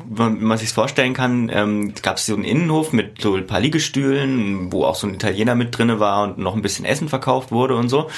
wenn 0.07 0.43
man 0.43 0.59
sich 0.59 0.69
vorstellen 0.69 1.15
kann, 1.15 1.49
ähm, 1.51 1.95
gab 2.03 2.17
es 2.17 2.27
so 2.27 2.35
einen 2.35 2.43
Innenhof 2.43 2.93
mit 2.93 3.19
so 3.19 3.35
ein 3.35 3.47
paar 3.47 3.59
Liegestühlen, 3.59 4.71
wo 4.71 4.85
auch 4.85 4.93
so 4.93 5.07
ein 5.07 5.15
Italiener 5.15 5.55
mit 5.55 5.75
drinne 5.75 5.99
war 5.99 6.23
und 6.23 6.37
noch 6.37 6.55
ein 6.55 6.61
bisschen 6.61 6.85
Essen 6.85 7.09
verkauft 7.09 7.51
wurde 7.51 7.75
und 7.75 7.89
so. 7.89 8.11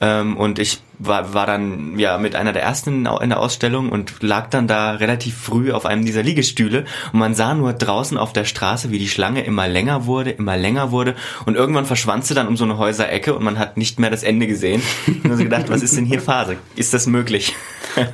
Ähm, 0.00 0.38
und 0.38 0.58
ich 0.58 0.80
war, 1.00 1.34
war 1.34 1.46
dann 1.46 1.98
ja 1.98 2.18
mit 2.18 2.36
einer 2.36 2.52
der 2.52 2.62
ersten 2.62 3.06
in 3.06 3.28
der 3.30 3.40
Ausstellung 3.40 3.90
und 3.90 4.22
lag 4.22 4.50
dann 4.50 4.68
da 4.68 4.92
relativ 4.92 5.36
früh 5.36 5.72
auf 5.72 5.86
einem 5.86 6.04
dieser 6.04 6.22
Liegestühle 6.22 6.84
und 7.12 7.18
man 7.18 7.34
sah 7.34 7.54
nur 7.54 7.72
draußen 7.72 8.18
auf 8.18 8.32
der 8.32 8.44
Straße, 8.44 8.90
wie 8.90 8.98
die 8.98 9.08
Schlange 9.08 9.42
immer 9.42 9.66
länger 9.66 10.06
wurde, 10.06 10.30
immer 10.30 10.56
länger 10.56 10.92
wurde 10.92 11.14
und 11.46 11.56
irgendwann 11.56 11.86
verschwand 11.86 12.26
sie 12.26 12.34
dann 12.34 12.46
um 12.46 12.56
so 12.56 12.64
eine 12.64 12.78
Häuserecke 12.78 13.34
und 13.34 13.42
man 13.42 13.58
hat 13.58 13.76
nicht 13.76 13.98
mehr 13.98 14.10
das 14.10 14.22
Ende 14.22 14.46
gesehen. 14.46 14.82
Und 15.24 15.36
so 15.36 15.42
gedacht, 15.42 15.68
was 15.68 15.82
ist 15.82 15.96
denn 15.96 16.04
hier 16.04 16.20
Phase? 16.20 16.56
Ist 16.76 16.94
das 16.94 17.06
möglich? 17.06 17.54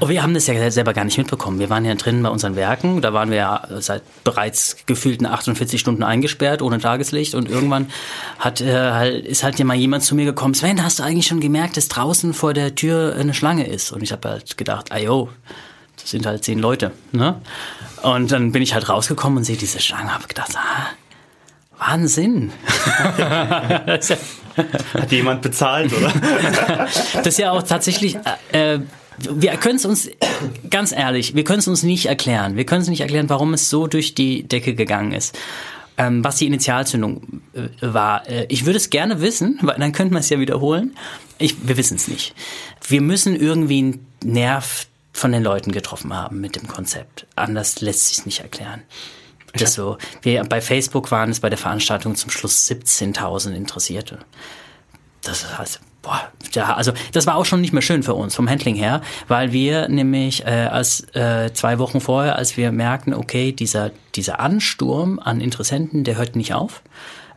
Oh, 0.01 0.09
wir 0.09 0.22
haben 0.22 0.32
das 0.32 0.47
ja 0.47 0.70
selber 0.70 0.95
gar 0.95 1.05
nicht 1.05 1.18
mitbekommen. 1.18 1.59
Wir 1.59 1.68
waren 1.68 1.84
ja 1.84 1.95
drin 1.95 2.22
bei 2.22 2.30
unseren 2.30 2.57
Werken. 2.57 3.03
Da 3.03 3.12
waren 3.12 3.30
wir 3.30 3.37
ja 3.37 3.62
seit 3.78 4.03
bereits 4.24 4.76
gefühlten 4.87 5.26
48 5.26 5.78
Stunden 5.78 6.03
eingesperrt, 6.03 6.62
ohne 6.62 6.78
Tageslicht. 6.78 7.34
Und 7.34 7.51
irgendwann 7.51 7.89
hat, 8.39 8.61
äh, 8.61 9.20
ist 9.20 9.43
halt 9.45 9.62
mal 9.64 9.76
jemand 9.76 10.03
zu 10.03 10.14
mir 10.14 10.24
gekommen. 10.24 10.55
Sven, 10.55 10.82
hast 10.82 10.99
du 10.99 11.03
eigentlich 11.03 11.26
schon 11.26 11.41
gemerkt, 11.41 11.76
dass 11.76 11.89
draußen 11.89 12.32
vor 12.32 12.55
der 12.55 12.74
Tür 12.77 13.16
eine 13.18 13.35
Schlange 13.35 13.66
ist? 13.66 13.91
Und 13.93 14.03
ich 14.03 14.12
habe 14.12 14.29
halt 14.29 14.57
gedacht, 14.57 14.93
ayo, 14.93 15.31
das 15.97 16.11
sind 16.11 16.27
halt 16.27 16.45
zehn 16.45 16.59
Leute. 16.59 16.93
Ne? 17.12 17.41
Und 18.03 18.31
dann 18.31 18.53
bin 18.53 18.62
ich 18.62 18.74
halt 18.74 18.89
rausgekommen 18.89 19.39
und 19.39 19.45
sehe 19.45 19.57
diese 19.57 19.81
Schlange. 19.81 20.14
Habe 20.14 20.29
gedacht, 20.29 20.53
ah, 20.57 20.87
Wahnsinn. 21.79 22.53
Hat 24.95 25.12
jemand 25.12 25.43
bezahlt, 25.43 25.93
oder? 25.93 26.12
das 27.14 27.27
ist 27.27 27.39
ja 27.39 27.51
auch 27.53 27.62
tatsächlich, 27.62 28.16
äh, 28.53 28.79
wir 29.18 29.53
können 29.53 29.77
es 29.77 29.85
uns, 29.85 30.09
ganz 30.70 30.93
ehrlich, 30.93 31.35
wir 31.35 31.45
können 31.45 31.59
es 31.59 31.68
uns 31.68 31.83
nicht 31.83 32.07
erklären. 32.07 32.57
Wir 32.57 32.64
können 32.64 32.83
es 32.83 32.89
nicht 32.89 33.01
erklären, 33.01 33.29
warum 33.29 33.55
es 33.55 33.70
so 33.70 33.87
durch 33.87 34.14
die 34.14 34.47
Decke 34.49 34.74
gegangen 34.74 35.12
ist. 35.12 35.39
Ähm, 35.99 36.22
was 36.22 36.37
die 36.37 36.47
Initialzündung 36.47 37.41
äh, 37.55 37.68
war, 37.81 38.29
äh, 38.29 38.47
ich 38.51 38.66
würde 38.66 38.77
es 38.77 38.91
gerne 38.91 39.22
wissen, 39.22 39.59
weil 39.62 39.79
dann 39.79 39.93
könnten 39.93 40.12
wir 40.12 40.20
es 40.20 40.29
ja 40.29 40.39
wiederholen. 40.39 40.95
Ich, 41.39 41.68
wir 41.68 41.76
wissen 41.76 41.97
es 41.97 42.09
nicht. 42.09 42.34
Wir 42.87 43.01
müssen 43.01 43.37
irgendwie 43.37 43.78
einen 43.78 44.07
Nerv 44.24 44.87
von 45.12 45.32
den 45.32 45.43
Leuten 45.43 45.72
getroffen 45.72 46.14
haben 46.14 46.41
mit 46.41 46.57
dem 46.57 46.68
Konzept. 46.68 47.26
Anders 47.37 47.80
lässt 47.80 48.09
sich 48.09 48.26
nicht 48.26 48.41
erklären. 48.41 48.82
Das 49.55 49.74
so. 49.74 49.97
Wir, 50.22 50.45
bei 50.45 50.61
Facebook 50.61 51.11
waren 51.11 51.30
es 51.30 51.41
bei 51.41 51.49
der 51.49 51.59
Veranstaltung 51.59 52.14
zum 52.14 52.30
Schluss 52.30 52.70
17.000 52.70 53.55
Interessierte. 53.55 54.18
Das 55.22 55.59
heißt, 55.59 55.80
boah, 56.03 56.30
ja, 56.53 56.74
also 56.74 56.93
das 57.12 57.26
war 57.26 57.37
auch 57.37 57.45
schon 57.45 57.61
nicht 57.61 57.72
mehr 57.72 57.82
schön 57.82 58.03
für 58.03 58.14
uns 58.14 58.34
vom 58.34 58.49
Handling 58.49 58.76
her, 58.76 59.01
weil 59.28 59.53
wir 59.53 59.89
nämlich 59.89 60.45
äh, 60.45 60.68
als 60.70 61.01
äh, 61.14 61.53
zwei 61.53 61.78
Wochen 61.78 62.01
vorher, 62.01 62.37
als 62.37 62.57
wir 62.57 62.70
merkten, 62.70 63.12
okay, 63.12 63.53
dieser 63.53 63.91
dieser 64.14 64.41
Ansturm 64.41 65.18
an 65.18 65.41
Interessenten, 65.41 66.05
der 66.05 66.16
hört 66.16 66.37
nicht 66.37 66.55
auf, 66.55 66.82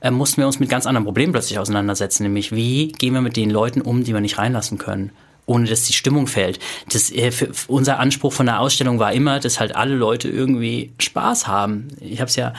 äh, 0.02 0.12
mussten 0.12 0.38
wir 0.38 0.48
uns 0.48 0.60
mit 0.60 0.70
ganz 0.70 0.86
anderen 0.86 1.06
Problemen 1.06 1.32
plötzlich 1.32 1.60
auseinandersetzen, 1.60 2.24
nämlich 2.24 2.52
wie 2.52 2.90
gehen 2.92 3.14
wir 3.14 3.22
mit 3.22 3.38
den 3.38 3.50
Leuten 3.50 3.82
um, 3.82 4.04
die 4.04 4.14
wir 4.14 4.22
nicht 4.22 4.38
reinlassen 4.38 4.78
können 4.78 5.12
ohne 5.46 5.66
dass 5.66 5.86
die 5.86 5.94
Stimmung 5.94 6.28
fällt. 6.28 6.60
Das, 6.94 7.10
äh, 7.10 7.32
unser 7.68 8.00
Anspruch 8.00 8.34
von 8.34 8.46
der 8.46 8.60
Ausstellung 8.60 9.00
war 9.00 9.14
immer, 9.14 9.40
dass 9.40 9.60
halt 9.60 9.76
alle 9.76 9.96
Leute 9.96 10.30
irgendwie 10.30 10.94
Spaß 11.00 11.48
haben. 11.48 11.88
Ich 12.02 12.20
habe 12.20 12.30
es 12.30 12.36
ja 12.36 12.54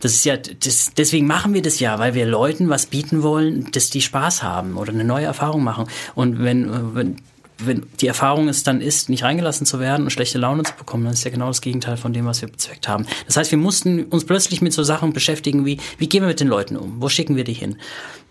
das 0.00 0.14
ist 0.14 0.24
ja, 0.24 0.36
das, 0.36 0.92
deswegen 0.96 1.26
machen 1.26 1.52
wir 1.52 1.62
das 1.62 1.78
ja, 1.78 1.98
weil 1.98 2.14
wir 2.14 2.26
Leuten 2.26 2.70
was 2.70 2.86
bieten 2.86 3.22
wollen, 3.22 3.70
dass 3.72 3.90
die 3.90 4.00
Spaß 4.00 4.42
haben 4.42 4.76
oder 4.76 4.92
eine 4.92 5.04
neue 5.04 5.26
Erfahrung 5.26 5.62
machen. 5.62 5.86
Und 6.14 6.42
wenn, 6.42 6.94
wenn, 6.94 7.16
wenn 7.64 7.86
die 8.00 8.06
Erfahrung 8.06 8.48
es 8.48 8.62
dann 8.62 8.80
ist, 8.80 9.08
nicht 9.08 9.22
reingelassen 9.22 9.66
zu 9.66 9.80
werden 9.80 10.04
und 10.04 10.10
schlechte 10.10 10.38
Laune 10.38 10.62
zu 10.62 10.74
bekommen, 10.74 11.04
dann 11.04 11.12
ist 11.12 11.24
ja 11.24 11.30
genau 11.30 11.48
das 11.48 11.60
Gegenteil 11.60 11.96
von 11.96 12.12
dem, 12.12 12.26
was 12.26 12.40
wir 12.40 12.48
bezweckt 12.48 12.88
haben. 12.88 13.06
Das 13.26 13.36
heißt, 13.36 13.50
wir 13.50 13.58
mussten 13.58 14.04
uns 14.04 14.24
plötzlich 14.24 14.62
mit 14.62 14.72
so 14.72 14.82
Sachen 14.82 15.12
beschäftigen 15.12 15.64
wie, 15.64 15.78
wie 15.98 16.08
gehen 16.08 16.22
wir 16.22 16.28
mit 16.28 16.40
den 16.40 16.48
Leuten 16.48 16.76
um? 16.76 17.00
Wo 17.00 17.08
schicken 17.08 17.36
wir 17.36 17.44
die 17.44 17.52
hin? 17.52 17.76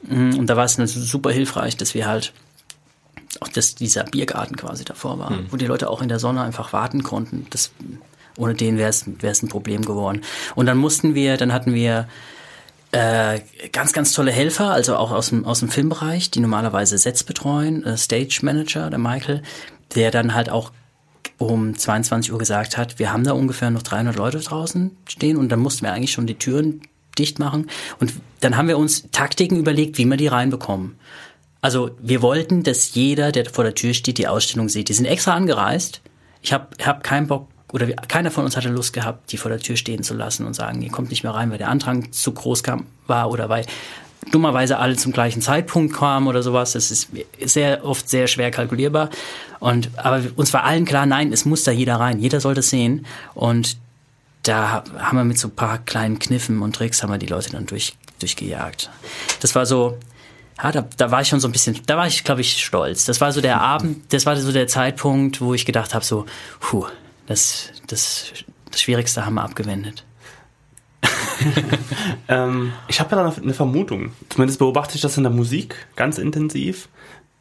Und 0.10 0.48
da 0.48 0.56
war 0.56 0.66
es 0.66 0.76
super 0.76 1.32
hilfreich, 1.32 1.78
dass 1.78 1.94
wir 1.94 2.08
halt 2.08 2.34
auch 3.42 3.48
dass 3.48 3.76
dieser 3.76 4.06
Biergarten 4.06 4.56
quasi 4.56 4.84
davor 4.84 5.20
war, 5.20 5.30
hm. 5.30 5.46
wo 5.52 5.58
die 5.58 5.68
Leute 5.68 5.90
auch 5.90 6.02
in 6.02 6.10
der 6.10 6.20
Sonne 6.20 6.42
einfach 6.42 6.74
warten 6.74 7.04
konnten. 7.04 7.46
Das 7.52 7.72
ohne 8.38 8.56
den 8.56 8.78
wäre 8.78 8.90
es 8.90 9.06
ein 9.44 9.50
Problem 9.50 9.84
geworden. 9.84 10.22
Und 10.56 10.66
dann 10.66 10.78
mussten 10.78 11.14
wir, 11.14 11.38
dann 11.38 11.54
hatten 11.54 11.74
wir 11.74 12.08
äh, 12.92 13.40
ganz, 13.72 13.94
ganz 13.94 14.14
tolle 14.14 14.32
Helfer, 14.32 14.72
also 14.72 14.96
auch 14.96 15.12
aus 15.12 15.30
dem, 15.30 15.46
aus 15.46 15.60
dem 15.60 15.70
Filmbereich, 15.70 16.32
die 16.32 16.40
normalerweise 16.40 16.98
Sets 16.98 17.24
betreuen, 17.24 17.84
äh, 17.84 17.98
Stage 17.98 18.40
Manager, 18.42 18.90
der 18.90 19.00
Michael, 19.00 19.44
der 19.96 20.12
dann 20.12 20.34
halt 20.34 20.50
auch 20.50 20.72
um 21.38 21.78
22 21.78 22.32
Uhr 22.32 22.40
gesagt 22.40 22.78
hat, 22.78 23.00
wir 23.00 23.14
haben 23.14 23.24
da 23.24 23.34
ungefähr 23.34 23.70
noch 23.70 23.84
300 23.84 24.16
Leute 24.16 24.40
draußen 24.40 24.96
stehen 25.08 25.38
und 25.38 25.50
dann 25.50 25.60
mussten 25.60 25.84
wir 25.84 25.94
eigentlich 25.94 26.12
schon 26.12 26.28
die 26.28 26.36
Türen 26.36 26.82
dicht 27.18 27.40
machen. 27.40 27.70
Und 28.00 28.14
dann 28.42 28.58
haben 28.58 28.68
wir 28.68 28.78
uns 28.78 29.10
Taktiken 29.12 29.58
überlegt, 29.58 29.98
wie 29.98 30.06
wir 30.06 30.18
die 30.18 30.28
reinbekommen. 30.28 30.96
Also 31.62 31.92
wir 32.02 32.22
wollten, 32.22 32.64
dass 32.64 32.94
jeder, 32.94 33.32
der 33.32 33.46
vor 33.46 33.64
der 33.64 33.76
Tür 33.76 33.94
steht, 33.94 34.18
die 34.18 34.28
Ausstellung 34.28 34.70
sieht. 34.70 34.90
Die 34.90 34.94
sind 34.94 35.06
extra 35.06 35.34
angereist. 35.34 36.02
Ich 36.42 36.54
habe 36.54 36.68
hab 36.86 37.04
keinen 37.04 37.28
Bock, 37.28 37.50
oder 37.72 37.88
keiner 37.88 38.32
von 38.32 38.46
uns 38.46 38.58
hatte 38.58 38.70
Lust 38.70 38.94
gehabt, 38.94 39.32
die 39.32 39.38
vor 39.38 39.50
der 39.50 39.60
Tür 39.60 39.76
stehen 39.76 40.04
zu 40.04 40.14
lassen 40.14 40.46
und 40.46 40.56
sagen, 40.56 40.82
ihr 40.82 40.92
kommt 40.92 41.10
nicht 41.10 41.24
mehr 41.24 41.34
rein, 41.34 41.52
weil 41.52 41.58
der 41.58 41.70
Andrang 41.70 42.12
zu 42.12 42.32
groß 42.32 42.64
kam, 42.64 42.86
war 43.08 43.30
oder 43.30 43.50
weil 43.50 43.66
dummerweise 44.32 44.78
alle 44.78 44.96
zum 44.96 45.12
gleichen 45.12 45.42
Zeitpunkt 45.42 45.94
kamen 45.96 46.28
oder 46.28 46.44
sowas. 46.44 46.74
Das 46.74 46.92
ist 46.92 47.10
sehr 47.44 47.86
oft 47.86 48.10
sehr 48.10 48.28
schwer 48.28 48.52
kalkulierbar. 48.52 49.10
Und 49.60 49.90
aber 49.98 50.24
uns 50.36 50.54
war 50.54 50.64
allen 50.64 50.86
klar, 50.86 51.06
nein, 51.06 51.32
es 51.32 51.46
muss 51.46 51.64
da 51.64 51.72
jeder 51.72 51.96
rein, 51.98 52.20
jeder 52.20 52.40
soll 52.40 52.54
das 52.54 52.70
sehen. 52.70 53.06
Und 53.34 53.78
da 54.44 54.84
haben 54.98 55.18
wir 55.18 55.24
mit 55.24 55.38
so 55.38 55.48
ein 55.50 55.56
paar 55.56 55.80
kleinen 55.80 56.20
Kniffen 56.20 56.62
und 56.62 56.76
Tricks 56.76 57.04
haben 57.04 57.12
wir 57.12 57.18
die 57.18 57.28
Leute 57.28 57.52
dann 57.52 57.66
durch, 57.66 57.94
durchgejagt. 58.20 58.90
Das 59.42 59.54
war 59.56 59.66
so, 59.66 59.98
ja, 60.62 60.72
da, 60.72 60.88
da 60.98 61.12
war 61.12 61.22
ich 61.22 61.28
schon 61.28 61.40
so 61.40 61.48
ein 61.48 61.52
bisschen, 61.52 61.80
da 61.86 61.98
war 61.98 62.08
ich, 62.08 62.24
glaube 62.24 62.42
ich, 62.42 62.64
stolz. 62.64 63.06
Das 63.06 63.22
war 63.22 63.32
so 63.32 63.42
der 63.42 63.62
Abend, 63.62 64.14
das 64.14 64.26
war 64.26 64.36
so 64.38 64.52
der 64.52 64.68
Zeitpunkt, 64.68 65.42
wo 65.42 65.54
ich 65.54 65.66
gedacht 65.66 65.94
habe, 65.94 66.06
so, 66.06 66.26
puh, 66.60 66.86
das, 67.30 67.72
das, 67.86 68.34
das 68.72 68.82
Schwierigste 68.82 69.24
haben 69.24 69.36
wir 69.36 69.44
abgewendet. 69.44 70.04
ähm, 72.28 72.74
ich 72.88 73.00
habe 73.00 73.16
ja 73.16 73.34
eine 73.42 73.54
Vermutung. 73.54 74.12
Zumindest 74.30 74.58
beobachte 74.58 74.96
ich 74.96 75.02
das 75.02 75.16
in 75.16 75.24
der 75.24 75.32
Musik 75.32 75.76
ganz 75.96 76.18
intensiv. 76.18 76.90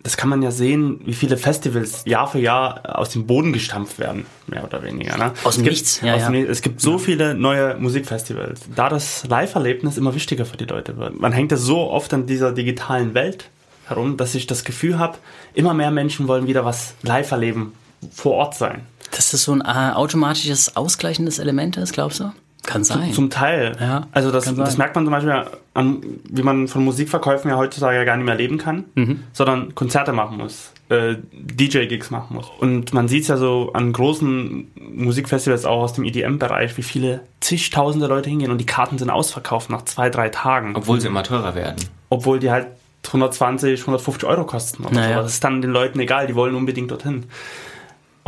Das 0.02 0.18
kann 0.18 0.28
man 0.28 0.42
ja 0.42 0.50
sehen, 0.50 1.00
wie 1.06 1.14
viele 1.14 1.38
Festivals 1.38 2.02
Jahr 2.04 2.28
für 2.30 2.38
Jahr 2.38 2.98
aus 2.98 3.08
dem 3.08 3.26
Boden 3.26 3.54
gestampft 3.54 3.98
werden, 3.98 4.26
mehr 4.46 4.62
oder 4.62 4.82
weniger. 4.82 5.16
Ne? 5.16 5.32
Aus 5.42 5.56
dem 5.56 5.64
Nichts. 5.64 6.02
Ja, 6.02 6.16
ja. 6.16 6.32
Es 6.34 6.60
gibt 6.60 6.82
so 6.82 6.98
viele 6.98 7.34
neue 7.34 7.76
Musikfestivals. 7.76 8.60
Da 8.76 8.90
das 8.90 9.26
Live-Erlebnis 9.26 9.96
immer 9.96 10.14
wichtiger 10.14 10.44
für 10.44 10.58
die 10.58 10.66
Leute 10.66 10.98
wird. 10.98 11.18
Man 11.18 11.32
hängt 11.32 11.50
ja 11.50 11.56
so 11.56 11.90
oft 11.90 12.12
an 12.12 12.26
dieser 12.26 12.52
digitalen 12.52 13.14
Welt 13.14 13.48
herum, 13.86 14.18
dass 14.18 14.34
ich 14.34 14.46
das 14.46 14.64
Gefühl 14.64 14.98
habe, 14.98 15.16
immer 15.54 15.72
mehr 15.72 15.90
Menschen 15.90 16.28
wollen 16.28 16.46
wieder 16.46 16.66
was 16.66 16.94
live 17.02 17.30
erleben, 17.30 17.72
vor 18.12 18.34
Ort 18.34 18.54
sein. 18.54 18.82
Dass 19.10 19.30
das 19.30 19.42
so 19.42 19.52
ein 19.52 19.60
äh, 19.60 19.94
automatisches 19.94 20.76
ausgleichendes 20.76 21.38
Element 21.38 21.76
ist, 21.76 21.92
glaubst 21.92 22.20
du? 22.20 22.32
Kann 22.68 22.84
sein. 22.84 23.04
Zum, 23.06 23.14
zum 23.14 23.30
Teil. 23.30 23.76
Ja, 23.80 24.08
also 24.12 24.30
das, 24.30 24.52
das 24.54 24.76
merkt 24.76 24.94
man 24.94 25.04
zum 25.06 25.12
Beispiel 25.12 25.44
an, 25.72 26.02
wie 26.28 26.42
man 26.42 26.68
von 26.68 26.84
Musikverkäufen 26.84 27.50
ja 27.50 27.56
heutzutage 27.56 27.96
ja 27.96 28.04
gar 28.04 28.16
nicht 28.16 28.26
mehr 28.26 28.34
leben 28.34 28.58
kann, 28.58 28.84
mhm. 28.94 29.22
sondern 29.32 29.74
Konzerte 29.74 30.12
machen 30.12 30.36
muss, 30.36 30.72
äh, 30.90 31.14
DJ-Gigs 31.32 32.10
machen 32.10 32.36
muss. 32.36 32.50
Und 32.58 32.92
man 32.92 33.08
sieht 33.08 33.22
es 33.22 33.28
ja 33.28 33.38
so 33.38 33.70
an 33.72 33.92
großen 33.92 34.70
Musikfestivals 34.92 35.64
auch 35.64 35.82
aus 35.82 35.94
dem 35.94 36.04
EDM-Bereich, 36.04 36.76
wie 36.76 36.82
viele 36.82 37.20
zigtausende 37.40 38.06
Leute 38.06 38.28
hingehen 38.28 38.50
und 38.50 38.58
die 38.58 38.66
Karten 38.66 38.98
sind 38.98 39.08
ausverkauft 39.08 39.70
nach 39.70 39.86
zwei, 39.86 40.10
drei 40.10 40.28
Tagen. 40.28 40.76
Obwohl 40.76 41.00
sie 41.00 41.06
immer 41.06 41.22
teurer 41.22 41.54
werden. 41.54 41.82
Obwohl 42.10 42.38
die 42.38 42.50
halt 42.50 42.66
120, 43.06 43.80
150 43.80 44.28
Euro 44.28 44.44
kosten 44.44 44.84
oder 44.84 44.94
naja. 44.94 45.16
so. 45.16 45.22
Das 45.22 45.32
ist 45.34 45.44
dann 45.44 45.62
den 45.62 45.70
Leuten 45.70 45.98
egal, 46.00 46.26
die 46.26 46.34
wollen 46.34 46.54
unbedingt 46.54 46.90
dorthin. 46.90 47.24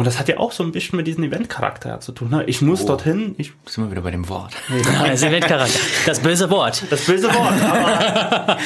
Und 0.00 0.06
das 0.06 0.18
hat 0.18 0.28
ja 0.28 0.38
auch 0.38 0.50
so 0.50 0.62
ein 0.62 0.72
bisschen 0.72 0.96
mit 0.96 1.06
diesem 1.06 1.24
Eventcharakter 1.24 2.00
zu 2.00 2.12
tun. 2.12 2.30
Ne? 2.30 2.44
Ich 2.46 2.62
muss 2.62 2.84
oh. 2.84 2.86
dorthin. 2.86 3.34
Ich 3.36 3.52
sind 3.66 3.84
wir 3.84 3.90
wieder 3.90 4.00
bei 4.00 4.10
dem 4.10 4.30
Wort. 4.30 4.54
Ja, 4.70 5.08
das 5.08 5.22
Eventcharakter. 5.22 5.78
Das 6.06 6.20
böse 6.20 6.48
Wort. 6.48 6.84
Das 6.88 7.04
böse 7.04 7.28
Wort. 7.28 7.52
Aber, 7.62 8.58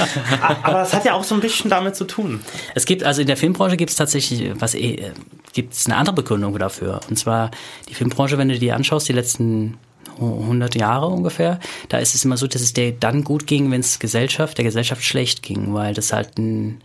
aber 0.63 0.79
das 0.79 0.95
hat 0.95 1.05
ja 1.05 1.15
auch 1.15 1.25
so 1.25 1.35
ein 1.35 1.41
bisschen 1.41 1.71
damit 1.71 1.97
zu 1.97 2.05
tun. 2.05 2.39
Es 2.77 2.85
gibt, 2.85 3.03
also 3.03 3.21
in 3.21 3.27
der 3.27 3.37
Filmbranche 3.37 3.77
gibt 3.77 3.91
es 3.91 3.97
tatsächlich, 3.97 4.53
was 4.61 4.77
äh, 4.77 5.11
gibt 5.53 5.73
es 5.73 5.87
eine 5.87 5.97
andere 5.97 6.15
Begründung 6.15 6.57
dafür. 6.57 7.01
Und 7.11 7.17
zwar 7.17 7.51
die 7.89 7.95
Filmbranche, 7.95 8.39
wenn 8.39 8.49
du 8.49 8.57
die 8.57 8.71
anschaust, 8.71 9.09
die 9.09 9.13
letzten 9.13 9.77
100 10.21 10.77
Jahre 10.77 11.07
ungefähr, 11.07 11.59
da 11.89 11.99
ist 11.99 12.15
es 12.15 12.25
immer 12.25 12.37
so, 12.37 12.47
dass 12.47 12.63
es 12.63 12.75
der 12.75 12.93
dann 12.93 13.25
gut 13.25 13.49
ging, 13.49 13.73
wenn 13.73 13.81
es 13.81 13.99
Gesellschaft, 13.99 14.57
der 14.57 14.65
Gesellschaft 14.65 15.03
schlecht 15.03 15.43
ging, 15.43 15.75
weil 15.75 15.95
das 15.95 16.13
halt 16.13 16.39
ein 16.39 16.81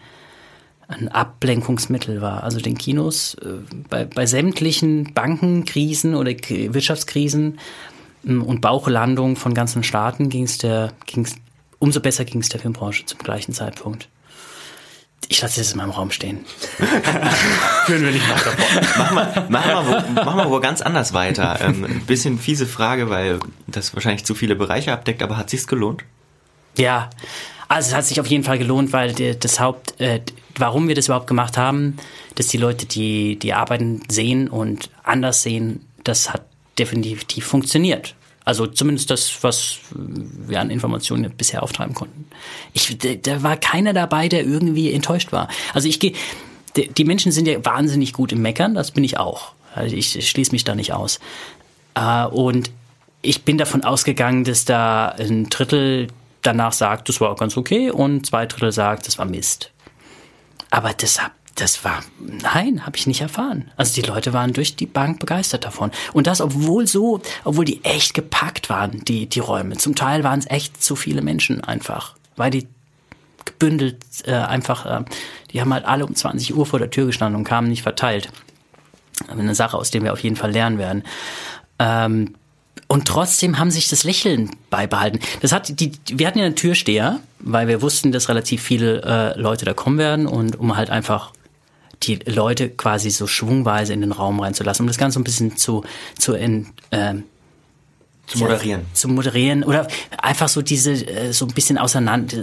ein 0.89 1.07
Ablenkungsmittel 1.07 2.21
war. 2.21 2.43
Also 2.43 2.59
den 2.59 2.77
Kinos 2.77 3.35
äh, 3.35 3.59
bei, 3.89 4.05
bei 4.05 4.25
sämtlichen 4.25 5.13
Bankenkrisen 5.13 6.15
oder 6.15 6.31
Wirtschaftskrisen 6.31 7.59
ähm, 8.27 8.43
und 8.43 8.59
Bauchlandungen 8.61 9.35
von 9.35 9.53
ganzen 9.53 9.83
Staaten 9.83 10.29
ging 10.29 10.43
es 10.43 10.57
der, 10.57 10.91
ging's, 11.05 11.35
umso 11.77 11.99
besser 12.01 12.25
ging 12.25 12.41
es 12.41 12.49
der 12.49 12.59
Filmbranche 12.59 13.05
zum 13.05 13.19
gleichen 13.19 13.53
Zeitpunkt. 13.53 14.09
Ich 15.31 15.41
lasse 15.43 15.59
das 15.59 15.73
in 15.73 15.77
meinem 15.77 15.91
Raum 15.91 16.09
stehen. 16.09 16.39
Führen 17.85 18.03
wir 18.03 18.11
nicht 18.11 18.27
weiter 18.27 18.51
Machen 19.13 19.15
wir, 19.15 19.49
machen, 19.49 20.15
wir, 20.15 20.23
machen 20.23 20.37
wir 20.37 20.43
aber 20.45 20.59
ganz 20.59 20.81
anders 20.81 21.13
weiter. 21.13 21.59
Ähm, 21.61 21.83
ein 21.83 22.01
bisschen 22.07 22.39
fiese 22.39 22.65
Frage, 22.65 23.11
weil 23.11 23.39
das 23.67 23.93
wahrscheinlich 23.93 24.25
zu 24.25 24.33
viele 24.33 24.55
Bereiche 24.55 24.91
abdeckt, 24.91 25.21
aber 25.21 25.37
hat 25.37 25.51
sich's 25.51 25.67
gelohnt? 25.67 26.03
Ja, 26.77 27.11
also 27.67 27.89
es 27.89 27.95
hat 27.95 28.05
sich 28.05 28.19
auf 28.19 28.25
jeden 28.25 28.43
Fall 28.43 28.57
gelohnt, 28.57 28.91
weil 28.91 29.13
das 29.13 29.59
Haupt, 29.59 30.01
äh, 30.01 30.21
warum 30.59 30.87
wir 30.87 30.95
das 30.95 31.07
überhaupt 31.07 31.27
gemacht 31.27 31.57
haben, 31.57 31.97
dass 32.35 32.47
die 32.47 32.57
Leute, 32.57 32.85
die 32.85 33.37
die 33.37 33.53
Arbeiten 33.53 34.01
sehen 34.09 34.47
und 34.49 34.89
anders 35.03 35.43
sehen, 35.43 35.85
das 36.03 36.31
hat 36.33 36.43
definitiv 36.77 37.45
funktioniert. 37.45 38.15
Also 38.45 38.65
zumindest 38.65 39.11
das, 39.11 39.43
was 39.43 39.79
wir 39.91 40.59
an 40.59 40.71
Informationen 40.71 41.31
bisher 41.31 41.61
auftreiben 41.61 41.93
konnten. 41.93 42.25
Ich, 42.73 42.97
da 42.97 43.43
war 43.43 43.57
keiner 43.57 43.93
dabei, 43.93 44.27
der 44.27 44.43
irgendwie 44.43 44.91
enttäuscht 44.91 45.31
war. 45.31 45.49
Also 45.73 45.87
ich 45.87 45.99
gehe, 45.99 46.13
die 46.75 47.03
Menschen 47.03 47.31
sind 47.31 47.47
ja 47.47 47.63
wahnsinnig 47.63 48.13
gut 48.13 48.31
im 48.31 48.41
Meckern, 48.41 48.73
das 48.73 48.91
bin 48.91 49.03
ich 49.03 49.17
auch. 49.17 49.53
Also 49.75 49.95
ich 49.95 50.27
schließe 50.27 50.51
mich 50.51 50.63
da 50.63 50.73
nicht 50.73 50.93
aus. 50.93 51.19
Äh, 51.95 52.25
und 52.25 52.71
ich 53.21 53.43
bin 53.43 53.57
davon 53.57 53.83
ausgegangen, 53.83 54.45
dass 54.45 54.65
da 54.65 55.09
ein 55.09 55.49
Drittel 55.49 56.07
danach 56.41 56.73
sagt, 56.73 57.09
das 57.09 57.19
war 57.21 57.35
ganz 57.35 57.57
okay 57.57 57.91
und 57.91 58.25
zwei 58.25 58.45
Drittel 58.45 58.71
sagt, 58.71 59.07
das 59.07 59.17
war 59.17 59.25
Mist. 59.25 59.71
Aber 60.71 60.93
das, 60.93 61.19
das 61.55 61.83
war, 61.83 62.03
nein, 62.19 62.85
habe 62.85 62.97
ich 62.97 63.07
nicht 63.07 63.21
erfahren. 63.21 63.71
Also 63.75 63.99
die 63.99 64.07
Leute 64.07 64.33
waren 64.33 64.53
durch 64.53 64.75
die 64.75 64.85
Bank 64.85 65.19
begeistert 65.19 65.65
davon. 65.65 65.91
Und 66.13 66.27
das, 66.27 66.41
obwohl 66.41 66.87
so, 66.87 67.21
obwohl 67.43 67.65
die 67.65 67.83
echt 67.83 68.13
gepackt 68.13 68.69
waren, 68.69 69.03
die, 69.05 69.27
die 69.27 69.39
Räume. 69.39 69.77
Zum 69.77 69.95
Teil 69.95 70.23
waren 70.23 70.39
es 70.39 70.49
echt 70.49 70.81
zu 70.81 70.95
viele 70.95 71.21
Menschen 71.21 71.63
einfach, 71.63 72.15
weil 72.35 72.51
die 72.51 72.67
gebündelt 73.45 74.03
äh, 74.25 74.33
einfach, 74.33 74.85
äh, 74.85 75.05
die 75.51 75.61
haben 75.61 75.73
halt 75.73 75.85
alle 75.85 76.05
um 76.05 76.15
20 76.15 76.55
Uhr 76.55 76.65
vor 76.65 76.79
der 76.79 76.91
Tür 76.91 77.07
gestanden 77.07 77.37
und 77.37 77.45
kamen 77.45 77.67
nicht 77.67 77.83
verteilt. 77.83 78.31
Eine 79.27 79.55
Sache, 79.55 79.77
aus 79.77 79.91
der 79.91 80.01
wir 80.01 80.13
auf 80.13 80.23
jeden 80.23 80.35
Fall 80.35 80.51
lernen 80.51 80.77
werden. 80.77 81.03
Ähm, 81.77 82.35
Und 82.91 83.07
trotzdem 83.07 83.59
haben 83.59 83.69
sich 83.69 83.87
das 83.87 84.03
Lächeln 84.03 84.49
beibehalten. 84.71 85.19
Das 85.41 85.51
hat 85.51 85.79
die, 85.79 85.91
wir 86.07 86.25
hatten 86.25 86.39
ja 86.39 86.45
einen 86.45 86.55
Türsteher, 86.55 87.19
weil 87.37 87.67
wir 87.67 87.83
wussten, 87.83 88.11
dass 88.11 88.29
relativ 88.29 88.63
viele 88.63 89.03
äh, 89.03 89.39
Leute 89.39 89.63
da 89.63 89.73
kommen 89.73 89.99
werden 89.99 90.25
und 90.25 90.59
um 90.59 90.75
halt 90.75 90.89
einfach 90.89 91.31
die 92.01 92.15
Leute 92.25 92.67
quasi 92.67 93.11
so 93.11 93.27
schwungweise 93.27 93.93
in 93.93 94.01
den 94.01 94.11
Raum 94.11 94.39
reinzulassen, 94.39 94.83
um 94.83 94.87
das 94.87 94.97
Ganze 94.97 95.19
ein 95.19 95.23
bisschen 95.23 95.55
zu, 95.55 95.83
zu 96.17 96.33
in, 96.33 96.65
äh, 96.89 97.13
zu 98.29 98.37
moderieren. 98.39 98.85
Zu 98.93 99.07
moderieren 99.07 99.63
oder 99.63 99.87
einfach 100.17 100.47
so 100.47 100.61
diese, 100.61 100.91
äh, 100.91 101.33
so 101.33 101.45
ein 101.45 101.53
bisschen 101.53 101.77
auseinander, 101.77 102.37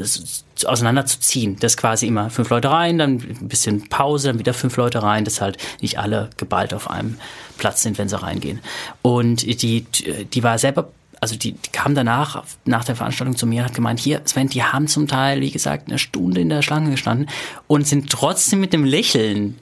auseinanderzuziehen. 0.64 1.56
Das 1.60 1.76
quasi 1.76 2.06
immer 2.06 2.30
fünf 2.30 2.50
Leute 2.50 2.70
rein, 2.70 2.98
dann 2.98 3.14
ein 3.14 3.48
bisschen 3.48 3.88
Pause, 3.88 4.28
dann 4.28 4.38
wieder 4.38 4.54
fünf 4.54 4.76
Leute 4.76 5.02
rein, 5.02 5.24
dass 5.24 5.40
halt 5.40 5.58
nicht 5.80 5.98
alle 5.98 6.30
geballt 6.36 6.74
auf 6.74 6.90
einem 6.90 7.18
Platz 7.56 7.82
sind, 7.82 7.98
wenn 7.98 8.08
sie 8.08 8.20
reingehen. 8.20 8.60
Und 9.02 9.42
die, 9.62 9.82
die 9.82 10.42
war 10.42 10.58
selber 10.58 10.88
also 11.18 11.34
die, 11.34 11.52
die 11.52 11.70
kam 11.70 11.94
danach, 11.94 12.44
nach 12.66 12.84
der 12.84 12.94
Veranstaltung 12.94 13.36
zu 13.36 13.46
mir 13.46 13.62
und 13.62 13.68
hat 13.68 13.74
gemeint, 13.74 13.98
hier, 14.00 14.20
Sven, 14.26 14.48
die 14.48 14.62
haben 14.62 14.86
zum 14.86 15.08
Teil, 15.08 15.40
wie 15.40 15.50
gesagt, 15.50 15.88
eine 15.88 15.98
Stunde 15.98 16.42
in 16.42 16.50
der 16.50 16.60
Schlange 16.60 16.90
gestanden 16.90 17.28
und 17.66 17.86
sind 17.86 18.10
trotzdem 18.10 18.60
mit 18.60 18.74
dem 18.74 18.84
Lächeln 18.84 19.58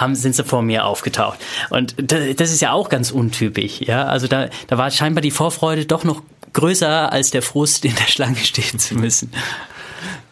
haben, 0.00 0.14
sind 0.14 0.34
sie 0.34 0.44
vor 0.44 0.62
mir 0.62 0.84
aufgetaucht. 0.84 1.38
Und 1.70 1.94
das 1.98 2.50
ist 2.50 2.60
ja 2.60 2.72
auch 2.72 2.88
ganz 2.88 3.10
untypisch, 3.10 3.80
ja. 3.80 4.04
Also 4.04 4.26
da, 4.26 4.48
da 4.66 4.78
war 4.78 4.90
scheinbar 4.90 5.22
die 5.22 5.30
Vorfreude 5.30 5.86
doch 5.86 6.04
noch 6.04 6.22
größer 6.52 7.12
als 7.12 7.30
der 7.30 7.42
Frust, 7.42 7.84
in 7.84 7.94
der 7.94 8.04
Schlange 8.04 8.36
stehen 8.36 8.78
zu 8.78 8.94
müssen. 8.94 9.32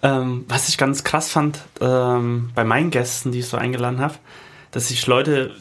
Ähm, 0.03 0.45
was 0.49 0.69
ich 0.69 0.79
ganz 0.79 1.05
krass 1.05 1.31
fand 1.31 1.61
ähm, 1.81 2.51
bei 2.55 2.65
meinen 2.65 2.91
Gästen, 2.91 3.33
die 3.33 3.41
ich 3.41 3.47
so 3.47 3.57
eingeladen 3.57 4.01
habe, 4.01 4.15
dass 4.71 4.89
sich 4.89 5.07
Leute, 5.07 5.55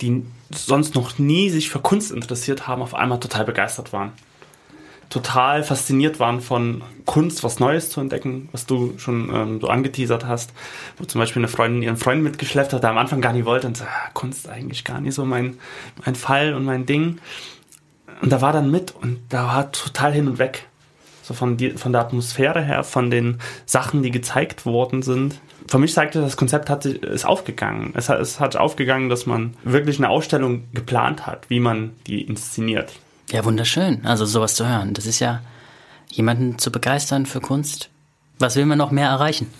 die 0.00 0.24
sonst 0.50 0.94
noch 0.94 1.18
nie 1.18 1.50
sich 1.50 1.70
für 1.70 1.80
Kunst 1.80 2.10
interessiert 2.10 2.66
haben, 2.66 2.82
auf 2.82 2.94
einmal 2.94 3.20
total 3.20 3.44
begeistert 3.44 3.92
waren 3.92 4.12
total 5.10 5.64
fasziniert 5.64 6.20
waren 6.20 6.40
von 6.40 6.82
Kunst, 7.04 7.42
was 7.42 7.58
Neues 7.58 7.90
zu 7.90 8.00
entdecken, 8.00 8.48
was 8.52 8.64
du 8.64 8.94
schon 8.96 9.28
ähm, 9.34 9.60
so 9.60 9.66
angeteasert 9.66 10.24
hast, 10.24 10.52
wo 10.96 11.04
zum 11.04 11.20
Beispiel 11.20 11.40
eine 11.40 11.48
Freundin 11.48 11.82
ihren 11.82 11.96
Freund 11.96 12.22
mitgeschleppt 12.22 12.72
hat, 12.72 12.84
der 12.84 12.90
am 12.90 12.98
Anfang 12.98 13.20
gar 13.20 13.32
nicht 13.32 13.44
wollte 13.44 13.66
und 13.66 13.76
so, 13.76 13.84
ah, 13.84 14.10
Kunst 14.14 14.48
eigentlich 14.48 14.84
gar 14.84 15.00
nicht 15.00 15.14
so 15.14 15.24
mein, 15.24 15.58
mein 16.04 16.14
Fall 16.14 16.54
und 16.54 16.64
mein 16.64 16.86
Ding. 16.86 17.18
Und 18.22 18.30
da 18.30 18.40
war 18.40 18.52
dann 18.52 18.70
mit 18.70 18.94
und 18.94 19.18
da 19.28 19.46
war 19.48 19.72
total 19.72 20.12
hin 20.12 20.28
und 20.28 20.38
weg. 20.38 20.68
So 21.22 21.34
von, 21.34 21.56
die, 21.56 21.70
von 21.70 21.92
der 21.92 22.02
Atmosphäre 22.02 22.62
her, 22.62 22.84
von 22.84 23.10
den 23.10 23.38
Sachen, 23.66 24.02
die 24.02 24.10
gezeigt 24.10 24.64
worden 24.64 25.02
sind. 25.02 25.40
Für 25.68 25.78
mich 25.78 25.92
zeigte 25.92 26.20
das 26.20 26.36
Konzept 26.36 26.70
hat, 26.70 26.84
ist 26.84 27.24
aufgegangen. 27.24 27.92
Es 27.94 28.08
es 28.08 28.40
hat 28.40 28.56
aufgegangen, 28.56 29.08
dass 29.08 29.26
man 29.26 29.54
wirklich 29.62 29.98
eine 29.98 30.08
Ausstellung 30.08 30.64
geplant 30.72 31.26
hat, 31.26 31.48
wie 31.48 31.60
man 31.60 31.92
die 32.06 32.22
inszeniert. 32.22 32.92
Ja, 33.30 33.44
wunderschön. 33.44 34.04
Also 34.04 34.26
sowas 34.26 34.54
zu 34.54 34.68
hören. 34.68 34.92
Das 34.92 35.06
ist 35.06 35.20
ja 35.20 35.40
jemanden 36.08 36.58
zu 36.58 36.72
begeistern 36.72 37.26
für 37.26 37.40
Kunst. 37.40 37.90
Was 38.38 38.56
will 38.56 38.66
man 38.66 38.78
noch 38.78 38.90
mehr 38.90 39.08
erreichen? 39.08 39.52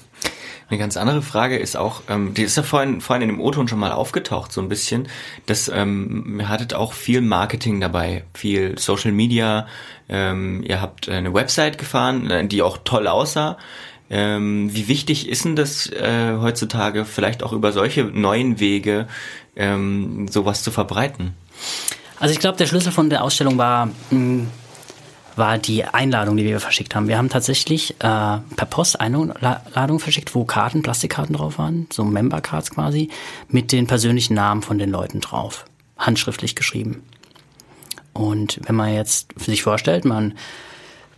Eine 0.69 0.79
ganz 0.79 0.97
andere 0.97 1.21
Frage 1.23 1.59
ist 1.59 1.77
auch, 1.77 2.03
ähm, 2.09 2.33
die 2.35 2.43
ist 2.43 2.57
ja 2.57 2.63
vorhin, 2.63 3.01
vorhin 3.01 3.29
in 3.29 3.37
dem 3.37 3.41
O-Ton 3.41 3.67
schon 3.67 3.81
mal 3.81 3.91
aufgetaucht, 3.91 4.53
so 4.53 4.61
ein 4.61 4.69
bisschen, 4.69 5.09
dass 5.47 5.69
ähm, 5.69 6.39
ihr 6.39 6.49
hattet 6.49 6.75
auch 6.75 6.93
viel 6.93 7.21
Marketing 7.21 7.81
dabei, 7.81 8.25
viel 8.35 8.79
Social 8.79 9.11
Media, 9.11 9.67
ähm, 10.09 10.63
ihr 10.63 10.81
habt 10.81 11.09
eine 11.09 11.35
Website 11.35 11.77
gefahren, 11.77 12.31
äh, 12.31 12.47
die 12.47 12.63
auch 12.63 12.79
toll 12.85 13.09
aussah. 13.09 13.59
Ähm, 14.11 14.73
wie 14.73 14.87
wichtig 14.87 15.29
ist 15.29 15.45
denn 15.45 15.57
das 15.57 15.89
äh, 15.89 16.37
heutzutage, 16.41 17.05
vielleicht 17.05 17.43
auch 17.43 17.53
über 17.53 17.73
solche 17.73 18.05
neuen 18.05 18.61
Wege 18.61 19.09
ähm, 19.57 20.29
sowas 20.29 20.63
zu 20.63 20.71
verbreiten? 20.71 21.35
Also 22.21 22.33
ich 22.33 22.39
glaube, 22.39 22.59
der 22.59 22.67
Schlüssel 22.67 22.93
von 22.93 23.11
der 23.11 23.25
Ausstellung 23.25 23.59
war, 23.59 23.87
mh, 23.87 23.93
hm, 24.11 24.47
war 25.37 25.59
die 25.59 25.85
Einladung, 25.85 26.37
die 26.37 26.45
wir 26.45 26.61
verschickt 26.61 26.95
haben. 26.95 27.09
Wir 27.09 27.17
haben 27.17 27.31
tatsächlich 27.31 27.93
äh, 27.93 27.95
per 27.99 28.67
Post 28.69 29.01
Einladung 29.01 29.99
verschickt, 29.99 30.35
wo 30.35 30.45
Karten, 30.45 30.83
Plastikkarten 30.83 31.35
drauf 31.35 31.57
waren, 31.57 31.87
so 31.91 32.05
Member-Cards 32.05 32.71
quasi, 32.71 33.09
mit 33.49 33.73
den 33.73 33.87
persönlichen 33.87 34.35
Namen 34.35 34.61
von 34.61 34.79
den 34.79 34.91
Leuten 34.91 35.21
drauf, 35.21 35.65
handschriftlich 35.97 36.57
geschrieben. 36.57 37.03
Und 38.13 38.61
wenn 38.65 38.75
man 38.75 38.93
jetzt 38.93 39.29
sich 39.41 39.63
vorstellt, 39.63 40.05
man 40.05 40.35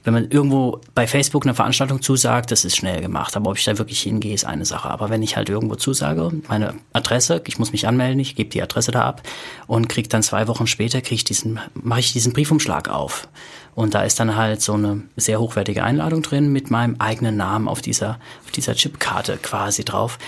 wenn 0.05 0.15
man 0.15 0.31
irgendwo 0.31 0.81
bei 0.95 1.07
Facebook 1.07 1.45
eine 1.45 1.55
Veranstaltung 1.55 2.03
zusagt, 2.03 2.51
das 2.51 2.65
ist 2.65 2.77
schnell 2.77 3.01
gemacht. 3.01 3.37
Aber 3.37 3.51
ob 3.51 3.57
ich 3.57 3.65
da 3.65 3.79
wirklich 3.79 4.01
hingehe, 4.01 4.35
ist 4.35 4.45
eine 4.45 4.65
Sache. 4.65 4.91
Aber 4.91 5.11
wenn 5.11 5.23
ich 5.23 5.37
halt 5.37 5.49
irgendwo 5.49 5.77
zusage, 5.77 6.31
meine 6.49 6.75
Adresse, 6.93 7.43
ich 7.47 7.59
muss 7.59 7.73
mich 7.73 7.87
anmelden, 7.87 8.19
ich 8.19 8.35
gebe 8.35 8.51
die 8.51 8.63
Adresse 8.63 8.91
da 8.91 9.03
ab 9.03 9.23
und 9.67 9.89
kriege 9.89 10.09
dann 10.09 10.23
zwei 10.23 10.49
Wochen 10.49 10.67
später, 10.67 11.01
kriege 11.01 11.15
ich 11.15 11.25
diesen, 11.25 11.61
mache 11.75 12.01
ich 12.01 12.13
diesen 12.13 12.33
Briefumschlag 12.33 12.89
auf. 12.89 13.29
Und 13.75 13.95
da 13.95 14.03
ist 14.03 14.19
dann 14.19 14.37
halt 14.37 14.61
so 14.61 14.75
eine 14.75 15.03
sehr 15.17 15.41
hochwertige 15.41 15.85
Einladung 15.85 16.23
drin 16.23 16.53
mit 16.53 16.71
meinem 16.71 16.97
eigenen 16.99 17.37
Namen 17.37 17.69
auf 17.69 17.81
dieser, 17.81 18.19
auf 18.45 18.51
dieser 18.51 18.75
Chipkarte 18.75 19.39
quasi 19.41 19.85
drauf 19.85 20.19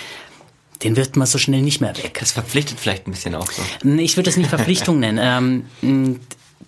den 0.83 0.97
wird 0.97 1.17
man 1.17 1.27
so 1.27 1.39
schnell 1.39 1.63
nicht 1.63 1.81
mehr 1.81 1.97
weg. 1.97 2.19
Das 2.21 2.33
verpflichtet 2.33 2.79
vielleicht 2.79 3.07
ein 3.07 3.13
bisschen 3.13 3.35
auch 3.35 3.51
so. 3.51 3.63
Ich 3.97 4.17
würde 4.17 4.29
das 4.29 4.37
nicht 4.37 4.51
Verpflichtung 4.51 4.99
nennen. 5.01 5.65
Ähm, 5.83 6.21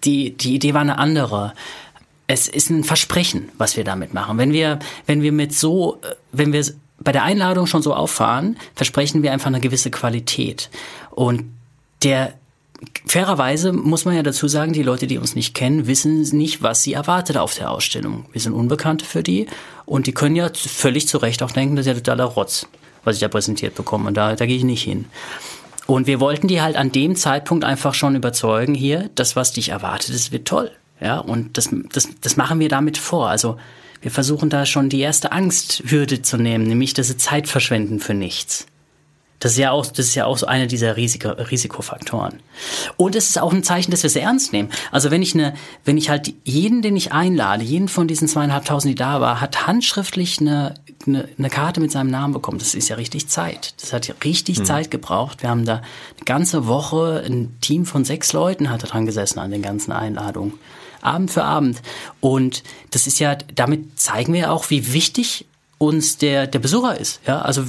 die, 0.04 0.36
die 0.36 0.54
Idee 0.54 0.74
war 0.74 0.80
eine 0.80 0.98
andere 0.98 1.52
es 2.26 2.48
ist 2.48 2.70
ein 2.70 2.84
Versprechen, 2.84 3.50
was 3.56 3.76
wir 3.76 3.84
damit 3.84 4.14
machen. 4.14 4.38
Wenn 4.38 4.52
wir, 4.52 4.78
wenn 5.06 5.22
wir 5.22 5.32
mit 5.32 5.54
so, 5.54 6.00
wenn 6.32 6.52
wir 6.52 6.64
bei 6.98 7.12
der 7.12 7.22
Einladung 7.22 7.66
schon 7.66 7.82
so 7.82 7.94
auffahren, 7.94 8.56
versprechen 8.74 9.22
wir 9.22 9.32
einfach 9.32 9.46
eine 9.46 9.60
gewisse 9.60 9.90
Qualität. 9.90 10.70
Und 11.10 11.44
der, 12.02 12.34
fairerweise 13.06 13.72
muss 13.72 14.04
man 14.04 14.16
ja 14.16 14.22
dazu 14.22 14.48
sagen, 14.48 14.72
die 14.72 14.82
Leute, 14.82 15.06
die 15.06 15.18
uns 15.18 15.34
nicht 15.34 15.54
kennen, 15.54 15.86
wissen 15.86 16.22
nicht, 16.36 16.62
was 16.62 16.82
sie 16.82 16.94
erwartet 16.94 17.36
auf 17.36 17.54
der 17.54 17.70
Ausstellung. 17.70 18.26
Wir 18.32 18.40
sind 18.40 18.54
Unbekannte 18.54 19.04
für 19.04 19.22
die 19.22 19.46
und 19.84 20.06
die 20.06 20.12
können 20.12 20.36
ja 20.36 20.50
völlig 20.52 21.06
zu 21.06 21.18
Recht 21.18 21.42
auch 21.42 21.52
denken, 21.52 21.76
das 21.76 21.86
ist 21.86 21.92
ja 21.92 21.94
totaler 21.94 22.24
Rotz, 22.24 22.66
was 23.04 23.16
ich 23.16 23.20
da 23.20 23.28
präsentiert 23.28 23.74
bekomme. 23.74 24.08
Und 24.08 24.16
da, 24.16 24.34
da 24.34 24.46
gehe 24.46 24.56
ich 24.56 24.64
nicht 24.64 24.82
hin. 24.82 25.06
Und 25.86 26.06
wir 26.08 26.18
wollten 26.18 26.48
die 26.48 26.60
halt 26.60 26.76
an 26.76 26.90
dem 26.90 27.14
Zeitpunkt 27.14 27.64
einfach 27.64 27.94
schon 27.94 28.16
überzeugen, 28.16 28.74
hier, 28.74 29.10
das, 29.14 29.36
was 29.36 29.52
dich 29.52 29.68
erwartet, 29.68 30.14
das 30.14 30.32
wird 30.32 30.48
toll. 30.48 30.72
Ja, 31.00 31.18
und 31.18 31.58
das, 31.58 31.68
das, 31.92 32.08
das 32.20 32.36
machen 32.36 32.58
wir 32.60 32.68
damit 32.68 32.98
vor. 32.98 33.28
Also 33.28 33.58
wir 34.00 34.10
versuchen 34.10 34.50
da 34.50 34.66
schon 34.66 34.88
die 34.88 35.00
erste 35.00 35.32
Angsthürde 35.32 36.22
zu 36.22 36.36
nehmen, 36.36 36.66
nämlich 36.66 36.94
dass 36.94 37.08
sie 37.08 37.16
Zeit 37.16 37.48
verschwenden 37.48 38.00
für 38.00 38.14
nichts. 38.14 38.66
Das 39.38 39.52
ist 39.52 39.58
ja 39.58 39.70
auch, 39.70 39.84
das 39.84 40.06
ist 40.06 40.14
ja 40.14 40.24
auch 40.24 40.38
so 40.38 40.46
einer 40.46 40.66
dieser 40.66 40.96
Risiko, 40.96 41.28
Risikofaktoren. 41.28 42.40
Und 42.96 43.14
es 43.14 43.28
ist 43.28 43.38
auch 43.38 43.52
ein 43.52 43.62
Zeichen, 43.62 43.90
dass 43.90 44.02
wir 44.02 44.08
es 44.08 44.16
ernst 44.16 44.52
nehmen. 44.52 44.70
Also 44.90 45.10
wenn 45.10 45.20
ich 45.20 45.34
eine, 45.34 45.54
wenn 45.84 45.98
ich 45.98 46.08
halt 46.08 46.32
jeden, 46.44 46.80
den 46.80 46.96
ich 46.96 47.12
einlade, 47.12 47.62
jeden 47.62 47.88
von 47.88 48.08
diesen 48.08 48.28
zweieinhalbtausend, 48.28 48.92
die 48.92 48.94
da 48.94 49.20
war, 49.20 49.42
hat 49.42 49.66
handschriftlich 49.66 50.40
eine, 50.40 50.74
eine, 51.06 51.28
eine 51.36 51.50
Karte 51.50 51.80
mit 51.80 51.92
seinem 51.92 52.10
Namen 52.10 52.32
bekommen. 52.32 52.58
Das 52.58 52.74
ist 52.74 52.88
ja 52.88 52.96
richtig 52.96 53.28
Zeit. 53.28 53.74
Das 53.82 53.92
hat 53.92 54.08
ja 54.08 54.14
richtig 54.24 54.58
hm. 54.58 54.64
Zeit 54.64 54.90
gebraucht. 54.90 55.42
Wir 55.42 55.50
haben 55.50 55.66
da 55.66 55.76
eine 55.76 56.24
ganze 56.24 56.66
Woche 56.66 57.22
ein 57.26 57.56
Team 57.60 57.84
von 57.84 58.06
sechs 58.06 58.32
Leuten 58.32 58.70
hat 58.70 58.82
da 58.82 58.86
dran 58.86 59.04
gesessen 59.04 59.38
an 59.38 59.50
den 59.50 59.62
ganzen 59.62 59.92
Einladungen. 59.92 60.54
Abend 61.06 61.30
für 61.30 61.44
Abend. 61.44 61.80
Und 62.20 62.62
das 62.90 63.06
ist 63.06 63.18
ja, 63.18 63.34
damit 63.34 63.98
zeigen 63.98 64.32
wir 64.32 64.52
auch, 64.52 64.70
wie 64.70 64.92
wichtig 64.92 65.46
uns 65.78 66.18
der, 66.18 66.46
der 66.46 66.58
Besucher 66.58 66.98
ist. 66.98 67.20
Ja, 67.26 67.42
also, 67.42 67.64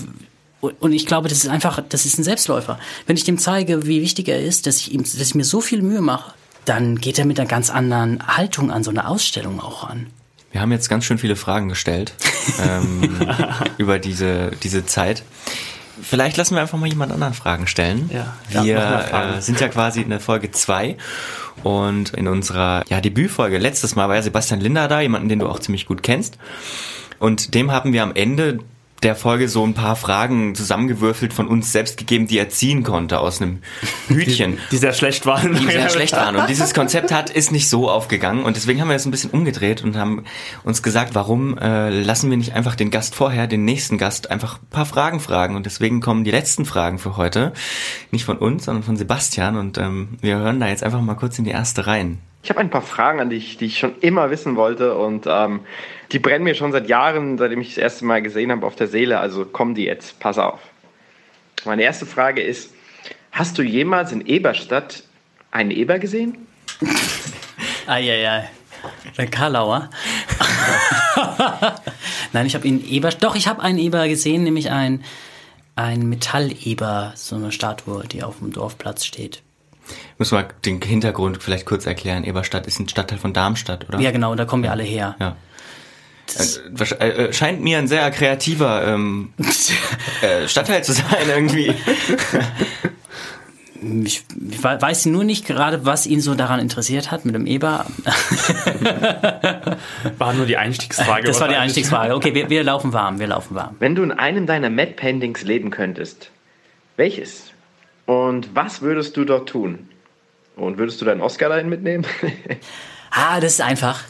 und 0.62 0.92
ich 0.92 1.06
glaube, 1.06 1.30
das 1.30 1.40
ist 1.40 1.50
einfach, 1.50 1.82
das 1.88 2.06
ist 2.06 2.18
ein 2.18 2.24
Selbstläufer. 2.24 2.80
Wenn 3.06 3.18
ich 3.18 3.24
dem 3.24 3.38
zeige, 3.38 3.86
wie 3.86 4.02
wichtig 4.02 4.28
er 4.28 4.42
ist, 4.42 4.66
dass 4.66 4.78
ich 4.78 4.94
ihm, 4.94 5.04
dass 5.04 5.16
ich 5.16 5.36
mir 5.36 5.46
so 5.46 5.62
viel 5.62 5.82
Mühe 5.82 6.02
mache, 6.02 6.34
dann 6.66 6.98
geht 6.98 7.18
er 7.20 7.26
mit 7.26 7.40
einer 7.40 7.48
ganz 7.48 7.70
anderen 7.70 8.28
Haltung 8.28 8.72
an 8.72 8.84
so 8.84 8.90
eine 8.90 9.08
Ausstellung 9.08 9.62
auch 9.62 9.84
an. 9.86 10.08
Wir 10.52 10.62
haben 10.62 10.72
jetzt 10.72 10.90
ganz 10.90 11.06
schön 11.06 11.18
viele 11.18 11.36
Fragen 11.36 11.70
gestellt 11.70 12.14
ähm, 12.60 13.28
über 13.78 14.00
diese, 14.00 14.52
diese 14.64 14.86
Zeit. 14.86 15.24
Vielleicht 16.02 16.38
lassen 16.38 16.56
wir 16.56 16.62
einfach 16.62 16.78
mal 16.78 16.88
jemand 16.88 17.12
anderen 17.12 17.34
Fragen 17.34 17.68
stellen. 17.68 18.10
Ja, 18.14 18.64
wir 18.64 19.38
äh, 19.38 19.42
sind 19.42 19.60
ja 19.60 19.68
quasi 19.68 20.02
in 20.02 20.10
der 20.10 20.20
Folge 20.20 20.52
2 20.52 20.98
und 21.64 22.12
in 22.12 22.28
unserer 22.28 22.84
ja, 22.90 23.02
Debütfolge 23.02 23.58
letztes 23.58 23.96
Mal 23.96 24.08
war 24.08 24.16
ja 24.16 24.22
Sebastian 24.22 24.60
Linder 24.60 24.88
da, 24.88 25.02
jemanden, 25.02 25.30
den 25.30 25.40
du 25.40 25.48
auch 25.48 25.60
ziemlich 25.60 25.86
gut 25.86 26.04
kennst. 26.04 26.38
Und 27.20 27.56
dem 27.56 27.72
haben 27.72 27.94
wir 27.94 28.04
am 28.04 28.14
Ende 28.14 28.60
der 29.08 29.16
Folge 29.16 29.48
so 29.48 29.66
ein 29.66 29.74
paar 29.74 29.96
Fragen 29.96 30.54
zusammengewürfelt 30.54 31.32
von 31.32 31.48
uns 31.48 31.72
selbst 31.72 31.96
gegeben, 31.96 32.28
die 32.28 32.38
er 32.38 32.50
ziehen 32.50 32.84
konnte 32.84 33.22
aus 33.22 33.42
einem 33.42 33.60
Hütchen. 34.10 34.58
Die, 34.58 34.72
die 34.72 34.78
sehr 34.78 34.92
schlecht 34.92 35.26
waren. 35.26 35.54
Die 35.54 35.66
sehr 35.66 35.90
schlecht 35.90 36.12
waren. 36.12 36.36
Und 36.36 36.50
dieses 36.50 36.74
Konzept 36.74 37.14
hat, 37.14 37.30
ist 37.30 37.54
nicht 37.54 37.70
so 37.70 37.90
aufgegangen. 37.90 38.44
Und 38.44 38.58
deswegen 38.58 38.82
haben 38.82 38.90
wir 38.90 38.98
es 38.98 39.06
ein 39.06 39.12
bisschen 39.12 39.30
umgedreht 39.32 39.82
und 39.82 39.96
haben 39.96 40.26
uns 40.66 40.84
gesagt, 40.84 41.16
warum 41.16 41.58
äh, 41.58 41.90
lassen 41.90 42.30
wir 42.30 42.36
nicht 42.36 42.54
einfach 42.54 42.76
den 42.76 42.92
Gast 42.92 43.16
vorher, 43.16 43.48
den 43.48 43.64
nächsten 43.64 43.98
Gast, 43.98 44.30
einfach 44.30 44.60
ein 44.62 44.70
paar 44.72 44.86
Fragen 44.86 45.22
fragen. 45.22 45.56
Und 45.56 45.66
deswegen 45.66 46.02
kommen 46.02 46.26
die 46.26 46.32
letzten 46.32 46.66
Fragen 46.66 47.00
für 47.00 47.16
heute. 47.16 47.54
Nicht 48.12 48.26
von 48.26 48.38
uns, 48.38 48.66
sondern 48.66 48.84
von 48.84 48.98
Sebastian. 48.98 49.56
Und 49.56 49.78
ähm, 49.78 50.18
wir 50.20 50.36
hören 50.36 50.60
da 50.60 50.68
jetzt 50.68 50.84
einfach 50.84 51.00
mal 51.00 51.16
kurz 51.16 51.40
in 51.40 51.46
die 51.46 51.52
erste 51.52 51.88
rein. 51.88 52.18
Ich 52.44 52.50
habe 52.50 52.60
ein 52.60 52.70
paar 52.70 52.82
Fragen 52.82 53.22
an 53.22 53.30
dich, 53.30 53.56
die 53.56 53.68
ich 53.68 53.80
schon 53.80 53.96
immer 54.02 54.30
wissen 54.32 54.58
wollte. 54.58 54.96
Und 54.96 55.28
ähm, 55.28 55.62
die 56.12 56.20
brennen 56.20 56.44
mir 56.44 56.56
schon 56.56 56.72
seit 56.72 56.88
Jahren, 56.88 57.38
seitdem 57.38 57.62
ich 57.62 57.70
das 57.70 57.78
erste 57.78 58.06
Mal 58.06 58.22
gesehen 58.22 58.52
habe, 58.52 58.66
auf 58.66 58.76
der 58.76 58.88
Seele. 58.88 59.20
Also 59.20 59.46
kommen 59.46 59.76
die 59.76 59.84
jetzt. 59.84 60.20
Pass 60.20 60.38
auf. 60.38 60.60
Meine 61.66 61.84
erste 61.84 62.06
Frage 62.06 62.42
ist: 62.42 62.74
Hast 63.32 63.58
du 63.58 63.62
jemals 63.62 64.12
in 64.12 64.26
Eberstadt 64.26 65.04
einen 65.52 65.72
Eber 65.72 66.00
gesehen? 66.00 66.48
Eieiei. 67.88 68.50
Der 69.18 69.28
Karlauer. 69.28 69.90
Nein, 72.34 72.46
ich 72.46 72.56
habe 72.56 72.68
ihn 72.68 72.86
Eber. 72.88 73.10
Doch, 73.10 73.36
ich 73.36 73.48
habe 73.48 73.62
einen 73.62 73.80
Eber 73.80 74.08
gesehen, 74.08 74.44
nämlich 74.44 74.70
ein, 74.70 75.04
ein 75.76 76.08
Metalleber, 76.08 77.14
so 77.16 77.36
eine 77.36 77.52
Statue, 77.52 78.04
die 78.08 78.24
auf 78.24 78.40
dem 78.40 78.54
Dorfplatz 78.54 79.06
steht. 79.06 79.42
Muss 80.18 80.32
mal 80.32 80.48
den 80.66 80.82
Hintergrund 80.82 81.42
vielleicht 81.42 81.66
kurz 81.66 81.86
erklären. 81.86 82.24
Eberstadt 82.24 82.68
ist 82.68 82.80
ein 82.80 82.90
Stadtteil 82.90 83.18
von 83.18 83.34
Darmstadt, 83.34 83.88
oder? 83.88 84.00
Ja, 84.00 84.12
genau, 84.12 84.36
da 84.36 84.46
kommen 84.46 84.64
wir 84.64 84.72
alle 84.72 84.84
her. 84.84 85.16
Ja. 85.20 85.36
Äh, 87.00 87.08
äh, 87.08 87.34
scheint 87.34 87.62
mir 87.62 87.78
ein 87.78 87.88
sehr 87.88 88.10
kreativer 88.12 88.86
ähm, 88.88 89.34
äh, 90.22 90.48
Stadtteil 90.48 90.84
zu 90.84 90.94
sein 90.94 91.28
irgendwie. 91.28 91.74
Ich, 94.04 94.24
ich, 94.50 94.64
weiß 94.64 95.06
nur 95.06 95.24
nicht 95.24 95.46
gerade, 95.46 95.86
was 95.86 96.08
ihn 96.08 96.20
so 96.20 96.34
daran 96.34 96.60
interessiert 96.60 97.12
hat 97.12 97.26
mit 97.26 97.36
dem 97.36 97.46
Eber. 97.46 97.86
War 100.18 100.34
nur 100.34 100.48
die 100.48 100.58
Einstiegsfrage. 100.58 101.28
Das 101.28 101.40
war 101.40 101.48
die 101.48 101.56
Einstiegsfrage. 101.56 102.16
Okay, 102.16 102.34
wir, 102.34 102.50
wir 102.50 102.64
laufen 102.64 102.92
warm, 102.92 103.20
wir 103.20 103.28
laufen 103.28 103.54
warm. 103.56 103.76
Wenn 103.80 103.94
du 103.94 104.02
in 104.02 104.12
einem 104.12 104.48
deiner 104.48 104.72
Mad 104.72 104.94
Paintings 104.94 105.44
leben 105.44 105.70
könntest, 105.70 106.32
welches? 106.96 107.52
Und 108.08 108.56
was 108.56 108.82
würdest 108.82 109.16
du 109.16 109.26
dort 109.26 109.50
tun? 109.50 109.88
Und 110.56 110.80
würdest 110.80 111.00
du 111.00 111.06
deinen 111.06 111.22
Oscar 111.22 111.50
dahin 111.50 111.70
mitnehmen? 111.70 112.06
ah, 113.12 113.40
das 113.40 113.54
ist 113.54 113.62
einfach. 113.62 114.04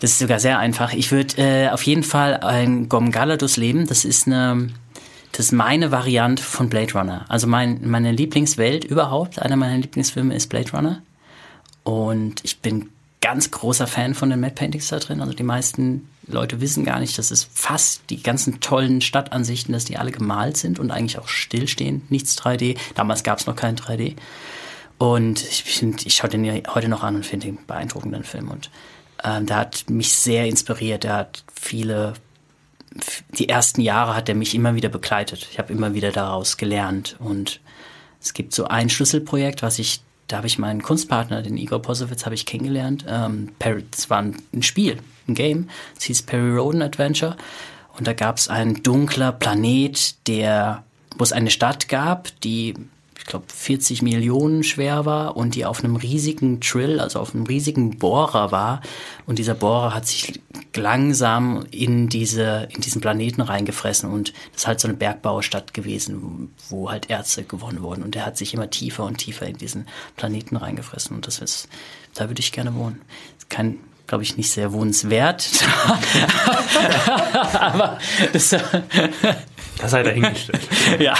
Das 0.00 0.12
ist 0.12 0.18
sogar 0.18 0.40
sehr 0.40 0.58
einfach. 0.58 0.92
Ich 0.94 1.12
würde 1.12 1.36
äh, 1.36 1.68
auf 1.68 1.82
jeden 1.82 2.02
Fall 2.02 2.38
ein 2.38 2.88
Gom 2.88 3.10
Galadus 3.10 3.56
leben. 3.56 3.86
Das 3.86 4.04
ist 4.04 4.26
eine, 4.26 4.68
das 5.32 5.46
ist 5.46 5.52
meine 5.52 5.90
Variante 5.92 6.42
von 6.42 6.70
Blade 6.70 6.92
Runner. 6.94 7.26
Also 7.28 7.46
mein, 7.46 7.80
meine 7.88 8.10
Lieblingswelt 8.10 8.84
überhaupt, 8.84 9.40
einer 9.40 9.56
meiner 9.56 9.76
Lieblingsfilme 9.76 10.34
ist 10.34 10.48
Blade 10.48 10.72
Runner. 10.72 11.02
Und 11.84 12.42
ich 12.44 12.60
bin 12.60 12.88
ganz 13.20 13.50
großer 13.50 13.86
Fan 13.86 14.14
von 14.14 14.30
den 14.30 14.40
Mad 14.40 14.54
Paintings 14.54 14.88
da 14.88 14.98
drin. 14.98 15.20
Also 15.20 15.34
die 15.34 15.42
meisten 15.42 16.08
Leute 16.26 16.60
wissen 16.60 16.84
gar 16.84 17.00
nicht, 17.00 17.18
dass 17.18 17.30
es 17.30 17.48
fast 17.52 18.02
die 18.08 18.22
ganzen 18.22 18.60
tollen 18.60 19.02
Stadtansichten, 19.02 19.72
dass 19.72 19.84
die 19.84 19.98
alle 19.98 20.10
gemalt 20.12 20.56
sind 20.56 20.78
und 20.78 20.90
eigentlich 20.90 21.18
auch 21.18 21.28
stillstehen. 21.28 22.02
Nichts 22.08 22.38
3D. 22.40 22.78
Damals 22.94 23.22
gab 23.22 23.38
es 23.38 23.46
noch 23.46 23.56
kein 23.56 23.76
3D. 23.76 24.16
Und 24.96 25.42
ich, 25.42 25.62
find, 25.64 26.06
ich 26.06 26.14
schaue 26.14 26.30
den 26.30 26.46
heute 26.74 26.88
noch 26.88 27.02
an 27.02 27.16
und 27.16 27.26
finde 27.26 27.46
den 27.46 27.58
beeindruckenden 27.66 28.24
Film. 28.24 28.50
Und 28.50 28.70
ähm, 29.24 29.46
der 29.46 29.56
hat 29.56 29.88
mich 29.88 30.12
sehr 30.12 30.46
inspiriert. 30.46 31.04
Der 31.04 31.14
hat 31.14 31.44
viele, 31.52 32.14
die 33.38 33.48
ersten 33.48 33.80
Jahre 33.80 34.14
hat 34.14 34.28
er 34.28 34.34
mich 34.34 34.54
immer 34.54 34.74
wieder 34.74 34.88
begleitet. 34.88 35.48
Ich 35.50 35.58
habe 35.58 35.72
immer 35.72 35.94
wieder 35.94 36.12
daraus 36.12 36.56
gelernt. 36.56 37.16
Und 37.18 37.60
es 38.20 38.34
gibt 38.34 38.54
so 38.54 38.66
ein 38.66 38.90
Schlüsselprojekt, 38.90 39.62
was 39.62 39.78
ich, 39.78 40.00
da 40.28 40.38
habe 40.38 40.46
ich 40.46 40.58
meinen 40.58 40.82
Kunstpartner, 40.82 41.42
den 41.42 41.56
Igor 41.56 41.82
Posowitz, 41.82 42.24
habe 42.24 42.34
ich 42.34 42.46
kennengelernt. 42.46 43.04
Ähm, 43.08 43.52
Perry, 43.58 43.84
das 43.90 44.10
war 44.10 44.22
ein 44.22 44.62
Spiel, 44.62 44.98
ein 45.28 45.34
Game. 45.34 45.68
Es 45.96 46.04
hieß 46.04 46.22
Perry 46.22 46.56
Roden 46.56 46.82
Adventure. 46.82 47.36
Und 47.96 48.06
da 48.06 48.12
gab 48.12 48.38
es 48.38 48.48
einen 48.48 48.82
dunkler 48.82 49.32
Planet, 49.32 50.26
der, 50.26 50.84
wo 51.16 51.24
es 51.24 51.32
eine 51.32 51.50
Stadt 51.50 51.88
gab, 51.88 52.28
die 52.40 52.74
glaube, 53.30 53.46
40 53.48 54.02
Millionen 54.02 54.62
schwer 54.62 55.06
war 55.06 55.36
und 55.36 55.54
die 55.54 55.64
auf 55.64 55.82
einem 55.82 55.96
riesigen 55.96 56.60
Trill, 56.60 57.00
also 57.00 57.18
auf 57.18 57.34
einem 57.34 57.46
riesigen 57.46 57.98
Bohrer 57.98 58.52
war. 58.52 58.82
Und 59.26 59.38
dieser 59.38 59.54
Bohrer 59.54 59.94
hat 59.94 60.06
sich 60.06 60.40
langsam 60.76 61.64
in 61.70 62.08
diese, 62.08 62.68
in 62.70 62.80
diesen 62.82 63.00
Planeten 63.00 63.40
reingefressen 63.40 64.10
und 64.10 64.32
das 64.52 64.62
ist 64.62 64.66
halt 64.66 64.80
so 64.80 64.88
eine 64.88 64.96
Bergbaustadt 64.96 65.72
gewesen, 65.74 66.50
wo 66.68 66.90
halt 66.90 67.08
Erze 67.08 67.44
gewonnen 67.44 67.82
wurden. 67.82 68.02
Und 68.02 68.14
der 68.14 68.26
hat 68.26 68.36
sich 68.36 68.52
immer 68.52 68.68
tiefer 68.68 69.04
und 69.04 69.18
tiefer 69.18 69.46
in 69.46 69.56
diesen 69.56 69.86
Planeten 70.16 70.56
reingefressen. 70.56 71.16
Und 71.16 71.26
das 71.26 71.38
ist, 71.38 71.68
da 72.14 72.28
würde 72.28 72.40
ich 72.40 72.52
gerne 72.52 72.74
wohnen. 72.74 73.00
Kein, 73.48 73.78
glaube 74.10 74.24
ich, 74.24 74.36
nicht 74.36 74.50
sehr 74.50 74.72
wohnenswert. 74.72 75.48
Aber 77.54 77.98
das, 78.32 78.50
das 78.50 79.90
sei 79.90 80.02
dahingestellt. 80.02 80.68
ja. 80.98 81.14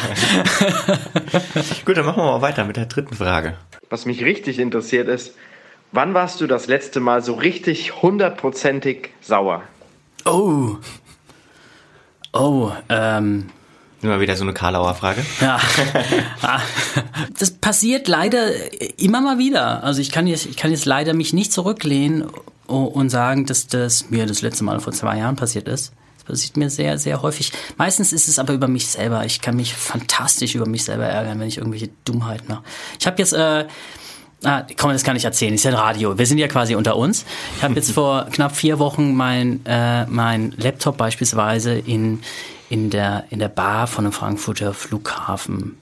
Gut, 1.85 1.97
dann 1.97 2.05
machen 2.05 2.17
wir 2.17 2.33
mal 2.33 2.43
weiter 2.43 2.65
mit 2.65 2.77
der 2.77 2.87
dritten 2.87 3.15
Frage. 3.15 3.57
Was 3.91 4.07
mich 4.07 4.25
richtig 4.25 4.59
interessiert 4.59 5.07
ist, 5.07 5.37
wann 5.93 6.15
warst 6.15 6.41
du 6.41 6.49
das 6.49 6.67
letzte 6.67 6.99
Mal 6.99 7.23
so 7.23 7.35
richtig 7.35 8.03
hundertprozentig 8.03 9.11
sauer? 9.21 9.63
Oh. 10.25 10.77
Oh, 12.33 12.73
ähm. 12.89 13.51
Immer 14.03 14.19
wieder 14.21 14.35
so 14.35 14.45
eine 14.45 14.55
Karlauer 14.55 14.95
Frage. 14.95 15.25
Ja. 15.41 15.61
Ah. 16.43 16.61
Das 17.39 17.51
passiert 17.51 18.09
leider 18.09 18.51
immer 18.99 19.21
mal 19.21 19.39
wieder. 19.39 19.85
Also 19.85 20.01
ich 20.01 20.11
kann 20.11 20.27
jetzt, 20.27 20.47
ich 20.47 20.57
kann 20.57 20.71
jetzt 20.71 20.87
leider 20.87 21.13
mich 21.13 21.35
nicht 21.35 21.53
zurücklehnen 21.53 22.25
und 22.67 23.11
sagen, 23.11 23.47
dass 23.47 23.67
das 23.67 24.11
mir 24.11 24.27
das 24.27 24.43
letzte 24.43 24.65
Mal 24.65 24.81
vor 24.81 24.93
zwei 24.93 25.19
Jahren 25.19 25.37
passiert 25.37 25.69
ist. 25.69 25.93
Das 26.17 26.25
passiert 26.25 26.57
mir 26.57 26.71
sehr, 26.71 26.97
sehr 26.99 27.21
häufig. 27.21 27.53
Meistens 27.77 28.13
ist 28.13 28.29
es 28.29 28.39
aber 28.39 28.55
über 28.55 28.69
mich 28.69 28.87
selber. 28.87 29.25
Ich 29.27 29.41
kann 29.41 29.57
mich 29.57 29.75
fantastisch 29.75 30.55
über 30.55 30.67
mich 30.67 30.85
selber 30.85 31.05
ärgern, 31.05 31.39
wenn 31.39 31.49
ich 31.49 31.59
irgendwelche 31.59 31.91
Dummheiten 32.05 32.47
mache. 32.49 32.63
Ich 32.99 33.07
habe 33.07 33.19
jetzt, 33.19 33.35
äh, 33.35 33.67
ah, 34.45 34.63
komm, 34.79 34.93
das 34.93 35.05
kann 35.05 35.17
ich 35.17 35.25
erzählen. 35.25 35.53
ist 35.53 35.65
ja 35.65 35.73
ein 35.73 35.77
Radio. 35.77 36.17
Wir 36.17 36.27
sind 36.27 36.39
ja 36.39 36.49
quasi 36.49 36.75
unter 36.75 36.97
uns. 36.97 37.27
Ich 37.57 37.63
habe 37.63 37.75
jetzt 37.75 37.91
vor 37.93 38.27
knapp 38.33 38.57
vier 38.57 38.79
Wochen 38.79 39.15
mein, 39.15 39.61
äh, 39.67 40.07
mein 40.07 40.55
Laptop 40.57 40.97
beispielsweise 40.97 41.75
in, 41.75 42.21
in, 42.71 42.89
der, 42.89 43.25
in 43.31 43.41
der 43.41 43.49
Bar 43.49 43.87
von 43.89 44.05
einem 44.05 44.13
Frankfurter 44.13 44.73
Flughafen 44.73 45.77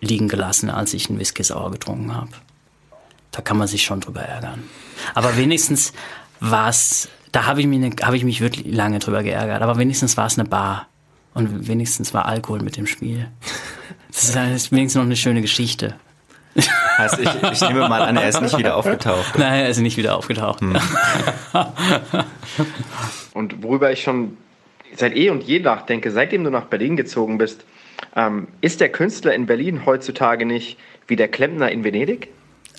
liegen 0.00 0.28
gelassen, 0.28 0.68
als 0.68 0.92
ich 0.92 1.08
einen 1.08 1.18
Whisky 1.18 1.42
Sauer 1.42 1.70
getrunken 1.70 2.14
habe. 2.14 2.30
Da 3.30 3.40
kann 3.40 3.56
man 3.56 3.66
sich 3.66 3.84
schon 3.84 4.00
drüber 4.00 4.20
ärgern. 4.20 4.62
Aber 5.14 5.36
wenigstens 5.36 5.94
war 6.40 6.68
es, 6.68 7.08
da 7.32 7.46
habe 7.46 7.60
ich, 7.60 7.66
mich 7.66 7.80
ne, 7.80 7.90
hab 8.02 8.12
ich 8.12 8.22
mich 8.22 8.42
wirklich 8.42 8.66
lange 8.66 8.98
drüber 8.98 9.22
geärgert. 9.22 9.62
Aber 9.62 9.78
wenigstens 9.78 10.16
war 10.18 10.26
es 10.26 10.38
eine 10.38 10.46
Bar. 10.46 10.86
Und 11.32 11.66
wenigstens 11.66 12.12
war 12.12 12.26
Alkohol 12.26 12.60
mit 12.60 12.76
dem 12.76 12.86
Spiel. 12.86 13.28
Das 14.12 14.24
ist, 14.24 14.36
das 14.36 14.50
ist 14.50 14.72
wenigstens 14.72 15.00
noch 15.00 15.06
eine 15.06 15.16
schöne 15.16 15.40
Geschichte. 15.40 15.96
Heißt, 16.98 17.18
ich, 17.18 17.30
ich 17.50 17.60
nehme 17.62 17.88
mal 17.88 18.02
an, 18.02 18.16
er 18.16 18.28
ist 18.28 18.40
nicht 18.40 18.56
wieder 18.56 18.76
aufgetaucht. 18.76 19.36
Nein, 19.36 19.62
er 19.64 19.68
ist 19.70 19.80
nicht 19.80 19.96
wieder 19.96 20.16
aufgetaucht. 20.16 20.60
Hm. 20.60 20.76
und 23.32 23.62
worüber 23.62 23.90
ich 23.90 24.02
schon 24.02 24.36
seit 24.96 25.16
eh 25.16 25.30
und 25.30 25.42
je 25.44 25.60
nachdenke, 25.60 26.10
seitdem 26.10 26.44
du 26.44 26.50
nach 26.50 26.66
Berlin 26.66 26.96
gezogen 26.96 27.38
bist, 27.38 27.64
ähm, 28.16 28.48
ist 28.60 28.80
der 28.80 28.90
Künstler 28.90 29.34
in 29.34 29.46
Berlin 29.46 29.86
heutzutage 29.86 30.46
nicht 30.46 30.78
wie 31.06 31.16
der 31.16 31.28
Klempner 31.28 31.70
in 31.70 31.84
Venedig? 31.84 32.28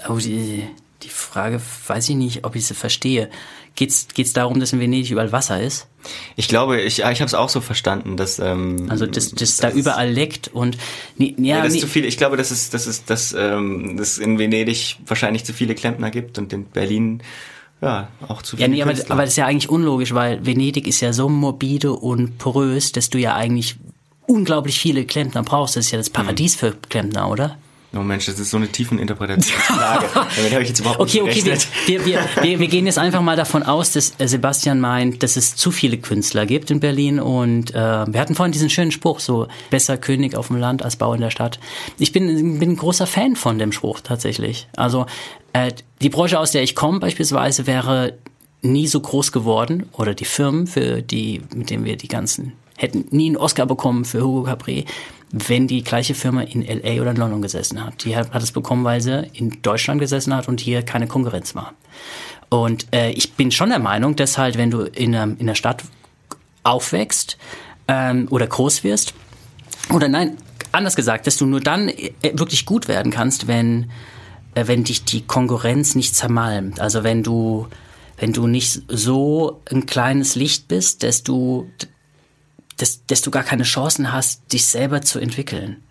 Oh, 0.09 0.17
die, 0.17 0.63
die 1.03 1.09
Frage 1.09 1.61
weiß 1.87 2.09
ich 2.09 2.15
nicht, 2.15 2.45
ob 2.45 2.55
ich 2.55 2.65
sie 2.65 2.73
verstehe. 2.73 3.29
Geht's 3.75 4.07
geht's 4.13 4.31
darum, 4.33 4.59
dass 4.59 4.71
in 4.71 4.79
Venedig 4.79 5.11
überall 5.11 5.31
Wasser 5.31 5.61
ist? 5.61 5.87
Ich 6.35 6.47
glaube, 6.47 6.81
ich, 6.81 6.99
ich 6.99 7.05
habe 7.05 7.25
es 7.25 7.33
auch 7.33 7.49
so 7.49 7.59
verstanden, 7.59 8.15
dass 8.15 8.39
ähm, 8.39 8.87
also 8.89 9.05
das, 9.05 9.31
das, 9.31 9.57
das 9.57 9.57
da 9.57 9.71
überall 9.71 10.09
leckt 10.09 10.47
und 10.47 10.77
nee, 11.17 11.35
ja, 11.37 11.57
ja, 11.57 11.63
das 11.63 11.73
nee. 11.73 11.79
ist 11.79 11.81
zu 11.81 11.87
viel. 11.87 12.05
Ich 12.05 12.17
glaube, 12.17 12.37
dass 12.37 12.51
es 12.51 12.69
dass 12.69 12.87
es 12.87 13.03
dass 13.03 13.35
ähm, 13.37 13.97
dass 13.97 14.17
in 14.17 14.39
Venedig 14.39 14.97
wahrscheinlich 15.05 15.43
zu 15.43 15.51
viele 15.51 15.75
Klempner 15.75 16.09
gibt 16.09 16.37
und 16.37 16.53
in 16.53 16.65
Berlin 16.65 17.21
ja, 17.85 18.07
auch 18.27 18.41
zu 18.41 18.57
viele. 18.57 18.67
Ja, 18.67 18.73
nee, 18.73 18.81
aber, 18.81 18.99
aber 19.09 19.21
das 19.21 19.31
ist 19.31 19.37
ja 19.37 19.45
eigentlich 19.45 19.69
unlogisch, 19.69 20.13
weil 20.13 20.45
Venedig 20.45 20.87
ist 20.87 21.01
ja 21.01 21.13
so 21.13 21.29
morbide 21.29 21.93
und 21.93 22.37
porös, 22.37 22.91
dass 22.91 23.09
du 23.09 23.19
ja 23.19 23.35
eigentlich 23.35 23.75
unglaublich 24.27 24.79
viele 24.79 25.05
Klempner 25.05 25.43
brauchst. 25.43 25.75
Das 25.75 25.85
ist 25.85 25.91
ja 25.91 25.97
das 25.97 26.09
Paradies 26.09 26.55
mhm. 26.55 26.59
für 26.59 26.71
Klempner, 26.89 27.29
oder? 27.29 27.57
Oh 27.95 28.03
Mensch, 28.03 28.25
das 28.25 28.39
ist 28.39 28.49
so 28.49 28.57
eine 28.57 28.67
tiefen 28.67 28.99
Interpretationsfrage. 28.99 30.07
Damit 30.13 30.51
habe 30.51 30.63
ich 30.63 30.69
jetzt 30.69 30.79
überhaupt 30.79 30.99
okay, 30.99 31.21
nicht 31.21 31.45
okay, 31.45 31.59
wir, 31.87 32.05
wir, 32.05 32.19
wir, 32.41 32.59
wir 32.59 32.67
gehen 32.67 32.85
jetzt 32.85 32.97
einfach 32.97 33.21
mal 33.21 33.37
davon 33.37 33.63
aus, 33.63 33.91
dass 33.93 34.13
äh, 34.17 34.27
Sebastian 34.27 34.81
meint, 34.81 35.23
dass 35.23 35.37
es 35.37 35.55
zu 35.55 35.71
viele 35.71 35.97
Künstler 35.97 36.45
gibt 36.45 36.71
in 36.71 36.79
Berlin 36.79 37.19
und 37.19 37.73
äh, 37.73 37.73
wir 37.75 38.19
hatten 38.19 38.35
vorhin 38.35 38.51
diesen 38.51 38.69
schönen 38.69 38.91
Spruch, 38.91 39.19
so 39.19 39.47
besser 39.69 39.97
König 39.97 40.35
auf 40.35 40.47
dem 40.47 40.57
Land 40.57 40.83
als 40.83 40.97
Bau 40.97 41.13
in 41.13 41.21
der 41.21 41.31
Stadt. 41.31 41.59
Ich 41.97 42.11
bin, 42.11 42.59
bin 42.59 42.71
ein 42.71 42.77
großer 42.77 43.07
Fan 43.07 43.35
von 43.35 43.57
dem 43.59 43.71
Spruch 43.71 44.01
tatsächlich. 44.01 44.67
Also 44.75 45.05
äh, 45.53 45.71
die 46.01 46.09
Branche, 46.09 46.39
aus 46.39 46.51
der 46.51 46.63
ich 46.63 46.75
komme 46.75 46.99
beispielsweise, 46.99 47.65
wäre 47.65 48.17
nie 48.61 48.87
so 48.87 48.99
groß 48.99 49.31
geworden 49.31 49.87
oder 49.93 50.13
die 50.13 50.25
Firmen, 50.25 50.67
für 50.67 51.01
die, 51.01 51.41
mit 51.53 51.69
denen 51.69 51.85
wir 51.85 51.95
die 51.95 52.07
ganzen 52.07 52.53
hätten 52.77 53.05
nie 53.11 53.27
einen 53.27 53.37
Oscar 53.37 53.65
bekommen 53.65 54.05
für 54.05 54.21
Hugo 54.21 54.43
Capri, 54.43 54.85
wenn 55.37 55.67
die 55.67 55.83
gleiche 55.83 56.15
Firma 56.15 56.41
in 56.41 56.61
LA 56.61 57.01
oder 57.01 57.11
in 57.11 57.17
London 57.17 57.41
gesessen 57.41 57.83
hat. 57.83 58.05
Die 58.05 58.15
hat, 58.15 58.33
es 58.41 58.53
bekommen, 58.53 58.85
weil 58.85 59.01
sie 59.01 59.27
in 59.33 59.61
Deutschland 59.61 59.99
gesessen 59.99 60.33
hat 60.33 60.47
und 60.47 60.61
hier 60.61 60.81
keine 60.81 61.07
Konkurrenz 61.07 61.55
war. 61.55 61.73
Und 62.47 62.87
äh, 62.93 63.11
ich 63.11 63.33
bin 63.33 63.51
schon 63.51 63.67
der 63.67 63.79
Meinung, 63.79 64.15
dass 64.15 64.37
halt, 64.37 64.57
wenn 64.57 64.71
du 64.71 64.83
in, 64.83 65.13
einer, 65.13 65.37
in 65.37 65.47
der 65.47 65.55
Stadt 65.55 65.83
aufwächst 66.63 67.37
ähm, 67.89 68.27
oder 68.29 68.47
groß 68.47 68.85
wirst, 68.85 69.13
oder 69.93 70.07
nein, 70.07 70.37
anders 70.71 70.95
gesagt, 70.95 71.27
dass 71.27 71.35
du 71.35 71.45
nur 71.45 71.59
dann 71.59 71.89
äh, 71.89 72.13
wirklich 72.33 72.65
gut 72.65 72.87
werden 72.87 73.11
kannst, 73.11 73.47
wenn, 73.47 73.91
äh, 74.53 74.67
wenn 74.67 74.85
dich 74.85 75.03
die 75.03 75.21
Konkurrenz 75.21 75.95
nicht 75.95 76.15
zermalmt. 76.15 76.79
Also 76.79 77.03
wenn 77.03 77.23
du, 77.23 77.67
wenn 78.17 78.31
du 78.31 78.47
nicht 78.47 78.83
so 78.87 79.61
ein 79.69 79.85
kleines 79.85 80.35
Licht 80.35 80.69
bist, 80.69 81.03
dass 81.03 81.23
du, 81.23 81.69
dass, 82.77 83.05
dass 83.07 83.21
du 83.21 83.31
gar 83.31 83.43
keine 83.43 83.63
Chancen 83.63 84.11
hast, 84.11 84.51
dich 84.53 84.65
selber 84.65 85.01
zu 85.01 85.19
entwickeln. 85.19 85.81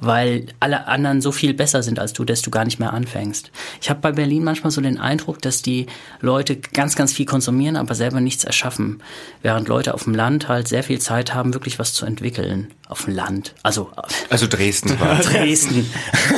weil 0.00 0.46
alle 0.60 0.86
anderen 0.86 1.20
so 1.20 1.32
viel 1.32 1.54
besser 1.54 1.82
sind 1.82 1.98
als 1.98 2.12
du, 2.12 2.24
dass 2.24 2.42
du 2.42 2.50
gar 2.50 2.64
nicht 2.64 2.78
mehr 2.78 2.92
anfängst. 2.92 3.50
Ich 3.80 3.90
habe 3.90 4.00
bei 4.00 4.12
Berlin 4.12 4.44
manchmal 4.44 4.70
so 4.70 4.80
den 4.80 4.98
Eindruck, 4.98 5.42
dass 5.42 5.62
die 5.62 5.86
Leute 6.20 6.56
ganz, 6.56 6.94
ganz 6.94 7.12
viel 7.12 7.26
konsumieren, 7.26 7.76
aber 7.76 7.96
selber 7.96 8.20
nichts 8.20 8.44
erschaffen, 8.44 9.02
während 9.42 9.66
Leute 9.68 9.94
auf 9.94 10.04
dem 10.04 10.14
Land 10.14 10.48
halt 10.48 10.68
sehr 10.68 10.84
viel 10.84 11.00
Zeit 11.00 11.34
haben, 11.34 11.52
wirklich 11.54 11.78
was 11.78 11.94
zu 11.94 12.06
entwickeln. 12.06 12.72
Auf 12.88 13.04
dem 13.04 13.14
Land, 13.16 13.54
also 13.62 13.90
also 14.30 14.46
Dresden. 14.46 14.98
War. 14.98 15.16
Dresden. 15.18 15.90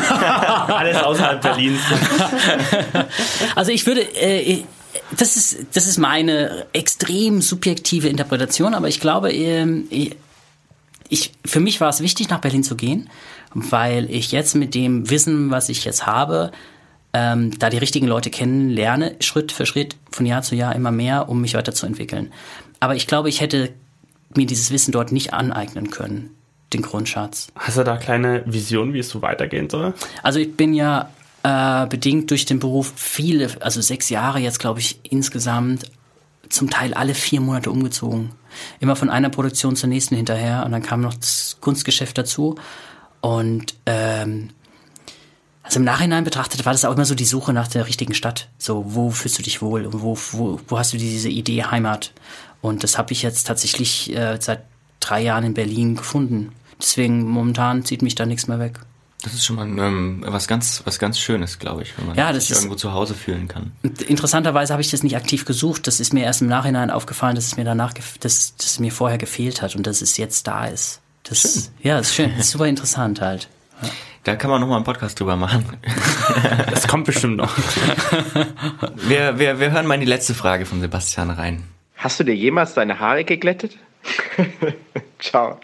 Alles 0.09 0.97
außerhalb 0.97 1.41
Berlins. 1.43 1.81
also 3.55 3.71
ich 3.71 3.87
würde 3.87 4.01
äh, 4.01 4.65
das 5.17 5.37
ist, 5.37 5.67
das 5.73 5.87
ist 5.87 5.99
meine 5.99 6.67
extrem 6.73 7.41
subjektive 7.41 8.09
Interpretation, 8.09 8.75
aber 8.75 8.89
ich 8.89 9.01
glaube, 9.01 9.33
ähm, 9.33 9.87
ich, 11.09 11.33
für 11.45 11.61
mich 11.61 11.81
war 11.81 11.89
es 11.89 12.01
wichtig, 12.01 12.29
nach 12.29 12.41
Berlin 12.41 12.63
zu 12.63 12.77
gehen, 12.77 13.11
weil 13.55 14.11
ich 14.11 14.33
jetzt 14.33 14.55
mit 14.55 14.75
dem 14.75 15.11
Wissen, 15.11 15.51
was 15.51 15.69
ich 15.69 15.85
jetzt 15.85 16.07
habe, 16.07 16.53
ähm, 17.13 17.59
da 17.59 17.71
die 17.71 17.79
richtigen 17.79 18.07
Leute 18.07 18.31
kennenlerne, 18.31 19.17
Schritt 19.21 19.51
für 19.51 19.67
Schritt, 19.67 19.97
von 20.13 20.27
Jahr 20.27 20.43
zu 20.43 20.55
Jahr 20.55 20.75
immer 20.77 20.93
mehr, 20.93 21.29
um 21.29 21.41
mich 21.41 21.55
weiterzuentwickeln. 21.55 22.33
Aber 22.79 22.95
ich 22.95 23.07
glaube, 23.07 23.29
ich 23.29 23.41
hätte 23.41 23.73
mir 24.37 24.47
dieses 24.47 24.71
Wissen 24.71 24.93
dort 24.93 25.11
nicht 25.11 25.33
aneignen 25.35 25.91
können, 25.91 26.31
den 26.73 26.83
Grundschatz. 26.83 27.49
Hast 27.57 27.79
du 27.79 27.83
da 27.83 27.97
kleine 27.97 28.45
Vision, 28.47 28.95
wie 28.95 29.01
es 29.01 29.09
so 29.09 29.23
weitergehen 29.23 29.69
soll? 29.69 29.93
Also 30.23 30.39
ich 30.39 30.57
bin 30.57 30.73
ja 30.73 31.11
äh, 31.43 31.87
bedingt 31.87 32.31
durch 32.31 32.45
den 32.45 32.59
Beruf 32.59 32.93
viele, 32.97 33.51
also 33.61 33.81
sechs 33.81 34.09
Jahre 34.11 34.39
jetzt, 34.39 34.59
glaube 34.59 34.81
ich, 34.81 35.01
insgesamt, 35.05 35.91
zum 36.49 36.69
Teil 36.69 36.95
alle 36.95 37.15
vier 37.15 37.41
Monate 37.41 37.71
umgezogen. 37.71 38.31
Immer 38.81 38.97
von 38.97 39.09
einer 39.09 39.31
Produktion 39.31 39.77
zur 39.77 39.89
nächsten 39.89 40.17
hinterher 40.17 40.65
und 40.65 40.73
dann 40.73 40.83
kam 40.83 41.01
noch 41.01 41.15
das 41.15 41.59
Kunstgeschäft 41.61 42.19
dazu. 42.19 42.57
Und 43.21 43.75
ähm, 43.87 44.51
also 45.63 45.79
im 45.79 45.85
Nachhinein 45.85 46.25
betrachtet 46.25 46.67
war 46.67 46.73
das 46.73 46.85
auch 46.85 46.95
immer 46.95 47.05
so 47.05 47.15
die 47.15 47.25
Suche 47.25 47.53
nach 47.53 47.69
der 47.69 47.87
richtigen 47.87 48.15
Stadt. 48.15 48.49
So, 48.59 48.85
wo 48.89 49.11
fühlst 49.11 49.39
du 49.39 49.43
dich 49.43 49.63
wohl 49.63 49.87
und 49.87 50.03
wo, 50.03 50.19
wo, 50.33 50.61
wo 50.67 50.79
hast 50.79 50.93
du 50.93 50.97
diese 50.97 51.29
Idee 51.29 51.63
Heimat? 51.63 52.13
Und 52.61 52.83
das 52.83 52.99
habe 52.99 53.13
ich 53.13 53.23
jetzt 53.23 53.47
tatsächlich 53.47 54.15
äh, 54.15 54.37
seit 54.41 54.65
drei 54.99 55.23
Jahren 55.23 55.45
in 55.45 55.55
Berlin 55.55 55.95
gefunden. 55.95 56.53
Deswegen 56.81 57.29
momentan 57.29 57.85
zieht 57.85 58.03
mich 58.03 58.15
da 58.15 58.27
nichts 58.27 58.49
mehr 58.49 58.59
weg. 58.59 58.81
Das 59.23 59.35
ist 59.35 59.45
schon 59.45 59.57
mal 59.57 59.67
ähm, 59.67 60.25
was 60.27 60.49
ganz 60.49 60.83
was 60.85 60.99
ganz 60.99 61.19
Schönes, 61.19 61.59
glaube 61.59 61.83
ich, 61.83 61.97
wenn 61.99 62.07
man 62.07 62.17
ja, 62.17 62.33
das 62.33 62.45
sich 62.45 62.53
ist, 62.53 62.59
irgendwo 62.59 62.77
zu 62.77 62.93
Hause 62.93 63.15
fühlen 63.15 63.49
kann. 63.49 63.73
Interessanterweise 64.07 64.73
habe 64.73 64.81
ich 64.81 64.91
das 64.91 65.03
nicht 65.03 65.17
aktiv 65.17 65.45
gesucht. 65.45 65.87
Das 65.87 66.01
ist 66.01 66.13
mir 66.13 66.25
erst 66.25 66.41
im 66.43 66.49
Nachhinein 66.49 66.91
aufgefallen, 66.91 67.35
dass 67.35 67.47
es 67.47 67.57
mir 67.57 67.65
danach, 67.65 67.93
dass, 67.93 68.57
dass 68.57 68.67
es 68.67 68.79
mir 68.79 68.93
vorher 68.93 69.19
gefehlt 69.19 69.63
hat 69.63 69.77
und 69.77 69.87
dass 69.87 70.01
es 70.01 70.17
jetzt 70.17 70.47
da 70.47 70.67
ist. 70.67 71.01
Das, 71.25 71.43
schön. 71.43 71.63
Ja, 71.83 71.99
das 71.99 72.09
ist 72.09 72.15
schön. 72.15 72.31
Das 72.31 72.47
ist 72.47 72.51
super 72.53 72.67
interessant 72.67 73.21
halt. 73.21 73.49
Ja. 73.83 73.89
Da 74.25 74.37
kann 74.37 74.51
man 74.51 74.61
noch 74.61 74.69
mal 74.69 74.77
einen 74.77 74.85
Podcast 74.85 75.19
drüber 75.19 75.37
machen. 75.37 75.65
das 76.71 76.87
kommt 76.87 77.07
bestimmt 77.07 77.37
noch. 77.37 77.57
wir, 78.97 79.39
wir, 79.39 79.61
wir 79.61 79.71
hören 79.71 79.87
mal 79.87 79.95
in 79.95 80.01
die 80.01 80.07
letzte 80.07 80.35
Frage 80.35 80.67
von 80.67 80.81
Sebastian 80.81 81.31
rein. 81.31 81.65
Hast 81.97 82.21
du 82.21 82.25
dir 82.25 82.35
jemals 82.35 82.75
deine 82.75 82.99
Haare 82.99 83.25
geglättet? 83.25 83.77
Ciao. 85.19 85.59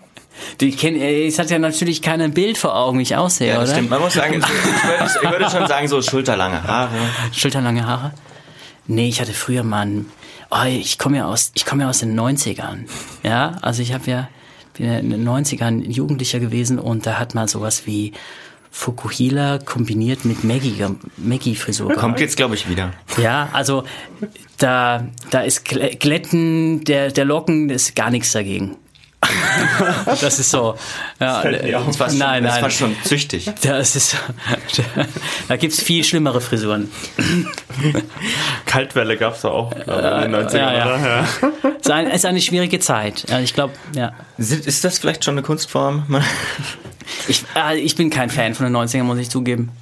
Kenn, 0.59 0.97
es 0.97 1.39
hat 1.39 1.51
ja 1.51 1.59
natürlich 1.59 2.03
kein 2.03 2.33
Bild 2.33 2.59
vor 2.59 2.77
Augen, 2.77 2.99
wie 2.99 3.03
ich 3.03 3.17
aussehe, 3.17 3.49
ja, 3.49 3.59
oder? 3.59 3.73
Stimmt. 3.73 3.91
Man 3.91 4.01
muss 4.01 4.15
sagen, 4.15 4.35
ich 4.35 4.49
würde, 4.49 5.11
ich 5.23 5.31
würde 5.31 5.51
schon 5.51 5.67
sagen, 5.67 5.89
so 5.89 6.03
schulterlange 6.03 6.63
Haare. 6.63 6.95
Schulterlange 7.33 7.87
Haare? 7.87 8.13
Nee, 8.87 9.09
ich 9.09 9.21
hatte 9.21 9.33
früher 9.33 9.63
mal 9.63 9.83
einen, 9.83 10.11
oh, 10.51 10.65
ich 10.67 10.99
komme 10.99 11.19
ja 11.19 11.27
aus, 11.27 11.53
ich 11.55 11.65
komme 11.65 11.83
ja 11.83 11.89
aus 11.89 11.99
den 11.99 12.19
90ern. 12.19 12.87
Ja, 13.23 13.57
also 13.63 13.83
ich 13.83 13.93
habe 13.93 14.11
ja, 14.11 14.29
bin 14.75 14.87
ja 14.87 14.99
in 14.99 15.11
den 15.11 15.29
90ern 15.29 15.91
Jugendlicher 15.91 16.39
gewesen 16.39 16.79
und 16.79 17.07
da 17.07 17.19
hat 17.19 17.35
man 17.35 17.49
sowas 17.49 17.87
wie 17.87 18.13
Fukuhila 18.77 19.59
kombiniert 19.59 20.27
mit 20.27 20.45
Maggie, 20.45 20.85
Maggie-Frisur. 21.17 21.95
Kommt 21.95 22.21
jetzt, 22.21 22.37
glaube 22.37 22.55
ich, 22.55 22.69
wieder. 22.69 22.93
Ja, 23.17 23.49
also 23.55 23.85
da, 24.59 25.09
da 25.31 25.41
ist 25.41 25.65
Glätten 25.65 26.85
der, 26.85 27.11
der 27.11 27.25
Locken 27.25 27.71
ist 27.71 27.97
gar 27.97 28.11
nichts 28.11 28.33
dagegen. 28.33 28.77
das 30.07 30.39
ist 30.39 30.51
so. 30.51 30.77
Ja, 31.21 31.43
das 31.43 31.99
war 31.99 32.09
schon, 32.09 32.19
nein, 32.19 32.43
nein. 32.43 32.45
Das 32.45 32.63
war 32.63 32.71
schon 32.71 32.97
züchtig. 33.05 33.51
Das 33.63 33.97
ist, 33.97 34.17
da 35.49 35.57
gibt 35.57 35.75
es 35.75 35.83
viel 35.83 36.05
schlimmere 36.05 36.41
Frisuren. 36.41 36.91
Kaltwelle 38.67 39.17
gab 39.17 39.37
es 39.37 39.45
auch, 39.45 39.71
glaube 39.71 40.23
in 40.25 40.33
den 40.33 40.47
90ern, 40.47 40.57
ja, 40.57 40.75
ja. 40.75 40.99
ja. 40.99 41.29
Es 41.63 41.87
ist, 41.87 41.91
eine, 41.91 42.15
ist 42.15 42.25
eine 42.27 42.41
schwierige 42.41 42.81
Zeit. 42.81 43.27
Ich 43.43 43.55
glaube, 43.55 43.75
ja. 43.95 44.13
Ist 44.39 44.85
das 44.85 44.99
vielleicht 44.99 45.25
schon 45.25 45.35
eine 45.35 45.43
Kunstform? 45.43 46.23
ich, 47.29 47.45
äh, 47.57 47.79
ich 47.79 47.97
bin 47.97 48.11
kein 48.11 48.31
Fan 48.31 48.55
von 48.55 48.67
den 48.67 48.77
90ern, 48.77 49.05
muss 49.05 49.19
ich 49.19 49.31
zugeben 49.31 49.73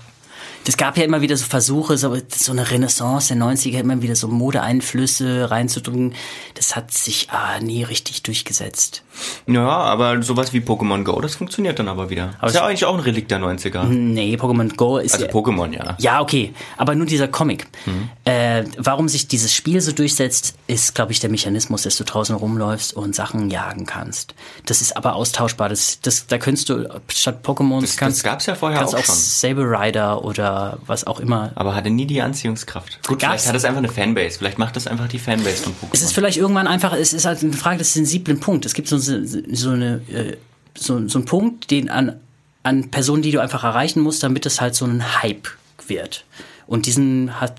das 0.65 0.79
gab 0.79 0.97
ja 0.97 1.05
immer 1.05 1.21
wieder 1.21 1.37
so 1.37 1.45
Versuche, 1.45 1.99
so, 1.99 2.17
so 2.35 2.53
eine 2.53 2.71
Renaissance 2.71 3.35
der 3.35 3.43
90er, 3.43 3.81
immer 3.81 4.01
wieder 4.01 4.17
so 4.17 4.29
Modeeinflüsse 4.29 5.51
reinzudrücken. 5.51 6.15
Das 6.55 6.75
hat 6.75 6.91
sich 6.91 7.29
ah, 7.31 7.61
nie 7.61 7.83
richtig 7.83 8.23
durchgesetzt. 8.23 9.03
Ja, 9.47 9.69
aber 9.69 10.23
sowas 10.23 10.53
wie 10.53 10.61
Pokémon 10.61 11.05
Go, 11.05 11.21
das 11.21 11.35
funktioniert 11.35 11.79
dann 11.79 11.89
aber 11.89 12.11
wieder. 12.11 12.35
Aber 12.39 12.49
ist 12.49 12.55
ja 12.55 12.65
eigentlich 12.65 12.85
auch 12.85 12.95
ein 12.95 13.01
Relikt 13.01 13.31
der 13.31 13.39
90er. 13.39 13.85
Nee, 13.85 14.37
Pokémon 14.37 14.75
Go 14.77 14.99
ist. 14.99 15.15
Also 15.15 15.27
ja, 15.27 15.33
Pokémon, 15.33 15.73
ja. 15.73 15.97
Ja, 15.99 16.21
okay. 16.21 16.55
Aber 16.77 16.95
nur 16.95 17.07
dieser 17.07 17.29
Comic. 17.29 17.67
Mhm. 17.87 18.09
Äh, 18.25 18.65
warum 18.79 19.09
sich 19.09 19.29
dieses 19.29 19.55
Spiel 19.55 19.81
so 19.81 19.93
durchsetzt, 19.93 20.57
ist, 20.67 20.95
glaube 20.95 21.13
ich, 21.13 21.21
der 21.21 21.31
Mechanismus, 21.31 21.83
dass 21.83 21.97
du 21.97 22.05
draußen 22.05 22.35
rumläufst 22.35 22.95
und 22.95 23.15
Sachen 23.15 23.51
jagen 23.51 23.87
kannst. 23.87 24.35
Das 24.67 24.81
ist 24.81 24.97
aber 24.97 25.15
austauschbar. 25.15 25.69
Das, 25.69 26.01
das, 26.01 26.27
da 26.27 26.39
könntest 26.39 26.69
du 26.69 26.89
statt 27.09 27.45
Pokémon. 27.45 27.81
Das, 27.81 27.97
kannst, 27.97 28.19
das 28.19 28.25
gab's 28.25 28.47
ja 28.47 28.55
vorher 28.55 28.85
auch, 28.85 28.95
auch 28.95 29.05
schon. 29.05 29.15
Saber 29.15 29.65
Rider 29.65 30.25
oder 30.25 30.79
was 30.87 31.07
auch 31.07 31.21
immer. 31.21 31.53
Aber 31.55 31.75
hatte 31.75 31.91
nie 31.91 32.07
die 32.07 32.23
Anziehungskraft. 32.23 33.01
Gut, 33.07 33.19
Gab's? 33.19 33.33
vielleicht 33.33 33.49
hat 33.49 33.57
es 33.57 33.65
einfach 33.65 33.79
eine 33.79 33.89
Fanbase. 33.89 34.39
Vielleicht 34.39 34.59
macht 34.59 34.77
das 34.77 34.87
einfach 34.87 35.09
die 35.09 35.19
Fanbase 35.19 35.63
von 35.65 35.73
Pokémon. 35.73 35.91
Es 35.93 36.03
ist 36.03 36.13
vielleicht 36.13 36.39
irgendwann 36.39 36.67
einfach, 36.67 36.93
es 36.95 37.13
ist 37.13 37.25
halt 37.25 37.43
eine 37.43 37.53
Frage 37.53 37.79
des 37.79 37.93
sensiblen 37.95 38.41
Punkts. 38.41 38.67
Es 38.67 38.75
gibt 38.75 38.89
so, 38.89 38.99
so, 39.05 39.71
eine, 39.71 40.01
äh, 40.13 40.37
so, 40.75 41.07
so 41.09 41.19
einen 41.19 41.27
Punkt, 41.27 41.71
den 41.71 41.91
an, 41.91 42.21
an 42.63 42.91
Personen, 42.91 43.23
die 43.23 43.31
du 43.31 43.41
einfach 43.41 43.65
erreichen 43.65 44.01
musst, 44.01 44.23
damit 44.23 44.47
es 44.47 44.61
halt 44.61 44.75
so 44.75 44.85
ein 44.85 45.23
Hype 45.23 45.49
wird. 45.87 46.25
Und 46.67 46.87
diesen 46.87 47.41
hat 47.41 47.55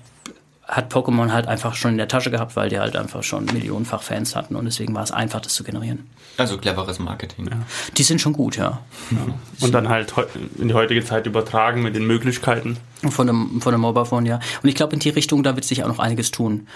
hat 0.66 0.92
Pokémon 0.92 1.30
halt 1.30 1.46
einfach 1.46 1.74
schon 1.74 1.92
in 1.92 1.96
der 1.96 2.08
Tasche 2.08 2.30
gehabt, 2.30 2.56
weil 2.56 2.68
die 2.68 2.80
halt 2.80 2.96
einfach 2.96 3.22
schon 3.22 3.44
millionenfach 3.46 4.02
Fans 4.02 4.34
hatten 4.34 4.56
und 4.56 4.64
deswegen 4.64 4.94
war 4.94 5.04
es 5.04 5.12
einfach, 5.12 5.40
das 5.40 5.54
zu 5.54 5.62
generieren. 5.62 6.10
Also 6.38 6.58
cleveres 6.58 6.98
Marketing. 6.98 7.46
Ja. 7.46 7.58
Die 7.96 8.02
sind 8.02 8.20
schon 8.20 8.32
gut, 8.32 8.56
ja. 8.56 8.80
ja. 9.12 9.18
Und 9.60 9.72
dann 9.72 9.88
halt 9.88 10.12
in 10.58 10.68
die 10.68 10.74
heutige 10.74 11.04
Zeit 11.04 11.26
übertragen 11.26 11.82
mit 11.82 11.94
den 11.94 12.06
Möglichkeiten. 12.06 12.78
Von 13.08 13.28
dem, 13.28 13.60
von 13.60 13.72
dem 13.72 13.80
Mobile 13.80 14.06
Phone, 14.06 14.26
ja. 14.26 14.40
Und 14.62 14.68
ich 14.68 14.74
glaube, 14.74 14.92
in 14.92 14.98
die 14.98 15.10
Richtung, 15.10 15.44
da 15.44 15.54
wird 15.54 15.64
sich 15.64 15.84
auch 15.84 15.88
noch 15.88 16.00
einiges 16.00 16.32
tun. 16.32 16.66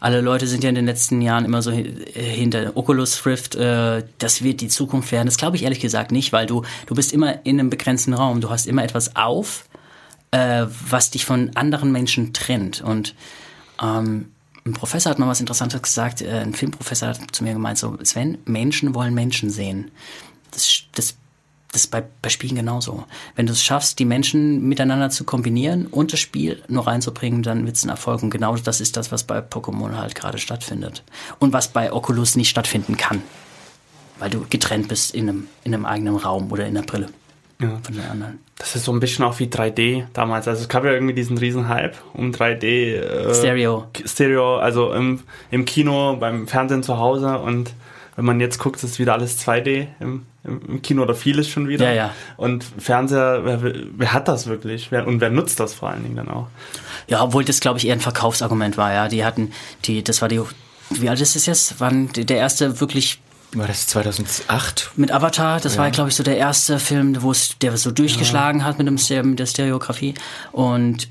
Alle 0.00 0.20
Leute 0.20 0.46
sind 0.46 0.62
ja 0.62 0.68
in 0.68 0.76
den 0.76 0.86
letzten 0.86 1.20
Jahren 1.20 1.44
immer 1.44 1.62
so 1.62 1.70
hinter 1.70 2.76
Oculus 2.76 3.26
Rift, 3.26 3.54
äh, 3.56 4.04
das 4.18 4.42
wird 4.42 4.60
die 4.60 4.68
Zukunft 4.68 5.10
werden. 5.12 5.26
Das 5.26 5.38
glaube 5.38 5.56
ich 5.56 5.64
ehrlich 5.64 5.80
gesagt 5.80 6.12
nicht, 6.12 6.32
weil 6.32 6.46
du, 6.46 6.62
du 6.86 6.94
bist 6.94 7.12
immer 7.12 7.44
in 7.44 7.58
einem 7.58 7.70
begrenzten 7.70 8.14
Raum. 8.14 8.40
Du 8.40 8.50
hast 8.50 8.66
immer 8.66 8.84
etwas 8.84 9.16
auf, 9.16 9.64
äh, 10.30 10.66
was 10.88 11.10
dich 11.10 11.24
von 11.24 11.50
anderen 11.56 11.92
Menschen 11.92 12.32
trennt. 12.32 12.80
Und 12.80 13.14
ähm, 13.82 14.30
ein 14.64 14.72
Professor 14.72 15.10
hat 15.10 15.18
mal 15.18 15.28
was 15.28 15.40
Interessantes 15.40 15.82
gesagt, 15.82 16.22
äh, 16.22 16.30
ein 16.30 16.54
Filmprofessor 16.54 17.08
hat 17.08 17.20
zu 17.32 17.42
mir 17.42 17.52
gemeint, 17.52 17.78
so, 17.78 17.98
Sven, 18.02 18.38
Menschen 18.44 18.94
wollen 18.94 19.14
Menschen 19.14 19.50
sehen. 19.50 19.90
Das, 20.50 20.82
das, 20.94 21.16
das 21.72 21.82
ist 21.82 21.90
bei, 21.90 22.02
bei 22.22 22.30
Spielen 22.30 22.56
genauso. 22.56 23.04
Wenn 23.36 23.46
du 23.46 23.52
es 23.52 23.62
schaffst, 23.62 23.98
die 23.98 24.06
Menschen 24.06 24.66
miteinander 24.68 25.10
zu 25.10 25.24
kombinieren 25.24 25.86
und 25.86 26.12
das 26.12 26.20
Spiel 26.20 26.62
nur 26.68 26.86
reinzubringen, 26.86 27.42
dann 27.42 27.66
wird 27.66 27.76
es 27.76 27.84
ein 27.84 27.90
Erfolg. 27.90 28.22
Und 28.22 28.30
genau 28.30 28.56
das 28.56 28.80
ist 28.80 28.96
das, 28.96 29.12
was 29.12 29.24
bei 29.24 29.40
Pokémon 29.40 29.96
halt 29.96 30.14
gerade 30.14 30.38
stattfindet. 30.38 31.02
Und 31.38 31.52
was 31.52 31.68
bei 31.68 31.92
Oculus 31.92 32.36
nicht 32.36 32.48
stattfinden 32.48 32.96
kann. 32.96 33.22
Weil 34.18 34.30
du 34.30 34.46
getrennt 34.48 34.88
bist 34.88 35.14
in 35.14 35.28
einem, 35.28 35.48
in 35.62 35.74
einem 35.74 35.84
eigenen 35.84 36.16
Raum 36.16 36.50
oder 36.50 36.66
in 36.66 36.74
der 36.74 36.82
Brille 36.82 37.08
ja. 37.60 37.78
von 37.82 37.94
den 37.94 38.04
anderen. 38.04 38.38
Das 38.56 38.74
ist 38.74 38.84
so 38.84 38.92
ein 38.92 39.00
bisschen 39.00 39.24
auch 39.24 39.38
wie 39.38 39.46
3D 39.46 40.04
damals. 40.12 40.48
Also 40.48 40.62
es 40.62 40.68
gab 40.68 40.84
ja 40.84 40.92
irgendwie 40.92 41.14
diesen 41.14 41.38
riesen 41.38 41.68
Hype 41.68 41.96
um 42.14 42.30
3D. 42.30 42.64
Äh, 42.64 43.34
Stereo. 43.34 43.86
Stereo, 44.04 44.56
also 44.56 44.92
im, 44.92 45.20
im 45.50 45.64
Kino, 45.64 46.16
beim 46.16 46.48
Fernsehen 46.48 46.82
zu 46.82 46.98
Hause 46.98 47.38
und 47.38 47.72
wenn 48.18 48.24
man 48.24 48.40
jetzt 48.40 48.58
guckt, 48.58 48.82
ist 48.82 48.98
wieder 48.98 49.12
alles 49.12 49.38
2D 49.46 49.86
im, 50.00 50.26
im 50.42 50.82
Kino 50.82 51.02
oder 51.02 51.14
vieles 51.14 51.48
schon 51.48 51.68
wieder. 51.68 51.86
Ja, 51.86 51.94
ja. 51.94 52.14
Und 52.36 52.64
Fernseher, 52.76 53.44
wer, 53.44 53.62
wer 53.96 54.12
hat 54.12 54.26
das 54.26 54.48
wirklich? 54.48 54.90
Wer, 54.90 55.06
und 55.06 55.20
wer 55.20 55.30
nutzt 55.30 55.60
das 55.60 55.72
vor 55.72 55.90
allen 55.90 56.02
Dingen 56.02 56.16
dann 56.16 56.28
auch? 56.28 56.48
Ja, 57.06 57.22
obwohl 57.22 57.44
das, 57.44 57.60
glaube 57.60 57.78
ich, 57.78 57.86
eher 57.86 57.92
ein 57.92 58.00
Verkaufsargument 58.00 58.76
war, 58.76 58.92
ja. 58.92 59.06
Die 59.06 59.24
hatten, 59.24 59.52
die, 59.84 60.02
das 60.02 60.20
war 60.20 60.28
die, 60.28 60.40
wie 60.90 61.08
alt 61.08 61.20
ist 61.20 61.36
das 61.36 61.46
jetzt? 61.46 61.76
Wann 61.78 62.08
der 62.12 62.38
erste 62.38 62.80
wirklich 62.80 63.20
war 63.52 63.68
das 63.68 63.86
2008? 63.86 64.90
Mit 64.96 65.12
Avatar, 65.12 65.60
das 65.60 65.76
ja. 65.76 65.82
war, 65.82 65.90
glaube 65.92 66.08
ich, 66.08 66.16
so 66.16 66.24
der 66.24 66.38
erste 66.38 66.80
Film, 66.80 67.22
wo 67.22 67.30
es, 67.30 67.56
der 67.60 67.76
so 67.76 67.92
durchgeschlagen 67.92 68.62
ja. 68.62 68.66
hat 68.66 68.78
mit, 68.78 68.88
dem, 68.88 69.30
mit 69.30 69.38
der 69.38 69.46
Stereografie. 69.46 70.14
Und 70.50 71.06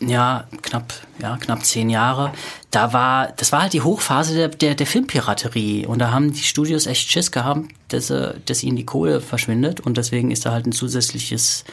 ja, 0.00 0.44
knapp, 0.62 0.94
ja, 1.20 1.36
knapp 1.36 1.64
zehn 1.64 1.90
Jahre. 1.90 2.32
Da 2.70 2.92
war, 2.92 3.32
das 3.36 3.52
war 3.52 3.62
halt 3.62 3.72
die 3.72 3.82
Hochphase 3.82 4.34
der, 4.34 4.48
der, 4.48 4.74
der 4.74 4.86
Filmpiraterie. 4.86 5.86
Und 5.86 5.98
da 5.98 6.10
haben 6.10 6.32
die 6.32 6.42
Studios 6.42 6.86
echt 6.86 7.10
Schiss 7.10 7.30
gehabt, 7.30 7.66
dass, 7.88 8.12
dass 8.46 8.62
ihnen 8.62 8.76
die 8.76 8.86
Kohle 8.86 9.20
verschwindet. 9.20 9.80
Und 9.80 9.96
deswegen 9.96 10.30
ist 10.30 10.46
da 10.46 10.52
halt 10.52 10.66
ein 10.66 10.72
zusätzliches 10.72 11.64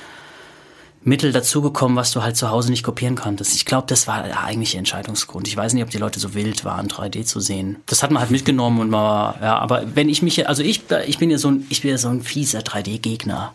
Mittel 1.03 1.31
dazugekommen, 1.31 1.95
was 1.95 2.11
du 2.11 2.21
halt 2.21 2.35
zu 2.35 2.49
Hause 2.49 2.69
nicht 2.69 2.83
kopieren 2.83 3.15
konntest. 3.15 3.55
Ich 3.55 3.65
glaube, 3.65 3.87
das 3.87 4.07
war 4.07 4.23
der 4.23 4.43
eigentliche 4.43 4.77
Entscheidungsgrund. 4.77 5.47
Ich 5.47 5.55
weiß 5.55 5.73
nicht, 5.73 5.83
ob 5.83 5.89
die 5.89 5.97
Leute 5.97 6.19
so 6.19 6.33
wild 6.33 6.65
waren, 6.65 6.89
3D 6.89 7.23
zu 7.23 7.39
sehen. 7.39 7.77
Das 7.85 8.03
hat 8.03 8.11
man 8.11 8.19
halt 8.19 8.31
mitgenommen 8.31 8.81
und 8.81 8.89
mal, 8.89 9.35
ja, 9.41 9.57
aber 9.57 9.95
wenn 9.95 10.09
ich 10.09 10.21
mich, 10.21 10.49
also 10.49 10.63
ich, 10.63 10.83
ich 11.05 11.17
bin 11.17 11.31
ja 11.31 11.37
so 11.37 11.49
ein, 11.49 11.65
ich 11.69 11.81
bin 11.81 11.91
ja 11.91 11.97
so 11.97 12.09
ein 12.09 12.21
fieser 12.21 12.59
3D-Gegner. 12.59 13.53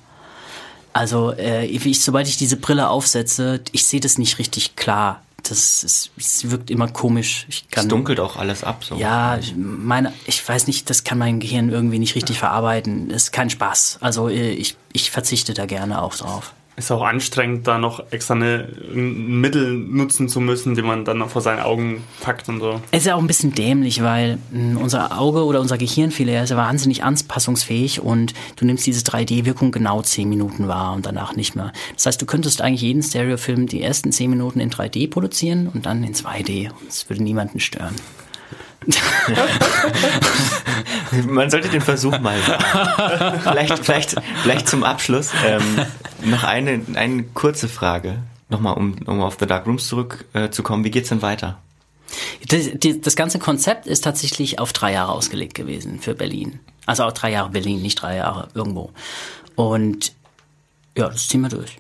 Also, 0.93 1.33
äh, 1.33 1.67
ich, 1.67 2.03
sobald 2.03 2.29
ich 2.29 2.37
diese 2.37 2.57
Brille 2.57 2.89
aufsetze, 2.89 3.61
ich 3.73 3.87
sehe 3.87 4.01
das 4.01 4.19
nicht 4.19 4.39
richtig 4.39 4.77
klar. 4.77 5.23
Das 5.43 5.83
ist, 5.83 6.11
es 6.17 6.51
wirkt 6.51 6.71
immer 6.71 6.87
komisch. 6.87 7.47
Ich 7.49 7.69
kann, 7.69 7.85
es 7.85 7.89
dunkelt 7.89 8.21
auch 8.21 8.37
alles 8.37 8.63
ab. 8.63 8.85
So. 8.85 8.95
Ja, 8.95 9.41
meine, 9.57 10.13
ich 10.27 10.47
weiß 10.49 10.69
nicht, 10.69 10.89
das 10.89 11.03
kann 11.03 11.19
mein 11.19 11.41
Gehirn 11.41 11.71
irgendwie 11.71 11.99
nicht 11.99 12.15
richtig 12.15 12.39
verarbeiten. 12.39 13.11
Ist 13.11 13.33
kein 13.33 13.51
Spaß. 13.51 13.99
Also 14.01 14.29
äh, 14.29 14.53
ich, 14.53 14.77
ich 14.93 15.11
verzichte 15.11 15.53
da 15.53 15.67
gerne 15.67 16.01
auch 16.01 16.15
drauf 16.15 16.53
ist 16.77 16.91
auch 16.91 17.03
anstrengend, 17.03 17.67
da 17.67 17.79
noch 17.79 18.11
extra 18.13 18.35
ein 18.35 19.41
Mittel 19.41 19.73
nutzen 19.73 20.29
zu 20.29 20.41
müssen, 20.41 20.75
den 20.75 20.87
man 20.87 21.05
dann 21.05 21.19
noch 21.19 21.31
vor 21.31 21.43
seinen 21.43 21.61
Augen 21.61 22.03
packt 22.21 22.49
und 22.49 22.61
so. 22.61 22.81
Es 22.91 23.01
ist 23.01 23.07
ja 23.07 23.15
auch 23.15 23.21
ein 23.21 23.27
bisschen 23.27 23.55
dämlich, 23.55 24.03
weil 24.03 24.39
hm, 24.51 24.79
unser 24.79 25.19
Auge 25.19 25.45
oder 25.45 25.61
unser 25.61 25.79
Gehirn 25.79 26.11
vielmehr 26.11 26.43
ist 26.45 26.51
ja 26.51 26.57
wahnsinnig 26.57 27.05
anpassungsfähig 27.05 28.01
und 28.01 28.33
du 28.57 28.65
nimmst 28.65 28.87
diese 28.87 29.05
3D-Wirkung 29.05 29.71
genau 29.71 30.03
10 30.03 30.29
Minuten 30.29 30.69
wahr 30.69 30.95
und 30.95 31.07
danach 31.07 31.37
nicht 31.37 31.55
mehr. 31.55 31.73
Das 31.95 32.07
heißt, 32.07 32.23
du 32.23 32.27
könntest 32.27 32.63
eigentlich 32.63 32.83
jeden 32.83 33.03
Stereofilm 33.03 33.67
die 33.67 33.83
ersten 33.83 34.13
10 34.13 34.31
Minuten 34.31 34.61
in 34.61 34.71
3D 34.71 35.11
produzieren 35.11 35.69
und 35.73 35.87
dann 35.87 36.03
in 36.05 36.15
2D. 36.15 36.71
Und 36.71 36.89
es 36.89 37.09
würde 37.09 37.23
niemanden 37.23 37.61
stören. 37.61 37.95
Man 41.29 41.51
sollte 41.51 41.69
den 41.69 41.81
Versuch 41.81 42.19
mal 42.21 42.39
vielleicht, 43.43 43.85
vielleicht, 43.85 44.15
vielleicht 44.43 44.69
zum 44.69 44.85
Abschluss 44.85 45.31
ähm, 45.45 45.81
noch 46.25 46.45
eine, 46.45 46.81
eine 46.95 47.25
kurze 47.25 47.69
Frage. 47.69 48.19
Nochmal, 48.49 48.75
um, 48.75 48.97
um 49.07 49.23
auf 49.23 49.37
The 49.39 49.47
Dark 49.47 49.67
Rooms 49.67 49.87
zurückzukommen. 49.87 50.83
Äh, 50.83 50.87
Wie 50.87 50.91
geht's 50.91 51.09
denn 51.09 51.23
weiter? 51.23 51.59
Das, 52.49 52.69
die, 52.75 53.01
das 53.01 53.17
ganze 53.17 53.39
Konzept 53.39 53.87
ist 53.87 54.05
tatsächlich 54.05 54.59
auf 54.59 54.73
drei 54.73 54.93
Jahre 54.93 55.13
ausgelegt 55.13 55.55
gewesen 55.55 56.01
für 56.01 56.15
Berlin. 56.15 56.61
Also 56.87 57.05
auch 57.05 57.13
drei 57.13 57.31
Jahre 57.31 57.51
Berlin, 57.51 57.81
nicht 57.81 58.03
drei 58.03 58.17
Jahre 58.17 58.49
irgendwo. 58.55 58.91
Und 59.55 60.13
ja, 60.97 61.09
das 61.09 61.29
ziehen 61.29 61.41
wir 61.41 61.49
durch. 61.49 61.79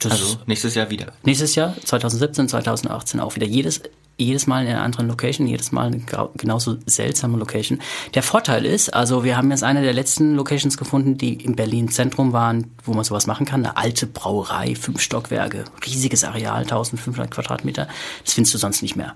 Das 0.00 0.12
also 0.12 0.38
nächstes 0.46 0.74
Jahr 0.74 0.90
wieder. 0.90 1.12
Nächstes 1.22 1.54
Jahr, 1.54 1.76
2017, 1.84 2.48
2018 2.48 3.20
auch 3.20 3.36
wieder. 3.36 3.46
Jedes 3.46 3.82
jedes 4.16 4.46
Mal 4.46 4.64
in 4.64 4.70
einer 4.70 4.82
anderen 4.82 5.08
Location, 5.08 5.46
jedes 5.46 5.72
Mal 5.72 5.86
eine 5.86 6.02
genauso 6.36 6.76
seltsame 6.86 7.36
Location. 7.36 7.80
Der 8.14 8.22
Vorteil 8.22 8.64
ist, 8.64 8.94
also 8.94 9.24
wir 9.24 9.36
haben 9.36 9.50
jetzt 9.50 9.64
eine 9.64 9.82
der 9.82 9.92
letzten 9.92 10.34
Locations 10.34 10.76
gefunden, 10.76 11.18
die 11.18 11.34
im 11.34 11.56
Berlin 11.56 11.88
Zentrum 11.88 12.32
waren, 12.32 12.70
wo 12.84 12.92
man 12.92 13.04
sowas 13.04 13.26
machen 13.26 13.46
kann. 13.46 13.64
Eine 13.64 13.76
alte 13.76 14.06
Brauerei, 14.06 14.74
fünf 14.74 15.00
Stockwerke, 15.00 15.64
riesiges 15.84 16.24
Areal, 16.24 16.62
1500 16.62 17.30
Quadratmeter. 17.30 17.88
Das 18.24 18.34
findest 18.34 18.54
du 18.54 18.58
sonst 18.58 18.82
nicht 18.82 18.96
mehr. 18.96 19.14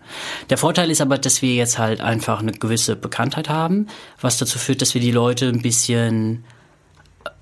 Der 0.50 0.58
Vorteil 0.58 0.90
ist 0.90 1.00
aber, 1.00 1.18
dass 1.18 1.42
wir 1.42 1.54
jetzt 1.54 1.78
halt 1.78 2.00
einfach 2.00 2.40
eine 2.40 2.52
gewisse 2.52 2.96
Bekanntheit 2.96 3.48
haben, 3.48 3.86
was 4.20 4.38
dazu 4.38 4.58
führt, 4.58 4.82
dass 4.82 4.94
wir 4.94 5.00
die 5.00 5.12
Leute 5.12 5.48
ein 5.48 5.62
bisschen 5.62 6.44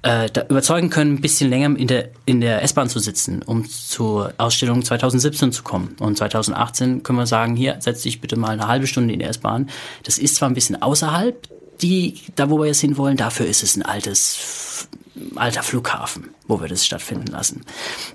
äh, 0.06 0.28
überzeugen 0.48 0.88
können, 0.88 1.14
ein 1.14 1.20
bisschen 1.20 1.50
länger 1.50 1.76
in 1.76 1.88
der, 1.88 2.10
in 2.26 2.40
der 2.40 2.62
S-Bahn 2.62 2.88
zu 2.88 3.00
sitzen, 3.00 3.42
um 3.42 3.68
zur 3.68 4.32
Ausstellung 4.38 4.84
2017 4.84 5.50
zu 5.50 5.64
kommen. 5.64 5.96
Und 5.98 6.16
2018 6.16 7.02
können 7.02 7.18
wir 7.18 7.26
sagen, 7.26 7.56
hier, 7.56 7.76
setz 7.80 8.02
dich 8.02 8.20
bitte 8.20 8.36
mal 8.36 8.50
eine 8.50 8.68
halbe 8.68 8.86
Stunde 8.86 9.12
in 9.12 9.18
die 9.18 9.24
S-Bahn. 9.24 9.68
Das 10.04 10.18
ist 10.18 10.36
zwar 10.36 10.48
ein 10.48 10.54
bisschen 10.54 10.80
außerhalb, 10.80 11.48
die, 11.82 12.20
da 12.36 12.50
wo 12.50 12.58
wir 12.58 12.66
jetzt 12.66 12.80
hinwollen, 12.80 13.16
dafür 13.16 13.46
ist 13.46 13.64
es 13.64 13.76
ein 13.76 13.82
altes, 13.82 14.88
alter 15.34 15.64
Flughafen, 15.64 16.30
wo 16.46 16.60
wir 16.60 16.68
das 16.68 16.86
stattfinden 16.86 17.26
lassen. 17.26 17.62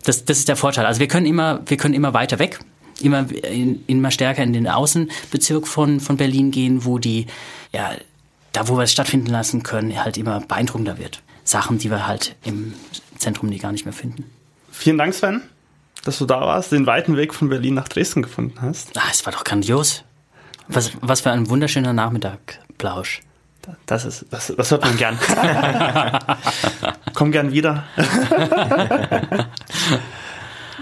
Das, 0.06 0.24
das 0.24 0.38
ist 0.38 0.48
der 0.48 0.56
Vorteil. 0.56 0.86
Also 0.86 1.02
wir 1.02 1.10
können 1.10 1.26
immer, 1.26 1.62
wir 1.66 1.76
können 1.76 1.94
immer 1.94 2.14
weiter 2.14 2.40
weg, 2.40 2.60
immer, 3.02 3.30
in, 3.30 3.84
immer 3.88 4.12
stärker 4.12 4.44
in 4.44 4.54
den 4.54 4.68
Außenbezirk 4.68 5.68
von, 5.68 6.00
von 6.00 6.16
Berlin 6.16 6.52
gehen, 6.52 6.86
wo 6.86 7.00
die, 7.00 7.28
ja, 7.74 7.92
da 8.54 8.70
wo 8.70 8.78
wir 8.78 8.84
es 8.84 8.94
stattfinden 8.94 9.28
lassen 9.28 9.62
können, 9.62 10.02
halt 10.02 10.18
immer 10.18 10.40
beeindruckender 10.40 10.98
wird. 10.98 11.22
Sachen, 11.52 11.78
die 11.78 11.92
wir 11.92 12.08
halt 12.08 12.36
im 12.44 12.74
Zentrum 13.18 13.50
nie 13.50 13.60
gar 13.60 13.72
nicht 13.72 13.86
mehr 13.86 13.94
finden. 13.94 14.26
Vielen 14.72 14.98
Dank, 14.98 15.14
Sven, 15.14 15.42
dass 16.04 16.18
du 16.18 16.26
da 16.26 16.42
warst, 16.42 16.72
den 16.72 16.88
weiten 16.88 17.18
Weg 17.18 17.34
von 17.34 17.50
Berlin 17.50 17.74
nach 17.74 17.88
Dresden 17.88 18.22
gefunden 18.22 18.56
hast. 18.62 18.98
Ah, 18.98 19.04
es 19.12 19.26
war 19.26 19.34
doch 19.34 19.44
grandios. 19.44 20.04
Was, 20.68 20.92
was 21.02 21.22
für 21.22 21.32
ein 21.32 21.50
wunderschöner 21.50 21.94
Nachmittag, 21.94 22.60
Plausch. 22.78 23.22
Das 23.86 24.06
ist, 24.06 24.26
das, 24.32 24.52
das 24.58 24.72
hört 24.72 24.84
man 24.84 24.98
gern. 24.98 25.20
Komm 27.14 27.32
gern 27.32 27.52
wieder. 27.52 27.84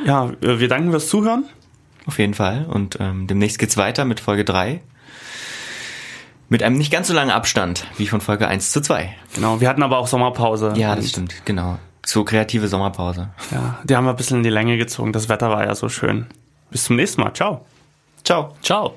ja, 0.05 0.31
wir 0.39 0.67
danken 0.69 0.91
fürs 0.91 1.09
Zuhören. 1.09 1.43
Auf 2.05 2.19
jeden 2.19 2.35
Fall. 2.35 2.65
Und 2.69 2.97
ähm, 3.01 3.27
demnächst 3.27 3.59
geht's 3.59 3.75
weiter 3.75 4.05
mit 4.05 4.21
Folge 4.21 4.45
3. 4.45 4.81
Mit 6.49 6.63
einem 6.63 6.77
nicht 6.77 6.91
ganz 6.91 7.07
so 7.07 7.13
langen 7.13 7.29
Abstand 7.29 7.85
wie 7.97 8.07
von 8.07 8.21
Folge 8.21 8.47
1 8.47 8.71
zu 8.71 8.81
2. 8.81 9.15
Genau, 9.35 9.61
wir 9.61 9.69
hatten 9.69 9.83
aber 9.83 9.99
auch 9.99 10.07
Sommerpause. 10.07 10.73
Ja, 10.75 10.95
das 10.95 11.09
stimmt, 11.09 11.45
genau. 11.45 11.77
So 12.03 12.23
kreative 12.23 12.67
Sommerpause. 12.67 13.29
Ja, 13.51 13.77
die 13.83 13.95
haben 13.95 14.05
wir 14.05 14.11
ein 14.11 14.15
bisschen 14.15 14.37
in 14.37 14.43
die 14.43 14.49
Länge 14.49 14.77
gezogen. 14.77 15.13
Das 15.13 15.29
Wetter 15.29 15.51
war 15.51 15.63
ja 15.63 15.75
so 15.75 15.89
schön. 15.89 16.25
Bis 16.71 16.85
zum 16.85 16.95
nächsten 16.95 17.21
Mal. 17.21 17.33
Ciao. 17.33 17.65
Ciao. 18.23 18.55
Ciao. 18.63 18.95